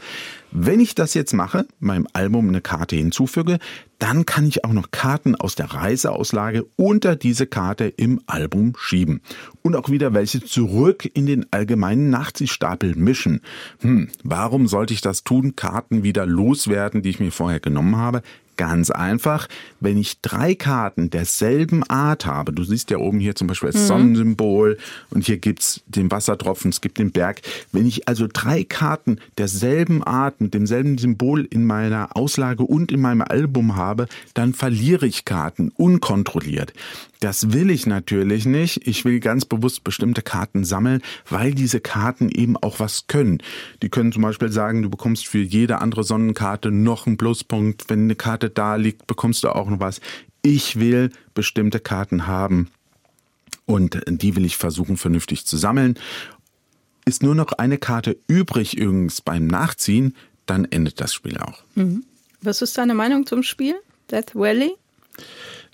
Wenn 0.50 0.80
ich 0.80 0.96
das 0.96 1.14
jetzt 1.14 1.32
mache, 1.32 1.66
meinem 1.78 2.08
Album 2.12 2.48
eine 2.48 2.60
Karte 2.60 2.96
hinzufüge, 2.96 3.60
dann 4.00 4.26
kann 4.26 4.44
ich 4.44 4.64
auch 4.64 4.72
noch 4.72 4.90
Karten 4.90 5.36
aus 5.36 5.54
der 5.54 5.66
Reiseauslage 5.66 6.66
unter 6.74 7.14
diese 7.14 7.46
Karte 7.46 7.84
im 7.84 8.20
Album 8.26 8.72
schieben. 8.76 9.20
Und 9.62 9.76
auch 9.76 9.88
wieder 9.88 10.14
welche 10.14 10.42
zurück 10.42 11.08
in 11.14 11.26
den 11.26 11.46
allgemeinen 11.52 12.10
Nachziehstapel 12.10 12.96
mischen. 12.96 13.40
Hm, 13.82 14.08
warum 14.24 14.66
sollte 14.66 14.92
ich 14.92 15.00
das 15.00 15.22
tun? 15.22 15.54
Karten 15.54 16.02
wieder 16.02 16.26
loswerden, 16.26 17.02
die 17.02 17.10
ich 17.10 17.20
mir 17.20 17.30
vorher 17.30 17.60
genommen 17.60 17.96
habe? 17.96 18.22
Ganz 18.60 18.90
einfach, 18.90 19.48
wenn 19.80 19.96
ich 19.96 20.20
drei 20.20 20.54
Karten 20.54 21.08
derselben 21.08 21.82
Art 21.84 22.26
habe, 22.26 22.52
du 22.52 22.62
siehst 22.62 22.90
ja 22.90 22.98
oben 22.98 23.18
hier 23.18 23.34
zum 23.34 23.46
Beispiel 23.46 23.70
das 23.70 23.80
mhm. 23.80 23.86
Sonnensymbol 23.86 24.76
und 25.08 25.24
hier 25.24 25.38
gibt's 25.38 25.80
den 25.86 26.10
Wassertropfen, 26.10 26.68
es 26.68 26.82
gibt 26.82 26.98
den 26.98 27.10
Berg. 27.10 27.40
Wenn 27.72 27.86
ich 27.86 28.06
also 28.06 28.26
drei 28.30 28.64
Karten 28.64 29.18
derselben 29.38 30.04
Art 30.04 30.42
mit 30.42 30.52
demselben 30.52 30.98
Symbol 30.98 31.46
in 31.46 31.64
meiner 31.64 32.14
Auslage 32.14 32.62
und 32.62 32.92
in 32.92 33.00
meinem 33.00 33.22
Album 33.22 33.76
habe, 33.76 34.08
dann 34.34 34.52
verliere 34.52 35.06
ich 35.06 35.24
Karten 35.24 35.72
unkontrolliert. 35.74 36.74
Das 37.20 37.52
will 37.52 37.70
ich 37.70 37.86
natürlich 37.86 38.46
nicht. 38.46 38.86
Ich 38.88 39.04
will 39.04 39.20
ganz 39.20 39.44
bewusst 39.44 39.84
bestimmte 39.84 40.22
Karten 40.22 40.64
sammeln, 40.64 41.02
weil 41.28 41.54
diese 41.54 41.78
Karten 41.78 42.30
eben 42.30 42.56
auch 42.56 42.80
was 42.80 43.06
können. 43.08 43.42
Die 43.82 43.90
können 43.90 44.10
zum 44.10 44.22
Beispiel 44.22 44.50
sagen, 44.50 44.80
du 44.80 44.88
bekommst 44.88 45.28
für 45.28 45.38
jede 45.38 45.80
andere 45.80 46.02
Sonnenkarte 46.02 46.70
noch 46.70 47.06
einen 47.06 47.18
Pluspunkt. 47.18 47.84
Wenn 47.88 48.04
eine 48.04 48.14
Karte 48.14 48.48
da 48.48 48.76
liegt, 48.76 49.06
bekommst 49.06 49.44
du 49.44 49.50
auch 49.50 49.68
noch 49.68 49.80
was. 49.80 50.00
Ich 50.40 50.80
will 50.80 51.10
bestimmte 51.34 51.78
Karten 51.78 52.26
haben 52.26 52.70
und 53.66 54.00
die 54.06 54.34
will 54.34 54.46
ich 54.46 54.56
versuchen 54.56 54.96
vernünftig 54.96 55.44
zu 55.44 55.58
sammeln. 55.58 55.98
Ist 57.04 57.22
nur 57.22 57.34
noch 57.34 57.52
eine 57.52 57.76
Karte 57.76 58.16
übrig 58.28 58.78
übrigens 58.78 59.20
beim 59.20 59.46
Nachziehen, 59.46 60.16
dann 60.46 60.64
endet 60.64 61.00
das 61.00 61.12
Spiel 61.12 61.36
auch. 61.36 61.62
Mhm. 61.74 62.04
Was 62.40 62.62
ist 62.62 62.78
deine 62.78 62.94
Meinung 62.94 63.26
zum 63.26 63.42
Spiel? 63.42 63.74
Death 64.10 64.34
Valley? 64.34 64.72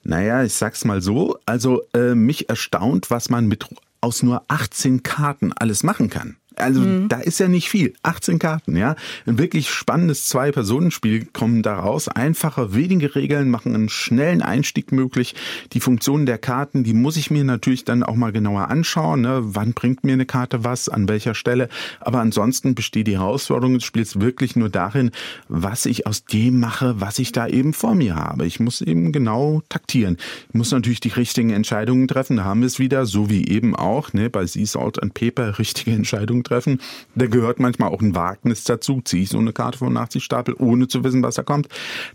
Naja, 0.09 0.45
ich 0.45 0.55
sag's 0.55 0.85
mal 0.85 1.03
so. 1.03 1.37
Also 1.47 1.83
äh, 1.93 2.15
mich 2.15 2.49
erstaunt, 2.49 3.11
was 3.11 3.29
man 3.29 3.49
mit 3.49 3.67
aus 4.01 4.23
nur 4.23 4.45
18 4.47 5.03
Karten 5.03 5.53
alles 5.53 5.83
machen 5.83 6.11
kann. 6.11 6.37
Also 6.57 6.81
mhm. 6.81 7.09
da 7.09 7.21
ist 7.21 7.39
ja 7.39 7.49
nicht 7.49 7.69
viel. 7.69 7.93
18 8.03 8.39
Karten, 8.39 8.77
ja. 8.77 8.97
Ein 9.27 9.39
wirklich 9.39 9.71
spannendes 9.71 10.27
Zwei-Personen-Spiel 10.27 11.27
kommen 11.33 11.63
daraus. 11.63 12.09
Einfache, 12.09 12.75
wenige 12.75 13.15
Regeln 13.15 13.51
machen 13.51 13.75
einen 13.75 13.89
schnellen 13.89 14.43
Einstieg 14.43 14.91
möglich. 14.91 15.35
Die 15.73 15.81
Funktionen 15.81 16.27
der 16.27 16.39
Karten, 16.39 16.83
die 16.83 16.95
muss 16.95 17.17
ich 17.17 17.31
mir 17.31 17.45
natürlich 17.45 17.85
dann 17.85 18.03
auch 18.03 18.17
mal 18.17 18.33
genauer 18.33 18.69
anschauen. 18.71 19.21
Ne? 19.21 19.41
Wann 19.43 19.75
bringt 19.75 20.05
mir 20.05 20.15
eine 20.15 20.27
Karte 20.27 20.65
was, 20.65 20.89
an 20.89 21.09
welcher 21.09 21.35
Stelle. 21.35 21.69
Aber 22.01 22.21
ansonsten 22.21 22.75
besteht 22.75 23.07
die 23.07 23.19
Herausforderung 23.19 23.75
des 23.75 23.85
Spiels 23.85 24.21
wirklich 24.21 24.57
nur 24.57 24.71
darin, 24.71 25.11
was 25.49 25.87
ich 25.87 26.07
aus 26.07 26.25
dem 26.25 26.59
mache, 26.59 27.01
was 27.01 27.19
ich 27.19 27.33
da 27.33 27.47
eben 27.47 27.75
vor 27.75 27.95
mir 27.95 28.17
habe. 28.17 28.47
Ich 28.47 28.61
muss 28.61 28.81
eben 28.81 29.13
genau 29.13 29.63
taktieren. 29.69 30.17
Ich 30.49 30.55
muss 30.55 30.71
natürlich 30.71 31.01
die 31.01 31.09
richtigen 31.09 31.51
Entscheidungen 31.51 32.09
treffen. 32.09 32.39
Da 32.39 32.45
haben 32.45 32.61
wir 32.61 32.67
es 32.67 32.79
wieder, 32.79 33.05
so 33.05 33.29
wie 33.29 33.47
eben 33.47 33.77
auch 33.77 34.13
ne, 34.15 34.31
bei 34.31 34.47
Sea 34.47 34.67
Salt 34.67 35.03
and 35.03 35.13
Paper, 35.13 35.59
richtige 35.59 35.93
Entscheidungen 35.93 36.45
treffen. 36.47 36.81
Da 37.15 37.27
gehört 37.27 37.61
manchmal 37.61 37.91
auch 37.91 38.01
ein 38.01 38.15
Wagnis 38.15 38.65
dazu. 38.65 39.01
Ziehe 39.05 39.25
ich 39.25 39.29
so 39.29 39.39
eine 39.39 39.53
Karte 39.53 39.79
vom 39.79 39.93
Nachziehstapel, 39.93 40.55
ohne 40.59 40.89
zu 40.89 41.05
wissen, 41.05 41.23
was 41.23 41.37
da 41.37 41.43
kommt. 41.43 41.69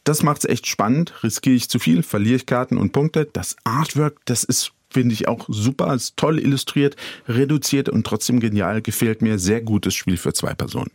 Das 0.03 0.23
macht 0.23 0.39
es 0.39 0.49
echt 0.49 0.67
spannend. 0.67 1.23
Riskiere 1.23 1.55
ich 1.55 1.69
zu 1.69 1.79
viel, 1.79 2.03
verliere 2.03 2.35
ich 2.37 2.45
Karten 2.45 2.77
und 2.77 2.91
Punkte. 2.91 3.27
Das 3.31 3.55
Artwork, 3.63 4.17
das 4.25 4.43
ist 4.43 4.73
finde 4.93 5.13
ich 5.13 5.27
auch 5.29 5.45
super, 5.47 5.93
ist 5.93 6.17
toll 6.17 6.37
illustriert, 6.37 6.97
reduziert 7.27 7.87
und 7.87 8.05
trotzdem 8.05 8.41
genial. 8.41 8.81
Gefällt 8.81 9.21
mir 9.21 9.39
sehr 9.39 9.61
gutes 9.61 9.95
Spiel 9.95 10.17
für 10.17 10.33
zwei 10.33 10.53
Personen. 10.53 10.91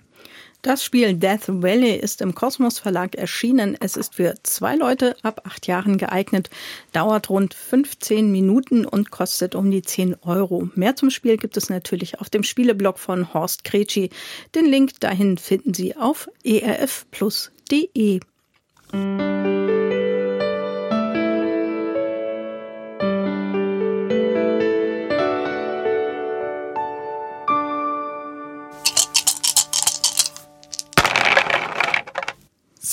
Das 0.66 0.82
Spiel 0.82 1.14
Death 1.14 1.44
Valley 1.46 1.94
ist 1.94 2.20
im 2.20 2.34
Kosmos 2.34 2.80
Verlag 2.80 3.14
erschienen. 3.14 3.76
Es 3.78 3.96
ist 3.96 4.16
für 4.16 4.34
zwei 4.42 4.74
Leute 4.74 5.14
ab 5.22 5.42
acht 5.44 5.68
Jahren 5.68 5.96
geeignet, 5.96 6.50
dauert 6.90 7.30
rund 7.30 7.54
15 7.54 8.32
Minuten 8.32 8.84
und 8.84 9.12
kostet 9.12 9.54
um 9.54 9.70
die 9.70 9.82
10 9.82 10.16
Euro. 10.22 10.68
Mehr 10.74 10.96
zum 10.96 11.10
Spiel 11.10 11.36
gibt 11.36 11.56
es 11.56 11.70
natürlich 11.70 12.20
auf 12.20 12.30
dem 12.30 12.42
Spieleblog 12.42 12.98
von 12.98 13.32
Horst 13.32 13.62
Kretschi. 13.62 14.10
Den 14.56 14.66
Link 14.66 14.98
dahin 14.98 15.38
finden 15.38 15.72
Sie 15.72 15.96
auf 15.96 16.28
erfplus.de. 16.42 18.18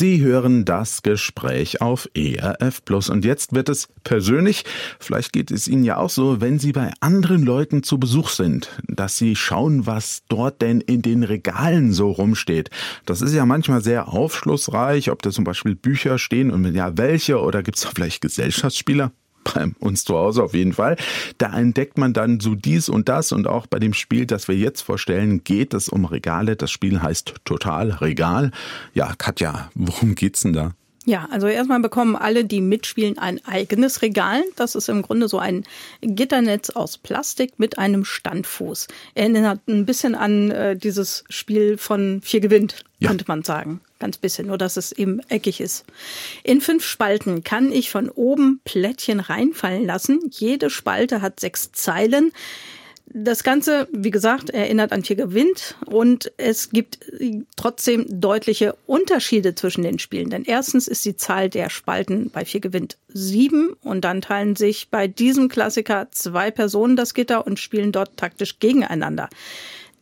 Sie 0.04 0.20
hören 0.20 0.66
das 0.66 1.02
Gespräch 1.02 1.80
auf 1.80 2.10
ERF 2.14 2.84
Plus. 2.84 3.10
Und 3.10 3.24
jetzt 3.24 3.54
wird 3.54 3.70
es 3.70 3.88
persönlich. 4.04 4.66
Vielleicht 5.00 5.32
geht 5.32 5.50
es 5.50 5.70
Ihnen 5.70 5.86
ja 5.86 5.96
auch 5.96 6.10
so, 6.10 6.42
wenn 6.42 6.60
Sie 6.60 6.74
bei 6.74 6.92
anderen 7.00 7.42
Leuten 7.42 7.84
zu 7.84 7.98
Besuch 7.98 8.28
sind, 8.28 8.70
dass 8.90 9.18
Sie 9.18 9.38
schauen, 9.38 9.86
was 9.86 10.24
dort 10.28 10.62
denn 10.62 10.82
in 10.82 11.04
den 11.04 11.24
Regalen 11.24 11.94
so 11.94 12.12
rumsteht. 12.12 12.70
Das 13.06 13.22
ist 13.22 13.34
ja 13.34 13.46
manchmal 13.46 13.82
sehr 13.82 14.10
aufschlussreich, 14.10 15.10
ob 15.10 15.22
da 15.22 15.32
zum 15.32 15.46
Beispiel 15.46 15.74
Bücher 15.74 16.18
stehen 16.18 16.52
und 16.52 16.66
ja, 16.76 16.98
welche 16.98 17.40
oder 17.40 17.64
gibt 17.64 17.78
es 17.78 17.84
da 17.84 17.92
vielleicht 17.96 18.20
Gesellschaftsspieler? 18.20 19.14
Bei 19.44 19.72
uns 19.80 20.06
zu 20.06 20.16
Hause 20.16 20.44
auf 20.44 20.54
jeden 20.54 20.74
Fall. 20.74 20.98
Da 21.38 21.58
entdeckt 21.58 21.98
man 21.98 22.14
dann 22.14 22.40
so 22.40 22.56
dies 22.56 22.90
und 22.90 23.10
das 23.10 23.32
und 23.32 23.48
auch 23.48 23.68
bei 23.68 23.80
dem 23.80 23.94
Spiel, 23.94 24.26
das 24.26 24.48
wir 24.48 24.56
jetzt 24.56 24.82
vorstellen, 24.82 25.44
geht 25.44 25.74
es 25.74 25.90
um 25.90 26.06
Regale. 26.06 26.56
Das 26.56 26.72
Spiel 26.72 27.02
heißt 27.02 27.36
Total 27.46 27.92
Regal. 27.92 28.52
Ja, 28.94 29.14
Katja, 29.18 29.70
worum 29.76 30.16
geht's 30.16 30.42
denn 30.42 30.54
da? 30.54 30.74
Ja, 31.06 31.28
also 31.32 31.48
erstmal 31.48 31.82
bekommen 31.82 32.16
alle, 32.16 32.46
die 32.46 32.62
mitspielen, 32.62 33.18
ein 33.18 33.44
eigenes 33.46 34.02
Regal. 34.02 34.42
Das 34.56 34.74
ist 34.74 34.88
im 34.88 35.02
Grunde 35.02 35.28
so 35.28 35.38
ein 35.38 35.66
Gitternetz 36.02 36.70
aus 36.70 36.98
Plastik 36.98 37.60
mit 37.60 37.78
einem 37.78 38.06
Standfuß. 38.06 38.88
Erinnert 39.14 39.68
ein 39.68 39.86
bisschen 39.86 40.16
an 40.16 40.52
äh, 40.52 40.78
dieses 40.78 41.26
Spiel 41.30 41.78
von 41.78 42.22
Vier 42.22 42.40
gewinnt, 42.40 42.86
ja. 43.00 43.10
könnte 43.10 43.26
man 43.28 43.44
sagen. 43.44 43.82
Ganz 44.00 44.18
bisschen, 44.18 44.48
nur 44.48 44.58
dass 44.58 44.78
es 44.78 44.94
eben 44.94 45.20
eckig 45.28 45.60
ist. 45.60 45.86
In 46.44 46.62
fünf 46.62 46.86
Spalten 46.86 47.44
kann 47.44 47.74
ich 47.74 47.90
von 47.90 48.10
oben 48.10 48.62
Plättchen 48.64 49.20
reinfallen 49.20 49.86
lassen. 49.86 50.20
Jede 50.32 50.70
Spalte 50.70 51.22
hat 51.22 51.40
sechs 51.42 51.74
Zeilen. 51.74 52.32
Das 53.16 53.44
Ganze, 53.44 53.88
wie 53.92 54.10
gesagt, 54.10 54.50
erinnert 54.50 54.92
an 54.92 55.04
Tiger 55.04 55.34
Wind 55.34 55.76
und 55.86 56.32
es 56.38 56.72
gibt 56.72 56.98
trotzdem 57.56 58.06
deutliche 58.10 58.76
Unterschiede 58.88 59.54
zwischen 59.54 59.84
den 59.84 60.00
Spielen. 60.00 60.32
Denn 60.32 60.46
erstens 60.46 60.88
ist 60.88 61.06
die 61.06 61.16
Zahl 61.16 61.48
der 61.48 61.70
Spalten 61.70 62.32
bei 62.32 62.44
Vier 62.44 62.60
gewinnt 62.60 62.98
sieben 63.08 63.74
und 63.82 64.02
dann 64.04 64.22
teilen 64.22 64.56
sich 64.56 64.90
bei 64.90 65.08
diesem 65.08 65.48
Klassiker 65.48 66.08
zwei 66.10 66.50
Personen 66.50 66.96
das 66.96 67.14
Gitter 67.14 67.46
und 67.46 67.60
spielen 67.60 67.92
dort 67.92 68.18
taktisch 68.18 68.58
gegeneinander. 68.58 69.30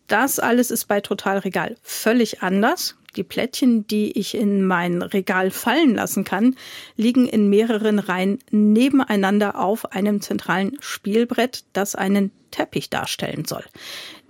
Das 0.07 0.39
alles 0.39 0.71
ist 0.71 0.85
bei 0.85 1.01
Total 1.01 1.39
Regal 1.39 1.75
völlig 1.83 2.41
anders. 2.41 2.95
Die 3.15 3.23
Plättchen, 3.23 3.85
die 3.87 4.17
ich 4.17 4.35
in 4.35 4.65
mein 4.65 5.01
Regal 5.01 5.51
fallen 5.51 5.95
lassen 5.95 6.23
kann, 6.23 6.55
liegen 6.95 7.27
in 7.27 7.49
mehreren 7.49 7.99
Reihen 7.99 8.39
nebeneinander 8.51 9.59
auf 9.59 9.91
einem 9.91 10.21
zentralen 10.21 10.77
Spielbrett, 10.79 11.65
das 11.73 11.95
einen 11.95 12.31
Teppich 12.51 12.89
darstellen 12.89 13.45
soll. 13.45 13.63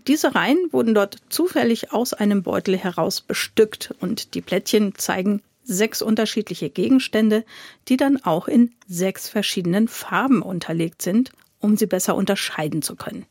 Diese 0.08 0.34
Reihen 0.34 0.58
wurden 0.72 0.96
dort 0.96 1.18
zufällig 1.30 1.94
aus 1.94 2.14
einem 2.14 2.42
Beutel 2.42 2.76
heraus 2.76 3.22
bestückt 3.22 3.94
und 4.00 4.34
die 4.34 4.42
Plättchen 4.42 4.96
zeigen 4.96 5.44
sechs 5.64 6.02
unterschiedliche 6.02 6.72
Gegenstände, 6.72 7.46
die 7.88 7.98
dann 7.98 8.18
auch 8.24 8.48
in 8.48 8.72
sechs 8.88 9.30
verschiedenen 9.30 9.88
Farben 9.88 10.42
unterlegt 10.42 11.04
sind, 11.04 11.32
um 11.60 11.78
sie 11.78 11.86
besser 11.86 12.16
unterscheiden 12.16 12.82
zu 12.82 12.96
können. 12.96 13.28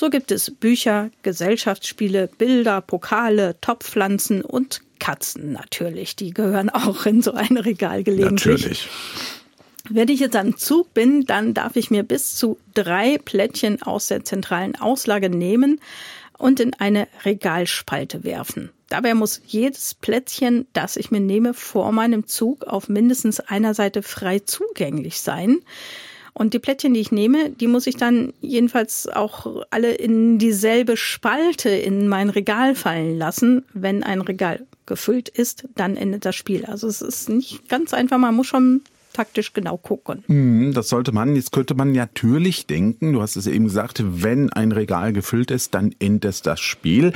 So 0.00 0.10
gibt 0.10 0.30
es 0.30 0.52
Bücher, 0.52 1.10
Gesellschaftsspiele, 1.24 2.28
Bilder, 2.38 2.80
Pokale, 2.80 3.56
Topfpflanzen 3.60 4.42
und 4.42 4.80
Katzen 5.00 5.50
natürlich. 5.50 6.14
Die 6.14 6.32
gehören 6.32 6.70
auch 6.70 7.04
in 7.04 7.20
so 7.20 7.32
ein 7.32 7.56
Regal 7.56 8.04
gelegentlich. 8.04 8.60
Natürlich. 8.60 8.88
Wenn 9.90 10.06
ich 10.06 10.20
jetzt 10.20 10.36
am 10.36 10.56
Zug 10.56 10.94
bin, 10.94 11.26
dann 11.26 11.52
darf 11.52 11.74
ich 11.74 11.90
mir 11.90 12.04
bis 12.04 12.36
zu 12.36 12.60
drei 12.74 13.18
Plättchen 13.18 13.82
aus 13.82 14.06
der 14.06 14.24
zentralen 14.24 14.76
Auslage 14.76 15.30
nehmen 15.30 15.80
und 16.38 16.60
in 16.60 16.74
eine 16.74 17.08
Regalspalte 17.24 18.22
werfen. 18.22 18.70
Dabei 18.88 19.14
muss 19.14 19.42
jedes 19.48 19.94
Plättchen, 19.94 20.68
das 20.74 20.96
ich 20.96 21.10
mir 21.10 21.18
nehme, 21.18 21.54
vor 21.54 21.90
meinem 21.90 22.28
Zug 22.28 22.62
auf 22.68 22.88
mindestens 22.88 23.40
einer 23.40 23.74
Seite 23.74 24.04
frei 24.04 24.38
zugänglich 24.38 25.20
sein. 25.20 25.58
Und 26.38 26.54
die 26.54 26.60
Plättchen, 26.60 26.94
die 26.94 27.00
ich 27.00 27.10
nehme, 27.10 27.50
die 27.50 27.66
muss 27.66 27.88
ich 27.88 27.96
dann 27.96 28.32
jedenfalls 28.40 29.08
auch 29.08 29.64
alle 29.70 29.92
in 29.94 30.38
dieselbe 30.38 30.96
Spalte 30.96 31.68
in 31.68 32.06
mein 32.06 32.30
Regal 32.30 32.76
fallen 32.76 33.18
lassen. 33.18 33.64
Wenn 33.74 34.04
ein 34.04 34.20
Regal 34.20 34.64
gefüllt 34.86 35.28
ist, 35.28 35.64
dann 35.74 35.96
endet 35.96 36.24
das 36.24 36.36
Spiel. 36.36 36.64
Also 36.64 36.86
es 36.86 37.02
ist 37.02 37.28
nicht 37.28 37.68
ganz 37.68 37.92
einfach, 37.92 38.18
man 38.18 38.36
muss 38.36 38.46
schon 38.46 38.82
taktisch 39.14 39.52
genau 39.52 39.78
gucken. 39.78 40.22
Mhm, 40.28 40.74
das 40.74 40.88
sollte 40.88 41.10
man. 41.10 41.34
Jetzt 41.34 41.50
könnte 41.50 41.74
man 41.74 41.90
natürlich 41.90 42.66
denken, 42.66 43.12
du 43.12 43.20
hast 43.20 43.34
es 43.34 43.48
eben 43.48 43.64
gesagt, 43.64 44.04
wenn 44.06 44.52
ein 44.52 44.70
Regal 44.70 45.12
gefüllt 45.12 45.50
ist, 45.50 45.74
dann 45.74 45.92
endet 45.98 46.46
das 46.46 46.60
Spiel. 46.60 47.12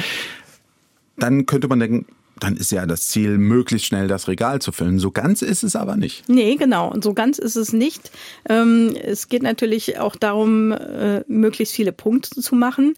dann 1.16 1.46
könnte 1.46 1.68
man 1.68 1.78
denken, 1.78 2.06
dann 2.42 2.56
ist 2.56 2.72
ja 2.72 2.86
das 2.86 3.06
Ziel, 3.06 3.38
möglichst 3.38 3.86
schnell 3.86 4.08
das 4.08 4.26
Regal 4.26 4.60
zu 4.60 4.72
füllen. 4.72 4.98
So 4.98 5.12
ganz 5.12 5.42
ist 5.42 5.62
es 5.62 5.76
aber 5.76 5.96
nicht. 5.96 6.28
Nee, 6.28 6.56
genau. 6.56 6.90
Und 6.90 7.04
so 7.04 7.14
ganz 7.14 7.38
ist 7.38 7.54
es 7.54 7.72
nicht. 7.72 8.10
Ähm, 8.48 8.96
es 9.00 9.28
geht 9.28 9.42
natürlich 9.42 9.98
auch 9.98 10.16
darum, 10.16 10.72
äh, 10.72 11.22
möglichst 11.28 11.74
viele 11.74 11.92
Punkte 11.92 12.40
zu 12.40 12.56
machen. 12.56 12.94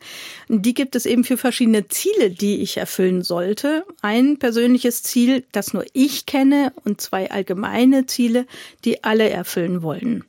Die 0.48 0.72
gibt 0.72 0.96
es 0.96 1.04
eben 1.04 1.24
für 1.24 1.36
verschiedene 1.36 1.88
Ziele, 1.88 2.30
die 2.30 2.62
ich 2.62 2.78
erfüllen 2.78 3.22
sollte. 3.22 3.84
Ein 4.00 4.38
persönliches 4.38 5.02
Ziel, 5.02 5.44
das 5.52 5.74
nur 5.74 5.84
ich 5.92 6.24
kenne 6.24 6.72
und 6.84 7.00
zwei 7.00 7.30
allgemeine 7.30 8.06
Ziele, 8.06 8.46
die 8.84 9.04
alle 9.04 9.28
erfüllen 9.28 9.82
wollen. 9.82 10.24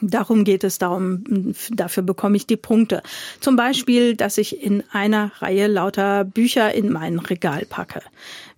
Darum 0.00 0.44
geht 0.44 0.64
es 0.64 0.78
darum, 0.78 1.54
dafür 1.70 2.02
bekomme 2.02 2.36
ich 2.36 2.46
die 2.46 2.56
Punkte. 2.56 3.02
Zum 3.40 3.56
Beispiel, 3.56 4.16
dass 4.16 4.38
ich 4.38 4.62
in 4.62 4.82
einer 4.92 5.32
Reihe 5.40 5.66
lauter 5.66 6.24
Bücher 6.24 6.74
in 6.74 6.90
mein 6.90 7.18
Regal 7.18 7.66
packe. 7.68 8.02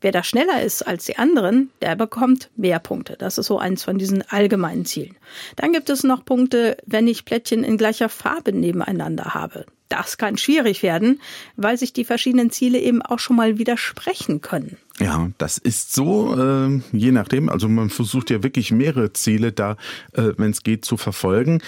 Wer 0.01 0.12
da 0.12 0.22
schneller 0.22 0.62
ist 0.62 0.82
als 0.82 1.05
die 1.05 1.16
anderen, 1.16 1.70
der 1.80 1.97
bekommt 1.97 2.51
mehr 2.57 2.78
Punkte. 2.78 3.16
Das 3.18 3.38
ist 3.38 3.47
so 3.47 3.59
eins 3.59 3.84
von 3.84 3.99
diesen 3.99 4.22
allgemeinen 4.28 4.84
Zielen. 4.84 5.16
Dann 5.57 5.72
gibt 5.72 5.90
es 5.90 6.05
noch 6.05 6.24
Punkte, 6.24 6.76
wenn 6.86 7.07
ich 7.07 7.24
Plättchen 7.24 7.64
in 7.64 7.76
gleicher 7.76 8.09
Farbe 8.09 8.53
nebeneinander 8.53 9.34
habe. 9.34 9.66
Das 9.93 10.16
kann 10.16 10.38
schwierig 10.38 10.82
werden, 10.82 11.20
weil 11.57 11.76
sich 11.76 11.93
die 11.93 12.07
verschiedenen 12.07 12.51
Ziele 12.51 12.78
eben 12.78 13.03
auch 13.03 13.18
schon 13.18 13.36
mal 13.36 13.59
widersprechen 13.59 14.40
können. 14.40 14.78
Ja, 14.99 15.30
das 15.36 15.59
ist 15.59 15.93
so, 15.93 16.34
äh, 16.34 16.80
je 16.93 17.12
nachdem. 17.12 17.51
Also 17.51 17.68
man 17.68 17.90
versucht 17.90 18.30
ja 18.30 18.43
wirklich 18.43 18.70
mehrere 18.70 19.12
Ziele 19.12 19.53
da, 19.53 19.76
äh, 20.12 20.32
wenn 20.38 20.51
es 20.51 20.62
geht, 20.62 20.86
zu 20.86 20.97
verfolgen. 20.97 21.61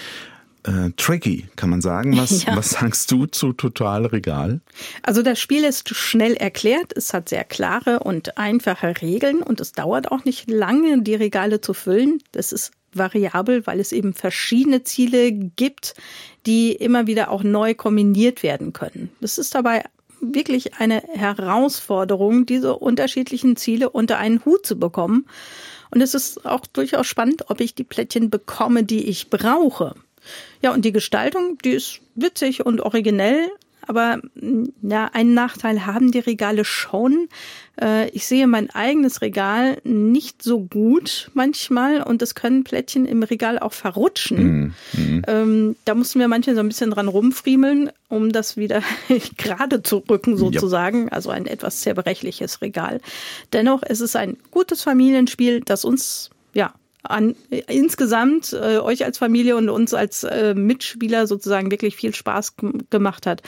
Äh, 0.63 0.89
tricky, 0.97 1.45
kann 1.55 1.69
man 1.69 1.81
sagen. 1.81 2.17
Was, 2.17 2.43
ja. 2.45 2.55
was 2.55 2.71
sagst 2.71 3.11
du 3.11 3.27
zu 3.27 3.53
Total 3.53 4.07
Regal? 4.07 4.61
Also 5.03 5.21
das 5.21 5.39
Spiel 5.39 5.63
ist 5.63 5.95
schnell 5.95 6.33
erklärt. 6.33 6.93
Es 6.95 7.13
hat 7.13 7.29
sehr 7.29 7.43
klare 7.43 7.99
und 7.99 8.39
einfache 8.39 9.01
Regeln 9.03 9.43
und 9.43 9.61
es 9.61 9.73
dauert 9.73 10.11
auch 10.11 10.25
nicht 10.25 10.49
lange, 10.49 11.03
die 11.03 11.13
Regale 11.13 11.61
zu 11.61 11.75
füllen. 11.75 12.23
Das 12.31 12.51
ist 12.51 12.71
variabel, 12.95 13.67
weil 13.67 13.79
es 13.79 13.91
eben 13.91 14.13
verschiedene 14.13 14.83
Ziele 14.83 15.31
gibt, 15.31 15.93
die 16.45 16.73
immer 16.73 17.07
wieder 17.07 17.31
auch 17.31 17.43
neu 17.43 17.73
kombiniert 17.73 18.43
werden 18.43 18.73
können. 18.73 19.09
Das 19.21 19.37
ist 19.37 19.55
dabei 19.55 19.83
wirklich 20.21 20.75
eine 20.75 21.03
Herausforderung, 21.13 22.45
diese 22.45 22.75
unterschiedlichen 22.75 23.55
Ziele 23.55 23.89
unter 23.89 24.17
einen 24.17 24.43
Hut 24.45 24.65
zu 24.65 24.79
bekommen. 24.79 25.25
Und 25.91 26.01
es 26.01 26.13
ist 26.13 26.45
auch 26.45 26.65
durchaus 26.65 27.07
spannend, 27.07 27.49
ob 27.49 27.61
ich 27.61 27.75
die 27.75 27.83
Plättchen 27.83 28.29
bekomme, 28.29 28.83
die 28.83 29.07
ich 29.07 29.29
brauche. 29.29 29.95
Ja, 30.61 30.73
und 30.73 30.83
die 30.83 30.91
Gestaltung, 30.91 31.57
die 31.63 31.71
ist 31.71 32.01
witzig 32.15 32.65
und 32.65 32.81
originell, 32.81 33.49
aber 33.87 34.19
ja, 34.81 35.09
einen 35.13 35.33
Nachteil 35.33 35.85
haben 35.85 36.11
die 36.11 36.19
Regale 36.19 36.65
schon. 36.65 37.27
Äh, 37.79 38.09
ich 38.09 38.25
sehe 38.25 38.47
mein 38.47 38.69
eigenes 38.69 39.21
Regal 39.21 39.77
nicht 39.83 40.41
so 40.41 40.61
gut 40.61 41.29
manchmal 41.33 42.01
und 42.01 42.21
es 42.21 42.35
können 42.35 42.63
Plättchen 42.63 43.05
im 43.05 43.23
Regal 43.23 43.59
auch 43.59 43.73
verrutschen. 43.73 44.75
Mhm. 44.93 45.21
Ähm, 45.27 45.75
da 45.85 45.95
mussten 45.95 46.19
wir 46.19 46.27
manchmal 46.27 46.55
so 46.55 46.61
ein 46.61 46.67
bisschen 46.67 46.91
dran 46.91 47.07
rumfriemeln, 47.07 47.91
um 48.09 48.31
das 48.31 48.57
wieder 48.57 48.81
gerade 49.37 49.83
zu 49.83 49.97
rücken 50.09 50.37
sozusagen. 50.37 51.03
Ja. 51.03 51.11
Also 51.11 51.29
ein 51.29 51.45
etwas 51.45 51.81
zerbrechliches 51.81 52.61
Regal. 52.61 53.01
Dennoch 53.53 53.83
ist 53.83 54.01
es 54.01 54.15
ein 54.15 54.37
gutes 54.51 54.81
Familienspiel, 54.81 55.61
das 55.61 55.85
uns 55.85 56.29
an 57.09 57.35
insgesamt 57.67 58.53
äh, 58.53 58.77
euch 58.77 59.05
als 59.05 59.17
Familie 59.17 59.55
und 59.55 59.69
uns 59.69 59.93
als 59.93 60.23
äh, 60.23 60.53
Mitspieler 60.53 61.27
sozusagen 61.27 61.71
wirklich 61.71 61.95
viel 61.95 62.13
Spaß 62.13 62.55
gemacht 62.89 63.25
hat, 63.25 63.41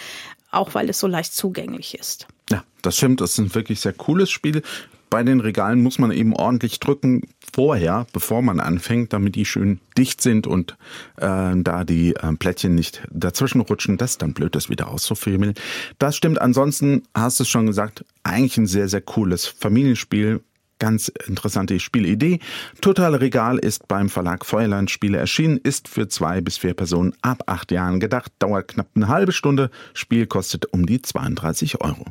auch 0.51 0.73
weil 0.75 0.89
es 0.89 0.99
so 0.99 1.07
leicht 1.07 1.33
zugänglich 1.33 1.97
ist. 1.97 2.27
Ja, 2.49 2.63
das 2.81 2.97
stimmt. 2.97 3.21
Das 3.21 3.31
ist 3.31 3.39
ein 3.39 3.55
wirklich 3.55 3.79
sehr 3.79 3.93
cooles 3.93 4.29
Spiel. 4.29 4.61
Bei 5.09 5.23
den 5.23 5.39
Regalen 5.39 5.81
muss 5.81 5.99
man 5.99 6.11
eben 6.11 6.35
ordentlich 6.35 6.79
drücken 6.81 7.21
vorher, 7.53 8.07
bevor 8.11 8.41
man 8.41 8.59
anfängt, 8.59 9.13
damit 9.13 9.35
die 9.35 9.45
schön 9.45 9.79
dicht 9.97 10.21
sind 10.21 10.47
und 10.47 10.73
äh, 11.15 11.53
da 11.55 11.83
die 11.85 12.13
äh, 12.15 12.33
Plättchen 12.33 12.75
nicht 12.75 13.03
dazwischen 13.09 13.61
rutschen. 13.61 13.97
Das 13.97 14.11
ist 14.11 14.21
dann 14.21 14.33
blöd, 14.33 14.53
das 14.53 14.69
wieder 14.69 14.89
auszufilmen. 14.89 15.53
Das 15.97 16.17
stimmt. 16.17 16.41
Ansonsten 16.41 17.03
hast 17.13 17.39
du 17.39 17.43
es 17.43 17.49
schon 17.49 17.67
gesagt, 17.67 18.03
eigentlich 18.23 18.57
ein 18.57 18.67
sehr, 18.67 18.89
sehr 18.89 19.01
cooles 19.01 19.45
Familienspiel 19.45 20.41
Ganz 20.79 21.07
interessante 21.27 21.79
Spielidee. 21.79 22.39
Totale 22.81 23.19
Regal 23.19 23.57
ist 23.57 23.87
beim 23.87 24.09
Verlag 24.09 24.45
Feuerland 24.45 24.91
Spiele 24.91 25.17
erschienen, 25.17 25.57
ist 25.57 25.87
für 25.87 26.07
zwei 26.07 26.41
bis 26.41 26.57
vier 26.57 26.73
Personen 26.73 27.13
ab 27.21 27.43
acht 27.47 27.71
Jahren 27.71 27.99
gedacht, 27.99 28.31
dauert 28.39 28.67
knapp 28.69 28.89
eine 28.95 29.07
halbe 29.07 29.31
Stunde, 29.31 29.71
Spiel 29.93 30.27
kostet 30.27 30.71
um 30.73 30.85
die 30.85 31.01
32 31.01 31.81
Euro. 31.81 32.05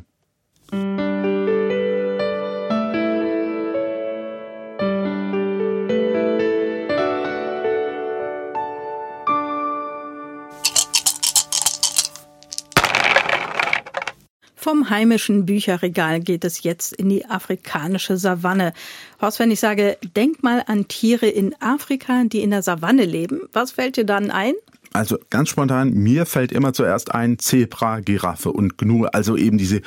Vom 14.67 14.89
heimischen 14.89 15.45
Bücherregal 15.45 16.19
geht 16.19 16.43
es 16.43 16.61
jetzt 16.61 16.91
in 16.91 17.07
die 17.07 17.25
afrikanische 17.25 18.17
Savanne. 18.17 18.73
Horst, 19.21 19.39
wenn 19.39 19.49
ich 19.49 19.61
sage, 19.61 19.97
denk 20.13 20.43
mal 20.43 20.61
an 20.67 20.89
Tiere 20.89 21.27
in 21.27 21.55
Afrika, 21.61 22.25
die 22.25 22.41
in 22.41 22.51
der 22.51 22.61
Savanne 22.61 23.05
leben, 23.05 23.43
was 23.53 23.71
fällt 23.71 23.95
dir 23.95 24.03
dann 24.03 24.29
ein? 24.29 24.55
Also 24.91 25.17
ganz 25.29 25.47
spontan, 25.47 25.93
mir 25.93 26.25
fällt 26.25 26.51
immer 26.51 26.73
zuerst 26.73 27.15
ein 27.15 27.39
Zebra, 27.39 28.01
Giraffe 28.01 28.51
und 28.51 28.77
Gnu, 28.77 29.05
also 29.05 29.37
eben 29.37 29.57
diese 29.57 29.81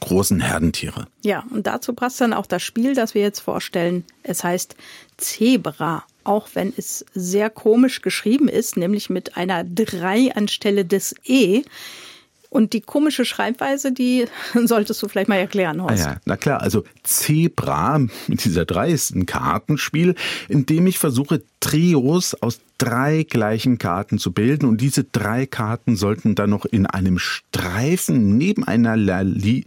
großen 0.00 0.40
Herdentiere. 0.40 1.06
Ja, 1.24 1.44
und 1.48 1.66
dazu 1.66 1.94
passt 1.94 2.20
dann 2.20 2.34
auch 2.34 2.44
das 2.44 2.62
Spiel, 2.62 2.94
das 2.94 3.14
wir 3.14 3.22
jetzt 3.22 3.40
vorstellen. 3.40 4.04
Es 4.24 4.44
heißt 4.44 4.76
Zebra, 5.16 6.04
auch 6.24 6.48
wenn 6.52 6.74
es 6.76 7.02
sehr 7.14 7.48
komisch 7.48 8.02
geschrieben 8.02 8.48
ist, 8.48 8.76
nämlich 8.76 9.08
mit 9.08 9.38
einer 9.38 9.64
3 9.64 10.34
anstelle 10.34 10.84
des 10.84 11.14
E. 11.24 11.62
Und 12.50 12.72
die 12.72 12.80
komische 12.80 13.24
Schreibweise, 13.24 13.92
die 13.92 14.26
solltest 14.64 15.02
du 15.02 15.08
vielleicht 15.08 15.28
mal 15.28 15.36
erklären, 15.36 15.82
Horst. 15.82 16.06
Ah 16.06 16.10
ja, 16.12 16.16
na 16.24 16.36
klar, 16.36 16.60
also 16.62 16.84
Zebra 17.02 17.98
mit 17.98 18.44
dieser 18.44 18.64
drei 18.64 18.90
ist 18.90 19.14
ein 19.14 19.26
Kartenspiel, 19.26 20.14
in 20.48 20.66
dem 20.66 20.86
ich 20.86 20.98
versuche, 20.98 21.42
Trios 21.60 22.34
aus 22.34 22.60
drei 22.78 23.24
gleichen 23.24 23.78
Karten 23.78 24.18
zu 24.18 24.32
bilden. 24.32 24.66
Und 24.66 24.80
diese 24.80 25.04
drei 25.04 25.46
Karten 25.46 25.96
sollten 25.96 26.34
dann 26.34 26.50
noch 26.50 26.64
in 26.64 26.86
einem 26.86 27.18
Streifen 27.18 28.38
nebeneinander 28.38 29.24
liegen 29.24 29.66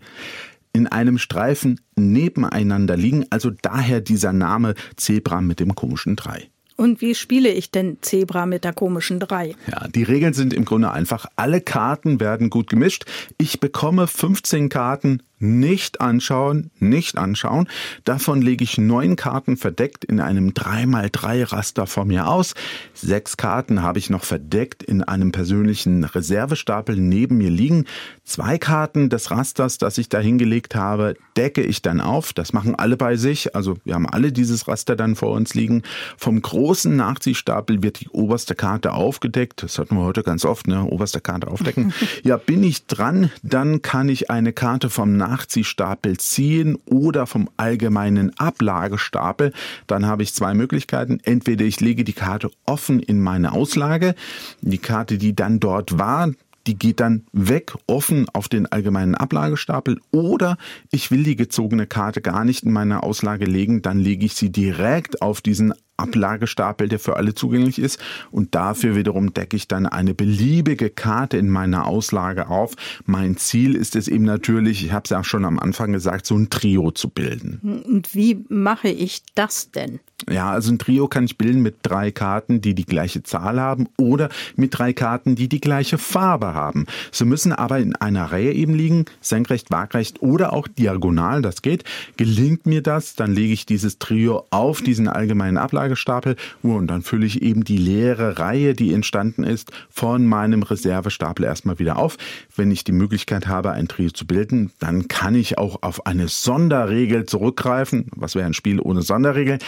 in 0.73 0.87
einem 0.87 1.17
Streifen 1.17 1.81
nebeneinander 1.95 2.95
liegen, 2.95 3.25
also 3.29 3.49
daher 3.49 4.01
dieser 4.01 4.33
Name 4.33 4.75
Zebra 4.95 5.41
mit 5.41 5.59
dem 5.59 5.75
komischen 5.75 6.15
Drei. 6.15 6.50
Und 6.81 6.99
wie 6.99 7.13
spiele 7.13 7.49
ich 7.49 7.69
denn 7.69 7.99
Zebra 8.01 8.47
mit 8.47 8.63
der 8.63 8.73
komischen 8.73 9.19
3? 9.19 9.53
Ja, 9.69 9.87
die 9.87 10.01
Regeln 10.01 10.33
sind 10.33 10.51
im 10.51 10.65
Grunde 10.65 10.89
einfach. 10.89 11.27
Alle 11.35 11.61
Karten 11.61 12.19
werden 12.19 12.49
gut 12.49 12.71
gemischt. 12.71 13.05
Ich 13.37 13.59
bekomme 13.59 14.07
15 14.07 14.67
Karten 14.69 15.21
nicht 15.41 16.01
anschauen, 16.01 16.71
nicht 16.79 17.17
anschauen. 17.17 17.67
Davon 18.03 18.41
lege 18.41 18.63
ich 18.63 18.77
neun 18.77 19.15
Karten 19.15 19.57
verdeckt 19.57 20.05
in 20.05 20.19
einem 20.19 20.49
3x3 20.49 21.51
Raster 21.51 21.87
vor 21.87 22.05
mir 22.05 22.27
aus. 22.27 22.53
Sechs 22.93 23.37
Karten 23.37 23.81
habe 23.81 23.99
ich 23.99 24.09
noch 24.09 24.23
verdeckt 24.23 24.83
in 24.83 25.03
einem 25.03 25.31
persönlichen 25.31 26.03
Reservestapel 26.03 26.95
neben 26.95 27.37
mir 27.37 27.49
liegen. 27.49 27.85
Zwei 28.23 28.57
Karten 28.57 29.09
des 29.09 29.31
Rasters, 29.31 29.77
das 29.77 29.97
ich 29.97 30.09
da 30.09 30.19
hingelegt 30.19 30.75
habe, 30.75 31.15
decke 31.35 31.61
ich 31.61 31.81
dann 31.81 32.01
auf. 32.01 32.33
Das 32.33 32.53
machen 32.53 32.75
alle 32.75 32.97
bei 32.97 33.15
sich. 33.15 33.55
Also 33.55 33.77
wir 33.83 33.95
haben 33.95 34.07
alle 34.07 34.31
dieses 34.31 34.67
Raster 34.67 34.95
dann 34.95 35.15
vor 35.15 35.31
uns 35.31 35.53
liegen. 35.53 35.83
Vom 36.17 36.41
großen 36.41 36.95
Nachziehstapel 36.95 37.83
wird 37.83 37.99
die 38.01 38.09
oberste 38.09 38.55
Karte 38.55 38.93
aufgedeckt. 38.93 39.63
Das 39.63 39.79
hatten 39.79 39.95
wir 39.95 40.03
heute 40.03 40.23
ganz 40.23 40.45
oft, 40.45 40.67
ne? 40.67 40.83
Oberste 40.83 41.21
Karte 41.21 41.47
aufdecken. 41.47 41.93
ja, 42.23 42.37
bin 42.37 42.63
ich 42.63 42.85
dran, 42.85 43.31
dann 43.43 43.81
kann 43.81 44.09
ich 44.09 44.29
eine 44.29 44.53
Karte 44.53 44.89
vom 44.89 45.17
Nach 45.17 45.30
Nachziehstapel 45.31 46.17
ziehen 46.17 46.77
oder 46.85 47.25
vom 47.25 47.49
allgemeinen 47.57 48.37
Ablagestapel. 48.37 49.53
Dann 49.87 50.05
habe 50.05 50.23
ich 50.23 50.33
zwei 50.33 50.53
Möglichkeiten. 50.53 51.19
Entweder 51.23 51.63
ich 51.63 51.79
lege 51.79 52.03
die 52.03 52.13
Karte 52.13 52.51
offen 52.65 52.99
in 52.99 53.21
meine 53.21 53.53
Auslage. 53.53 54.13
Die 54.61 54.77
Karte, 54.77 55.17
die 55.17 55.33
dann 55.33 55.59
dort 55.59 55.97
war, 55.97 56.31
die 56.67 56.77
geht 56.77 56.99
dann 56.99 57.25
weg, 57.31 57.73
offen 57.87 58.27
auf 58.33 58.47
den 58.47 58.71
allgemeinen 58.71 59.15
Ablagestapel 59.15 59.99
oder 60.11 60.57
ich 60.91 61.09
will 61.09 61.23
die 61.23 61.35
gezogene 61.35 61.87
Karte 61.87 62.21
gar 62.21 62.45
nicht 62.45 62.63
in 62.63 62.71
meine 62.71 63.01
Auslage 63.03 63.45
legen, 63.45 63.81
dann 63.81 63.99
lege 63.99 64.25
ich 64.25 64.35
sie 64.35 64.51
direkt 64.51 65.21
auf 65.21 65.41
diesen 65.41 65.73
Ablagestapel, 66.01 66.87
der 66.87 66.99
für 66.99 67.15
alle 67.15 67.33
zugänglich 67.33 67.79
ist. 67.79 67.99
Und 68.31 68.55
dafür 68.55 68.95
wiederum 68.95 69.33
decke 69.33 69.55
ich 69.55 69.67
dann 69.67 69.85
eine 69.85 70.13
beliebige 70.13 70.89
Karte 70.89 71.37
in 71.37 71.49
meiner 71.49 71.87
Auslage 71.87 72.49
auf. 72.49 72.73
Mein 73.05 73.37
Ziel 73.37 73.75
ist 73.75 73.95
es 73.95 74.07
eben 74.07 74.25
natürlich, 74.25 74.83
ich 74.83 74.91
habe 74.91 75.03
es 75.05 75.11
ja 75.11 75.19
auch 75.19 75.25
schon 75.25 75.45
am 75.45 75.59
Anfang 75.59 75.91
gesagt, 75.91 76.25
so 76.25 76.35
ein 76.35 76.49
Trio 76.49 76.91
zu 76.91 77.09
bilden. 77.09 77.83
Und 77.85 78.13
wie 78.15 78.43
mache 78.49 78.89
ich 78.89 79.23
das 79.35 79.71
denn? 79.71 79.99
Ja, 80.29 80.51
also 80.51 80.71
ein 80.71 80.79
Trio 80.79 81.07
kann 81.07 81.25
ich 81.25 81.37
bilden 81.37 81.61
mit 81.61 81.77
drei 81.81 82.11
Karten, 82.11 82.61
die 82.61 82.75
die 82.75 82.85
gleiche 82.85 83.23
Zahl 83.23 83.59
haben 83.59 83.87
oder 83.97 84.29
mit 84.55 84.77
drei 84.77 84.93
Karten, 84.93 85.35
die 85.35 85.49
die 85.49 85.61
gleiche 85.61 85.97
Farbe 85.97 86.53
haben. 86.53 86.85
Sie 87.11 87.25
müssen 87.25 87.53
aber 87.53 87.79
in 87.79 87.95
einer 87.95 88.31
Reihe 88.31 88.53
eben 88.53 88.75
liegen, 88.75 89.05
senkrecht, 89.19 89.71
waagrecht 89.71 90.21
oder 90.21 90.53
auch 90.53 90.67
diagonal, 90.67 91.41
das 91.41 91.61
geht. 91.61 91.83
Gelingt 92.17 92.65
mir 92.65 92.81
das, 92.81 93.15
dann 93.15 93.33
lege 93.33 93.53
ich 93.53 93.65
dieses 93.65 93.97
Trio 93.97 94.45
auf 94.51 94.81
diesen 94.81 95.07
allgemeinen 95.07 95.57
Ablagestapel 95.91 96.35
und 96.63 96.87
dann 96.87 97.01
fülle 97.01 97.25
ich 97.25 97.41
eben 97.41 97.63
die 97.63 97.77
leere 97.77 98.39
Reihe, 98.39 98.73
die 98.73 98.93
entstanden 98.93 99.43
ist, 99.43 99.71
von 99.89 100.25
meinem 100.25 100.63
Reservestapel 100.63 101.45
erstmal 101.45 101.79
wieder 101.79 101.97
auf. 101.97 102.17
Wenn 102.55 102.71
ich 102.71 102.83
die 102.83 102.91
Möglichkeit 102.91 103.47
habe, 103.47 103.71
ein 103.71 103.87
Trio 103.87 104.11
zu 104.11 104.25
bilden, 104.25 104.71
dann 104.79 105.07
kann 105.07 105.35
ich 105.35 105.57
auch 105.57 105.81
auf 105.81 106.05
eine 106.05 106.27
Sonderregel 106.27 107.25
zurückgreifen. 107.25 108.07
Was 108.15 108.35
wäre 108.35 108.45
ein 108.45 108.53
Spiel 108.53 108.79
ohne 108.79 109.01
Sonderregel? 109.01 109.59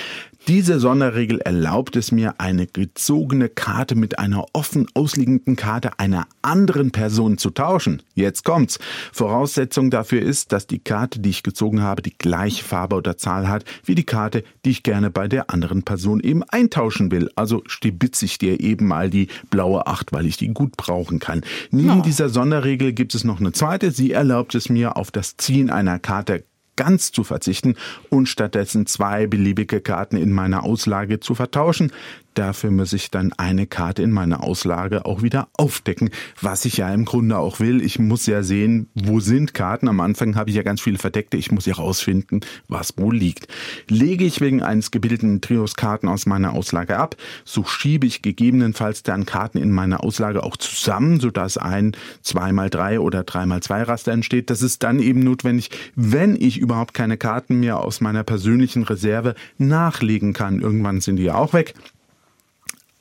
Diese 0.47 0.79
Sonderregel 0.79 1.39
erlaubt 1.39 1.95
es 1.95 2.11
mir, 2.11 2.35
eine 2.37 2.67
gezogene 2.67 3.47
Karte 3.47 3.95
mit 3.95 4.19
einer 4.19 4.45
offen 4.51 4.87
ausliegenden 4.93 5.55
Karte 5.55 5.99
einer 5.99 6.27
anderen 6.41 6.91
Person 6.91 7.37
zu 7.37 7.49
tauschen. 7.49 8.01
Jetzt 8.13 8.43
kommt's. 8.43 8.79
Voraussetzung 9.13 9.89
dafür 9.89 10.21
ist, 10.21 10.51
dass 10.51 10.67
die 10.67 10.79
Karte, 10.79 11.19
die 11.19 11.29
ich 11.29 11.43
gezogen 11.43 11.81
habe, 11.81 12.01
die 12.01 12.17
gleiche 12.17 12.63
Farbe 12.63 12.97
oder 12.97 13.17
Zahl 13.17 13.47
hat 13.47 13.63
wie 13.85 13.95
die 13.95 14.03
Karte, 14.03 14.43
die 14.65 14.71
ich 14.71 14.83
gerne 14.83 15.09
bei 15.09 15.29
der 15.29 15.49
anderen 15.49 15.83
Person 15.83 16.12
eben 16.21 16.43
eintauschen 16.43 17.11
will. 17.11 17.29
Also 17.35 17.63
stibitze 17.65 18.25
ich 18.25 18.37
dir 18.37 18.59
eben 18.59 18.87
mal 18.87 19.09
die 19.09 19.27
blaue 19.49 19.87
Acht, 19.87 20.11
weil 20.13 20.25
ich 20.25 20.37
die 20.37 20.49
gut 20.53 20.77
brauchen 20.77 21.19
kann. 21.19 21.41
Neben 21.71 21.87
Ja. 21.97 22.01
dieser 22.01 22.29
Sonderregel 22.29 22.93
gibt 22.93 23.15
es 23.15 23.23
noch 23.23 23.39
eine 23.39 23.51
zweite. 23.51 23.91
Sie 23.91 24.11
erlaubt 24.11 24.55
es 24.55 24.69
mir, 24.69 24.97
auf 24.97 25.11
das 25.11 25.37
Ziehen 25.37 25.69
einer 25.69 25.99
Karte 25.99 26.43
ganz 26.75 27.11
zu 27.11 27.23
verzichten 27.23 27.75
und 28.09 28.27
stattdessen 28.27 28.87
zwei 28.87 29.27
beliebige 29.27 29.79
Karten 29.79 30.17
in 30.17 30.31
meiner 30.31 30.63
Auslage 30.63 31.19
zu 31.19 31.35
vertauschen. 31.35 31.91
Dafür 32.33 32.71
muss 32.71 32.93
ich 32.93 33.11
dann 33.11 33.33
eine 33.33 33.67
Karte 33.67 34.01
in 34.01 34.11
meiner 34.11 34.43
Auslage 34.43 35.05
auch 35.05 35.21
wieder 35.21 35.47
aufdecken, 35.53 36.09
was 36.41 36.65
ich 36.65 36.77
ja 36.77 36.93
im 36.93 37.05
Grunde 37.05 37.37
auch 37.37 37.59
will. 37.59 37.81
Ich 37.81 37.99
muss 37.99 38.25
ja 38.25 38.43
sehen, 38.43 38.89
wo 38.95 39.19
sind 39.19 39.53
Karten. 39.53 39.87
Am 39.87 39.99
Anfang 39.99 40.35
habe 40.35 40.49
ich 40.49 40.55
ja 40.55 40.63
ganz 40.63 40.81
viele 40.81 40.97
verdeckte. 40.97 41.37
Ich 41.37 41.51
muss 41.51 41.65
ja 41.65 41.75
rausfinden, 41.75 42.41
was 42.67 42.93
wo 42.97 43.11
liegt. 43.11 43.47
Lege 43.87 44.25
ich 44.25 44.41
wegen 44.41 44.61
eines 44.61 44.91
gebildeten 44.91 45.41
Trios 45.41 45.75
Karten 45.75 46.07
aus 46.07 46.25
meiner 46.25 46.53
Auslage 46.53 46.97
ab, 46.97 47.15
so 47.45 47.63
schiebe 47.63 48.07
ich 48.07 48.21
gegebenenfalls 48.21 49.03
dann 49.03 49.25
Karten 49.25 49.57
in 49.57 49.71
meiner 49.71 50.03
Auslage 50.03 50.43
auch 50.43 50.57
zusammen, 50.57 51.19
sodass 51.19 51.57
ein 51.57 51.95
2x3 52.25 52.99
oder 52.99 53.21
3x2 53.21 53.87
Raster 53.87 54.11
entsteht. 54.11 54.49
Das 54.49 54.61
ist 54.61 54.83
dann 54.83 54.99
eben 54.99 55.21
notwendig, 55.21 55.69
wenn 55.95 56.35
ich 56.35 56.57
überhaupt 56.57 56.93
keine 56.93 57.17
Karten 57.17 57.59
mehr 57.59 57.79
aus 57.79 58.01
meiner 58.01 58.23
persönlichen 58.23 58.83
Reserve 58.83 59.35
nachlegen 59.57 60.33
kann. 60.33 60.61
Irgendwann 60.61 61.01
sind 61.01 61.17
die 61.17 61.23
ja 61.23 61.35
auch 61.35 61.53
weg. 61.53 61.73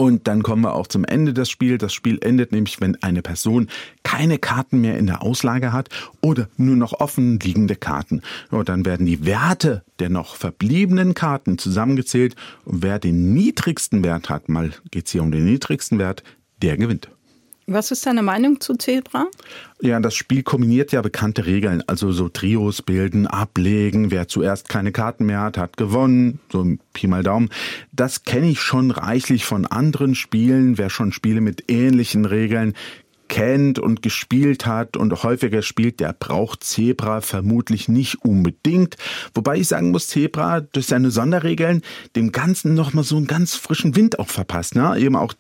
Und 0.02 0.26
dann 0.26 0.42
kommen 0.42 0.62
wir 0.62 0.74
auch 0.74 0.88
zum 0.88 1.04
Ende 1.04 1.32
des 1.32 1.48
Spiels. 1.48 1.80
Das 1.80 1.94
Spiel 1.94 2.18
endet 2.22 2.50
nämlich, 2.50 2.80
wenn 2.80 3.00
eine 3.04 3.22
Person 3.22 3.68
keine 4.02 4.36
Karten 4.36 4.80
mehr 4.80 4.98
in 4.98 5.06
der 5.06 5.22
Auslage 5.22 5.72
hat 5.72 5.90
oder 6.20 6.48
nur 6.56 6.74
noch 6.74 6.94
offen 6.94 7.38
liegende 7.38 7.76
Karten. 7.76 8.20
Und 8.50 8.68
dann 8.68 8.84
werden 8.84 9.06
die 9.06 9.24
Werte 9.24 9.84
der 10.00 10.10
noch 10.10 10.34
verbliebenen 10.34 11.14
Karten 11.14 11.56
zusammengezählt 11.56 12.34
und 12.64 12.82
wer 12.82 12.98
den 12.98 13.32
niedrigsten 13.32 14.02
Wert 14.02 14.28
hat, 14.28 14.48
mal 14.48 14.72
geht's 14.90 15.12
hier 15.12 15.22
um 15.22 15.30
den 15.30 15.44
niedrigsten 15.44 16.00
Wert, 16.00 16.24
der 16.62 16.76
gewinnt. 16.76 17.08
Was 17.72 17.90
ist 17.90 18.06
deine 18.06 18.22
Meinung 18.22 18.60
zu 18.60 18.74
Zebra? 18.74 19.26
Ja, 19.80 19.98
das 20.00 20.14
Spiel 20.14 20.42
kombiniert 20.42 20.92
ja 20.92 21.02
bekannte 21.02 21.46
Regeln, 21.46 21.82
also 21.86 22.12
so 22.12 22.28
Trios 22.28 22.82
bilden, 22.82 23.26
ablegen, 23.26 24.10
wer 24.10 24.28
zuerst 24.28 24.68
keine 24.68 24.92
Karten 24.92 25.26
mehr 25.26 25.40
hat, 25.40 25.58
hat 25.58 25.76
gewonnen, 25.76 26.40
so 26.50 26.66
Pi 26.92 27.06
mal 27.06 27.22
Daumen. 27.22 27.50
Das 27.92 28.24
kenne 28.24 28.48
ich 28.48 28.60
schon 28.60 28.90
reichlich 28.90 29.44
von 29.44 29.66
anderen 29.66 30.14
Spielen, 30.14 30.78
wer 30.78 30.90
schon 30.90 31.12
Spiele 31.12 31.40
mit 31.40 31.70
ähnlichen 31.70 32.24
Regeln 32.24 32.74
kennt 33.32 33.78
und 33.78 34.02
gespielt 34.02 34.66
hat 34.66 34.98
und 34.98 35.22
häufiger 35.22 35.62
spielt, 35.62 36.00
der 36.00 36.12
braucht 36.12 36.64
Zebra 36.64 37.22
vermutlich 37.22 37.88
nicht 37.88 38.22
unbedingt. 38.22 38.98
Wobei 39.34 39.56
ich 39.56 39.68
sagen 39.68 39.90
muss, 39.90 40.08
Zebra 40.08 40.60
durch 40.60 40.84
seine 40.84 41.10
Sonderregeln 41.10 41.80
dem 42.14 42.30
Ganzen 42.30 42.74
nochmal 42.74 43.04
so 43.04 43.16
einen 43.16 43.26
ganz 43.26 43.54
frischen 43.54 43.96
Wind 43.96 44.18
auch 44.18 44.28
verpasst. 44.28 44.74
Ne? 44.74 44.98
Eben 44.98 45.16
auch 45.16 45.32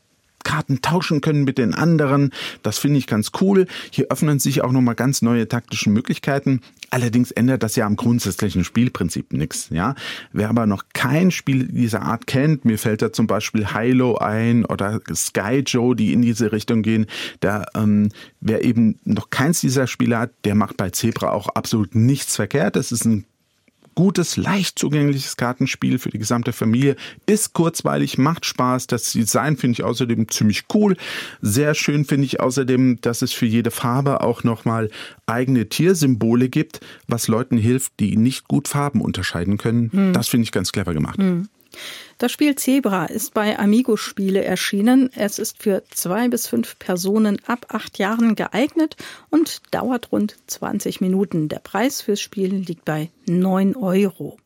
Karten 0.44 0.82
tauschen 0.82 1.20
können 1.20 1.44
mit 1.44 1.58
den 1.58 1.74
anderen. 1.74 2.30
Das 2.62 2.78
finde 2.78 2.98
ich 2.98 3.06
ganz 3.06 3.30
cool. 3.40 3.66
Hier 3.90 4.06
öffnen 4.10 4.38
sich 4.38 4.62
auch 4.62 4.72
nochmal 4.72 4.94
ganz 4.94 5.22
neue 5.22 5.48
taktische 5.48 5.90
Möglichkeiten. 5.90 6.60
Allerdings 6.90 7.30
ändert 7.30 7.62
das 7.62 7.76
ja 7.76 7.86
am 7.86 7.96
grundsätzlichen 7.96 8.64
Spielprinzip 8.64 9.32
nichts. 9.32 9.68
Ja? 9.70 9.94
Wer 10.32 10.50
aber 10.50 10.66
noch 10.66 10.84
kein 10.92 11.30
Spiel 11.30 11.68
dieser 11.68 12.02
Art 12.02 12.26
kennt, 12.26 12.64
mir 12.64 12.78
fällt 12.78 13.00
da 13.02 13.12
zum 13.12 13.26
Beispiel 13.26 13.66
Hilo 13.74 14.18
ein 14.18 14.64
oder 14.66 15.00
Sky 15.14 15.62
Joe, 15.66 15.96
die 15.96 16.12
in 16.12 16.22
diese 16.22 16.52
Richtung 16.52 16.82
gehen, 16.82 17.06
da 17.40 17.64
ähm, 17.74 18.10
wer 18.40 18.64
eben 18.64 18.98
noch 19.04 19.30
keins 19.30 19.60
dieser 19.60 19.86
Spiele 19.86 20.18
hat, 20.18 20.32
der 20.44 20.54
macht 20.54 20.76
bei 20.76 20.90
Zebra 20.90 21.30
auch 21.30 21.48
absolut 21.48 21.94
nichts 21.94 22.36
verkehrt. 22.36 22.76
Das 22.76 22.92
ist 22.92 23.04
ein 23.04 23.24
gutes, 23.94 24.36
leicht 24.36 24.78
zugängliches 24.78 25.36
Kartenspiel 25.36 25.98
für 25.98 26.10
die 26.10 26.18
gesamte 26.18 26.52
Familie. 26.52 26.96
Ist 27.26 27.52
kurzweilig, 27.52 28.18
macht 28.18 28.46
Spaß. 28.46 28.86
Das 28.86 29.12
Design 29.12 29.56
finde 29.56 29.72
ich 29.72 29.84
außerdem 29.84 30.28
ziemlich 30.28 30.64
cool. 30.74 30.96
Sehr 31.40 31.74
schön 31.74 32.04
finde 32.04 32.26
ich 32.26 32.40
außerdem, 32.40 33.00
dass 33.00 33.22
es 33.22 33.32
für 33.32 33.46
jede 33.46 33.70
Farbe 33.70 34.20
auch 34.20 34.44
nochmal 34.44 34.90
eigene 35.26 35.68
Tiersymbole 35.68 36.48
gibt, 36.48 36.80
was 37.06 37.28
Leuten 37.28 37.56
hilft, 37.56 37.92
die 38.00 38.16
nicht 38.16 38.48
gut 38.48 38.68
Farben 38.68 39.00
unterscheiden 39.00 39.58
können. 39.58 40.12
Das 40.12 40.28
finde 40.28 40.44
ich 40.44 40.52
ganz 40.52 40.72
clever 40.72 40.94
gemacht. 40.94 41.18
Das 42.18 42.30
Spiel 42.32 42.54
Zebra 42.56 43.06
ist 43.06 43.34
bei 43.34 43.58
Amigo 43.58 43.96
Spiele 43.96 44.44
erschienen. 44.44 45.10
Es 45.14 45.38
ist 45.38 45.62
für 45.62 45.82
zwei 45.90 46.28
bis 46.28 46.46
fünf 46.46 46.78
Personen 46.78 47.38
ab 47.46 47.66
acht 47.70 47.98
Jahren 47.98 48.34
geeignet 48.34 48.96
und 49.30 49.62
dauert 49.70 50.12
rund 50.12 50.36
20 50.46 51.00
Minuten. 51.00 51.48
Der 51.48 51.58
Preis 51.58 52.00
fürs 52.00 52.20
Spiel 52.20 52.54
liegt 52.54 52.84
bei 52.84 53.10
9 53.26 53.76
Euro. 53.76 54.38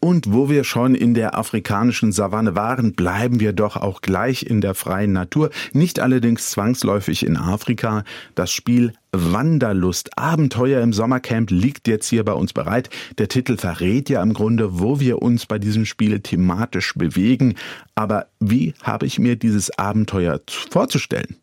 Und 0.00 0.32
wo 0.32 0.48
wir 0.48 0.64
schon 0.64 0.94
in 0.94 1.14
der 1.14 1.38
afrikanischen 1.38 2.12
Savanne 2.12 2.54
waren, 2.54 2.92
bleiben 2.92 3.40
wir 3.40 3.52
doch 3.52 3.76
auch 3.76 4.02
gleich 4.02 4.42
in 4.42 4.60
der 4.60 4.74
freien 4.74 5.12
Natur, 5.12 5.50
nicht 5.72 6.00
allerdings 6.00 6.50
zwangsläufig 6.50 7.24
in 7.24 7.36
Afrika. 7.36 8.04
Das 8.34 8.52
Spiel 8.52 8.92
Wanderlust, 9.12 10.18
Abenteuer 10.18 10.82
im 10.82 10.92
Sommercamp 10.92 11.50
liegt 11.50 11.88
jetzt 11.88 12.08
hier 12.08 12.24
bei 12.24 12.32
uns 12.32 12.52
bereit. 12.52 12.90
Der 13.18 13.28
Titel 13.28 13.56
verrät 13.56 14.10
ja 14.10 14.22
im 14.22 14.34
Grunde, 14.34 14.78
wo 14.78 15.00
wir 15.00 15.22
uns 15.22 15.46
bei 15.46 15.58
diesem 15.58 15.86
Spiel 15.86 16.20
thematisch 16.20 16.94
bewegen. 16.94 17.54
Aber 17.94 18.26
wie 18.38 18.74
habe 18.82 19.06
ich 19.06 19.18
mir 19.18 19.36
dieses 19.36 19.76
Abenteuer 19.78 20.40
vorzustellen? 20.70 21.36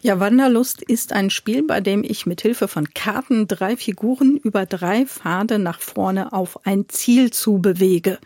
Ja, 0.00 0.20
Wanderlust 0.20 0.82
ist 0.82 1.12
ein 1.12 1.30
Spiel, 1.30 1.62
bei 1.62 1.80
dem 1.80 2.04
ich 2.04 2.26
mit 2.26 2.42
Hilfe 2.42 2.68
von 2.68 2.92
Karten 2.94 3.48
drei 3.48 3.76
Figuren 3.76 4.36
über 4.36 4.66
drei 4.66 5.06
Pfade 5.06 5.58
nach 5.58 5.80
vorne 5.80 6.32
auf 6.32 6.64
ein 6.64 6.88
Ziel 6.88 7.32
zu 7.32 7.58
bewege. 7.58 8.18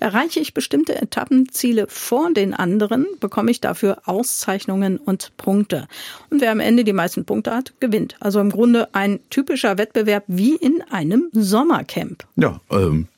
Erreiche 0.00 0.40
ich 0.40 0.54
bestimmte 0.54 1.00
Etappenziele 1.00 1.86
vor 1.88 2.32
den 2.32 2.54
anderen, 2.54 3.06
bekomme 3.20 3.50
ich 3.50 3.60
dafür 3.60 4.02
Auszeichnungen 4.04 4.98
und 4.98 5.36
Punkte. 5.36 5.88
Und 6.30 6.40
wer 6.40 6.52
am 6.52 6.60
Ende 6.60 6.84
die 6.84 6.92
meisten 6.92 7.24
Punkte 7.24 7.52
hat, 7.52 7.72
gewinnt. 7.80 8.16
Also 8.20 8.40
im 8.40 8.50
Grunde 8.50 8.94
ein 8.94 9.20
typischer 9.30 9.78
Wettbewerb 9.78 10.24
wie 10.28 10.54
in 10.54 10.82
einem 10.90 11.30
Sommercamp. 11.32 12.24
Ja, 12.36 12.60
ähm, 12.70 13.08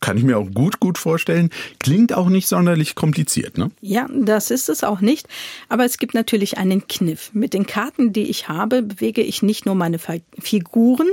kann 0.00 0.16
ich 0.16 0.24
mir 0.24 0.38
auch 0.38 0.50
gut, 0.52 0.80
gut 0.80 0.98
vorstellen. 0.98 1.50
Klingt 1.78 2.12
auch 2.14 2.28
nicht 2.28 2.48
sonderlich 2.48 2.94
kompliziert, 2.94 3.58
ne? 3.58 3.70
Ja, 3.80 4.08
das 4.10 4.50
ist 4.50 4.68
es 4.68 4.82
auch 4.82 5.00
nicht. 5.00 5.28
Aber 5.68 5.84
es 5.84 5.98
gibt 5.98 6.14
natürlich 6.14 6.58
einen 6.58 6.88
Kniff. 6.88 7.30
Mit 7.34 7.52
den 7.52 7.66
Karten, 7.66 8.12
die 8.12 8.24
ich 8.24 8.48
habe, 8.48 8.82
bewege 8.82 9.22
ich 9.22 9.42
nicht 9.42 9.66
nur 9.66 9.74
meine 9.74 9.98
Figuren. 10.38 11.08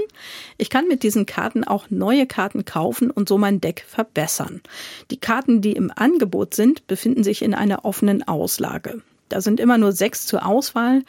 Ich 0.58 0.70
kann 0.70 0.88
mit 0.88 1.04
diesen 1.04 1.26
Karten 1.26 1.64
auch 1.66 1.90
neue 1.90 2.26
Karten 2.26 2.64
kaufen 2.64 3.12
und 3.12 3.28
so 3.28 3.38
mein 3.38 3.60
Deck 3.60 3.86
verbessern. 3.88 4.62
Die 5.12 5.18
Karten, 5.18 5.62
die 5.62 5.74
im 5.74 5.92
Angebot 5.94 6.56
sind, 6.56 6.88
befinden 6.88 7.24
sich 7.24 7.42
in 7.42 7.54
einer 7.54 7.84
offenen 7.84 8.26
Auslage. 8.28 9.02
Da 9.30 9.42
sind 9.42 9.60
immer 9.60 9.78
nur 9.78 9.92
sechs 9.92 10.26
zur 10.26 10.46
Auswahl. 10.46 11.04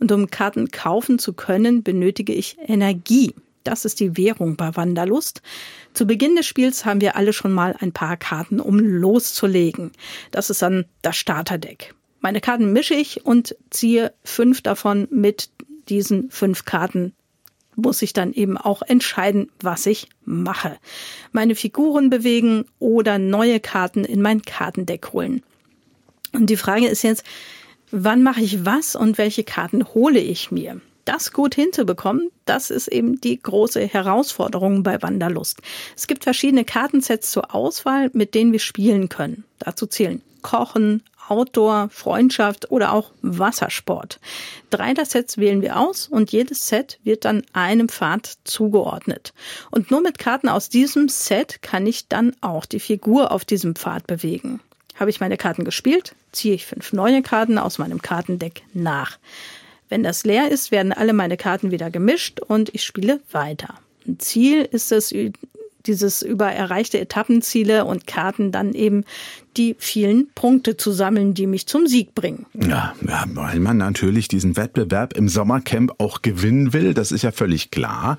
Und 0.00 0.10
um 0.12 0.30
Karten 0.30 0.70
kaufen 0.70 1.18
zu 1.18 1.34
können, 1.34 1.82
benötige 1.82 2.32
ich 2.32 2.56
Energie. 2.66 3.34
Das 3.64 3.84
ist 3.84 4.00
die 4.00 4.16
Währung 4.16 4.56
bei 4.56 4.74
Wanderlust. 4.76 5.42
Zu 5.92 6.06
Beginn 6.06 6.36
des 6.36 6.46
Spiels 6.46 6.84
haben 6.84 7.00
wir 7.00 7.16
alle 7.16 7.32
schon 7.32 7.52
mal 7.52 7.76
ein 7.78 7.92
paar 7.92 8.16
Karten, 8.16 8.60
um 8.60 8.78
loszulegen. 8.78 9.92
Das 10.30 10.50
ist 10.50 10.62
dann 10.62 10.86
das 11.02 11.16
Starterdeck. 11.16 11.94
Meine 12.20 12.40
Karten 12.40 12.72
mische 12.72 12.94
ich 12.94 13.24
und 13.24 13.56
ziehe 13.70 14.12
fünf 14.24 14.62
davon 14.62 15.08
mit 15.10 15.50
diesen 15.88 16.30
fünf 16.30 16.64
Karten 16.64 17.14
muss 17.76 18.02
ich 18.02 18.12
dann 18.12 18.32
eben 18.32 18.56
auch 18.56 18.82
entscheiden, 18.82 19.50
was 19.60 19.86
ich 19.86 20.08
mache. 20.24 20.76
Meine 21.32 21.54
Figuren 21.54 22.10
bewegen 22.10 22.66
oder 22.78 23.18
neue 23.18 23.60
Karten 23.60 24.04
in 24.04 24.22
mein 24.22 24.42
Kartendeck 24.42 25.12
holen. 25.12 25.42
Und 26.32 26.50
die 26.50 26.56
Frage 26.56 26.86
ist 26.86 27.02
jetzt, 27.02 27.24
wann 27.90 28.22
mache 28.22 28.42
ich 28.42 28.64
was 28.64 28.96
und 28.96 29.18
welche 29.18 29.44
Karten 29.44 29.84
hole 29.94 30.20
ich 30.20 30.50
mir? 30.50 30.80
Das 31.10 31.32
gut 31.32 31.56
hinzubekommen, 31.56 32.30
das 32.44 32.70
ist 32.70 32.86
eben 32.86 33.20
die 33.20 33.42
große 33.42 33.84
Herausforderung 33.84 34.84
bei 34.84 35.02
Wanderlust. 35.02 35.58
Es 35.96 36.06
gibt 36.06 36.22
verschiedene 36.22 36.64
Kartensets 36.64 37.32
zur 37.32 37.52
Auswahl, 37.52 38.10
mit 38.12 38.36
denen 38.36 38.52
wir 38.52 38.60
spielen 38.60 39.08
können. 39.08 39.42
Dazu 39.58 39.88
zählen 39.88 40.22
Kochen, 40.42 41.02
Outdoor, 41.26 41.88
Freundschaft 41.90 42.70
oder 42.70 42.92
auch 42.92 43.10
Wassersport. 43.22 44.20
Drei 44.70 44.94
der 44.94 45.04
Sets 45.04 45.36
wählen 45.36 45.62
wir 45.62 45.80
aus 45.80 46.06
und 46.06 46.30
jedes 46.30 46.68
Set 46.68 47.00
wird 47.02 47.24
dann 47.24 47.42
einem 47.52 47.88
Pfad 47.88 48.38
zugeordnet. 48.44 49.34
Und 49.72 49.90
nur 49.90 50.02
mit 50.02 50.16
Karten 50.16 50.48
aus 50.48 50.68
diesem 50.68 51.08
Set 51.08 51.60
kann 51.60 51.88
ich 51.88 52.06
dann 52.06 52.36
auch 52.40 52.66
die 52.66 52.78
Figur 52.78 53.32
auf 53.32 53.44
diesem 53.44 53.74
Pfad 53.74 54.06
bewegen. 54.06 54.60
Habe 54.94 55.10
ich 55.10 55.18
meine 55.18 55.36
Karten 55.36 55.64
gespielt, 55.64 56.14
ziehe 56.30 56.54
ich 56.54 56.66
fünf 56.66 56.92
neue 56.92 57.20
Karten 57.22 57.58
aus 57.58 57.78
meinem 57.78 58.00
Kartendeck 58.00 58.62
nach. 58.74 59.18
Wenn 59.90 60.02
das 60.02 60.24
leer 60.24 60.50
ist, 60.50 60.70
werden 60.70 60.92
alle 60.92 61.12
meine 61.12 61.36
Karten 61.36 61.70
wieder 61.70 61.90
gemischt 61.90 62.40
und 62.40 62.74
ich 62.74 62.84
spiele 62.84 63.20
weiter. 63.30 63.74
Ein 64.06 64.18
Ziel 64.18 64.62
ist 64.62 64.92
es, 64.92 65.12
dieses 65.86 66.22
über 66.22 66.50
erreichte 66.50 67.00
Etappenziele 67.00 67.84
und 67.84 68.06
Karten 68.06 68.52
dann 68.52 68.72
eben 68.72 69.04
die 69.56 69.74
vielen 69.78 70.28
Punkte 70.34 70.76
zu 70.76 70.92
sammeln, 70.92 71.34
die 71.34 71.46
mich 71.46 71.66
zum 71.66 71.86
Sieg 71.86 72.14
bringen. 72.14 72.46
Ja, 72.54 72.94
ja, 73.06 73.24
weil 73.34 73.58
man 73.60 73.78
natürlich 73.78 74.28
diesen 74.28 74.56
Wettbewerb 74.56 75.16
im 75.16 75.28
Sommercamp 75.28 75.94
auch 75.98 76.22
gewinnen 76.22 76.72
will, 76.72 76.94
das 76.94 77.12
ist 77.12 77.22
ja 77.22 77.32
völlig 77.32 77.70
klar. 77.70 78.16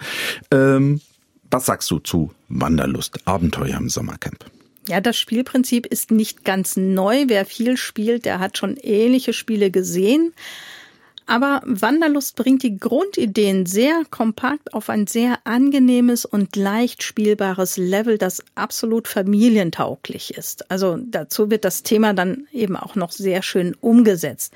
Ähm, 0.52 1.02
was 1.50 1.66
sagst 1.66 1.90
du 1.92 2.00
zu 2.00 2.32
Wanderlust, 2.50 3.26
Abenteuer 3.26 3.78
im 3.78 3.90
Sommercamp? 3.90 4.46
Ja, 4.88 5.00
das 5.00 5.18
Spielprinzip 5.18 5.86
ist 5.86 6.12
nicht 6.12 6.44
ganz 6.44 6.76
neu. 6.76 7.26
Wer 7.28 7.46
viel 7.46 7.78
spielt, 7.78 8.26
der 8.26 8.40
hat 8.40 8.58
schon 8.58 8.78
ähnliche 8.78 9.32
Spiele 9.32 9.70
gesehen. 9.72 10.34
Aber 11.32 11.62
Wanderlust 11.64 12.36
bringt 12.36 12.62
die 12.62 12.78
Grundideen 12.78 13.66
sehr 13.66 14.04
kompakt 14.10 14.74
auf 14.74 14.90
ein 14.90 15.08
sehr 15.08 15.38
angenehmes 15.46 16.26
und 16.26 16.58
leicht 16.58 17.04
spielbares 17.04 17.78
Level, 17.78 18.18
das 18.18 18.44
absolut 18.56 19.08
familientauglich 19.08 20.34
ist. 20.34 20.70
Also 20.70 20.98
dazu 20.98 21.50
wird 21.50 21.64
das 21.64 21.84
Thema 21.84 22.14
dann 22.14 22.48
eben 22.52 22.76
auch 22.76 22.96
noch 22.96 23.14
sehr 23.14 23.44
schön 23.44 23.78
umgesetzt. 23.80 24.54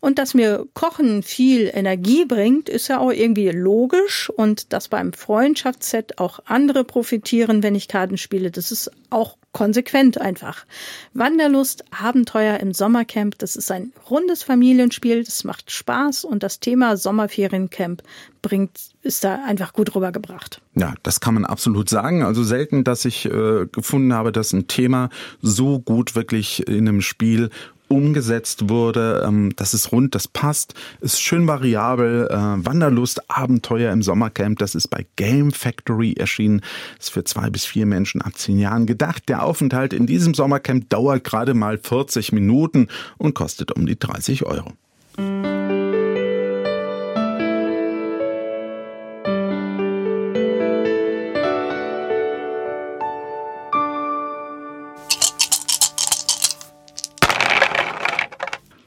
Und 0.00 0.18
dass 0.18 0.34
mir 0.34 0.66
Kochen 0.72 1.22
viel 1.22 1.70
Energie 1.72 2.24
bringt, 2.24 2.68
ist 2.68 2.88
ja 2.88 2.98
auch 2.98 3.12
irgendwie 3.12 3.50
logisch. 3.50 4.30
Und 4.30 4.72
dass 4.72 4.88
beim 4.88 5.12
Freundschaftsset 5.12 6.18
auch 6.18 6.40
andere 6.46 6.84
profitieren, 6.84 7.62
wenn 7.62 7.74
ich 7.74 7.86
Karten 7.86 8.16
spiele, 8.16 8.50
das 8.50 8.72
ist 8.72 8.90
auch 9.10 9.36
konsequent 9.52 10.20
einfach. 10.20 10.64
Wanderlust, 11.12 11.84
Abenteuer 11.90 12.58
im 12.60 12.72
Sommercamp, 12.72 13.36
das 13.38 13.56
ist 13.56 13.70
ein 13.70 13.92
rundes 14.08 14.42
Familienspiel, 14.42 15.24
das 15.24 15.44
macht 15.44 15.70
Spaß 15.70 16.24
und 16.24 16.42
das 16.42 16.60
Thema 16.60 16.96
Sommerferiencamp 16.96 18.02
bringt, 18.42 18.78
ist 19.02 19.24
da 19.24 19.44
einfach 19.44 19.72
gut 19.72 19.94
rübergebracht. 19.94 20.62
Ja, 20.76 20.94
das 21.02 21.20
kann 21.20 21.34
man 21.34 21.44
absolut 21.44 21.88
sagen. 21.88 22.22
Also 22.22 22.44
selten, 22.44 22.84
dass 22.84 23.04
ich 23.04 23.26
äh, 23.26 23.66
gefunden 23.70 24.14
habe, 24.14 24.32
dass 24.32 24.52
ein 24.52 24.68
Thema 24.68 25.10
so 25.42 25.80
gut 25.80 26.14
wirklich 26.14 26.66
in 26.68 26.88
einem 26.88 27.00
Spiel 27.00 27.50
umgesetzt 27.90 28.68
wurde. 28.68 29.22
Ähm, 29.26 29.52
das 29.56 29.74
ist 29.74 29.92
rund, 29.92 30.14
das 30.14 30.28
passt, 30.28 30.74
ist 31.00 31.20
schön 31.20 31.46
variabel. 31.46 32.28
Äh, 32.30 32.34
Wanderlust, 32.34 33.30
Abenteuer 33.30 33.92
im 33.92 34.02
Sommercamp, 34.02 34.58
das 34.58 34.74
ist 34.74 34.88
bei 34.88 35.06
Game 35.16 35.50
Factory 35.50 36.14
erschienen. 36.14 36.62
Ist 36.98 37.10
für 37.10 37.24
zwei 37.24 37.50
bis 37.50 37.64
vier 37.64 37.86
Menschen 37.86 38.22
ab 38.22 38.32
zehn 38.36 38.58
Jahren 38.58 38.86
gedacht. 38.86 39.28
Der 39.28 39.42
Aufenthalt 39.42 39.92
in 39.92 40.06
diesem 40.06 40.34
Sommercamp 40.34 40.88
dauert 40.88 41.24
gerade 41.24 41.54
mal 41.54 41.78
40 41.78 42.32
Minuten 42.32 42.88
und 43.18 43.34
kostet 43.34 43.72
um 43.72 43.86
die 43.86 43.98
30 43.98 44.46
Euro. 44.46 44.72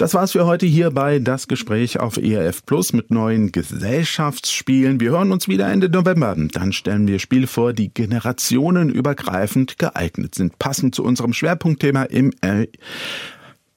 Das 0.04 0.14
war's 0.14 0.34
für 0.34 0.46
heute 0.46 0.66
hier 0.66 0.92
bei 0.92 1.20
Das 1.20 1.48
Gespräch 1.48 1.98
auf 1.98 2.18
ERF 2.18 2.66
Plus 2.66 2.92
mit 2.92 3.10
neuen 3.10 3.54
Gesellschaftsspielen. 3.54 5.00
Wir 5.00 5.12
hören 5.12 5.32
uns 5.32 5.48
wieder 5.48 5.72
Ende 5.72 5.88
November. 5.88 6.36
Dann 6.52 6.74
stellen 6.74 7.08
wir 7.08 7.20
Spiele 7.20 7.48
vor, 7.48 7.72
die 7.72 7.88
generationenübergreifend 7.88 9.80
geeignet 9.80 10.36
sind. 10.36 10.60
Passend 10.60 10.94
zu 10.94 11.06
unserem 11.06 11.32
Schwerpunktthema 11.32 12.04
im 12.04 12.34
äh, 12.42 12.68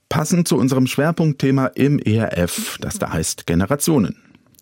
Passend 0.08 0.48
zu 0.48 0.56
unserem 0.56 0.88
Schwerpunktthema 0.88 1.66
im 1.66 2.00
ERF, 2.00 2.76
das 2.80 2.98
da 2.98 3.12
heißt 3.12 3.46
Generationen. 3.46 4.16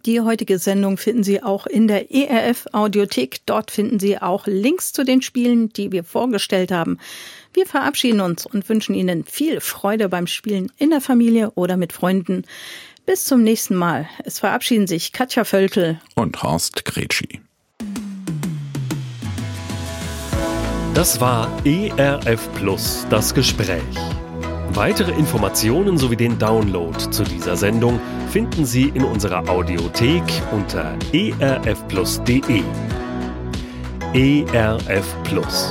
Die 0.05 0.21
heutige 0.21 0.59
Sendung 0.59 0.99
finden 0.99 1.25
Sie 1.25 1.43
auch 1.43 1.67
in 1.67 1.89
der 1.89 2.15
ERF 2.15 2.67
Audiothek. 2.73 3.39
Dort 3.47 3.71
finden 3.71 3.99
Sie 3.99 4.19
auch 4.19 4.47
Links 4.47 4.93
zu 4.93 5.03
den 5.03 5.23
Spielen, 5.23 5.71
die 5.71 5.93
wir 5.93 6.05
vorgestellt 6.05 6.71
haben. 6.71 6.99
Wir 7.55 7.67
verabschieden 7.67 8.21
uns 8.21 8.47
und 8.47 8.69
wünschen 8.69 8.97
Ihnen 8.97 9.25
viel 9.25 9.61
Freude 9.61 10.09
beim 10.09 10.27
Spielen 10.27 10.73
in 10.77 10.91
der 10.91 11.01
Familie 11.01 11.53
oder 11.53 11.77
mit 11.77 11.93
Freunden. 11.93 12.43
Bis 13.07 13.25
zum 13.27 13.45
nächsten 13.45 13.77
Mal. 13.77 14.09
Es 14.25 14.41
verabschieden 14.41 14.89
sich 14.89 15.13
Katja 15.13 15.45
Völkel 15.45 16.01
und 16.17 16.43
Horst 16.43 16.85
Gretschi. 16.85 17.41
Das 20.95 21.21
war 21.21 21.49
ERF 21.65 22.49
Plus, 22.55 23.07
das 23.09 23.33
Gespräch. 23.35 23.83
Weitere 24.71 25.13
Informationen 25.13 25.97
sowie 25.97 26.17
den 26.17 26.37
Download 26.41 26.99
zu 26.99 27.23
dieser 27.23 27.57
Sendung 27.57 28.01
finden 28.31 28.65
Sie 28.65 28.89
in 28.89 29.05
unserer 29.05 29.49
Audiothek 29.49 30.25
unter 30.51 30.99
erfplus.de. 31.13 32.63
ERF 34.13 35.17
Plus. 35.23 35.69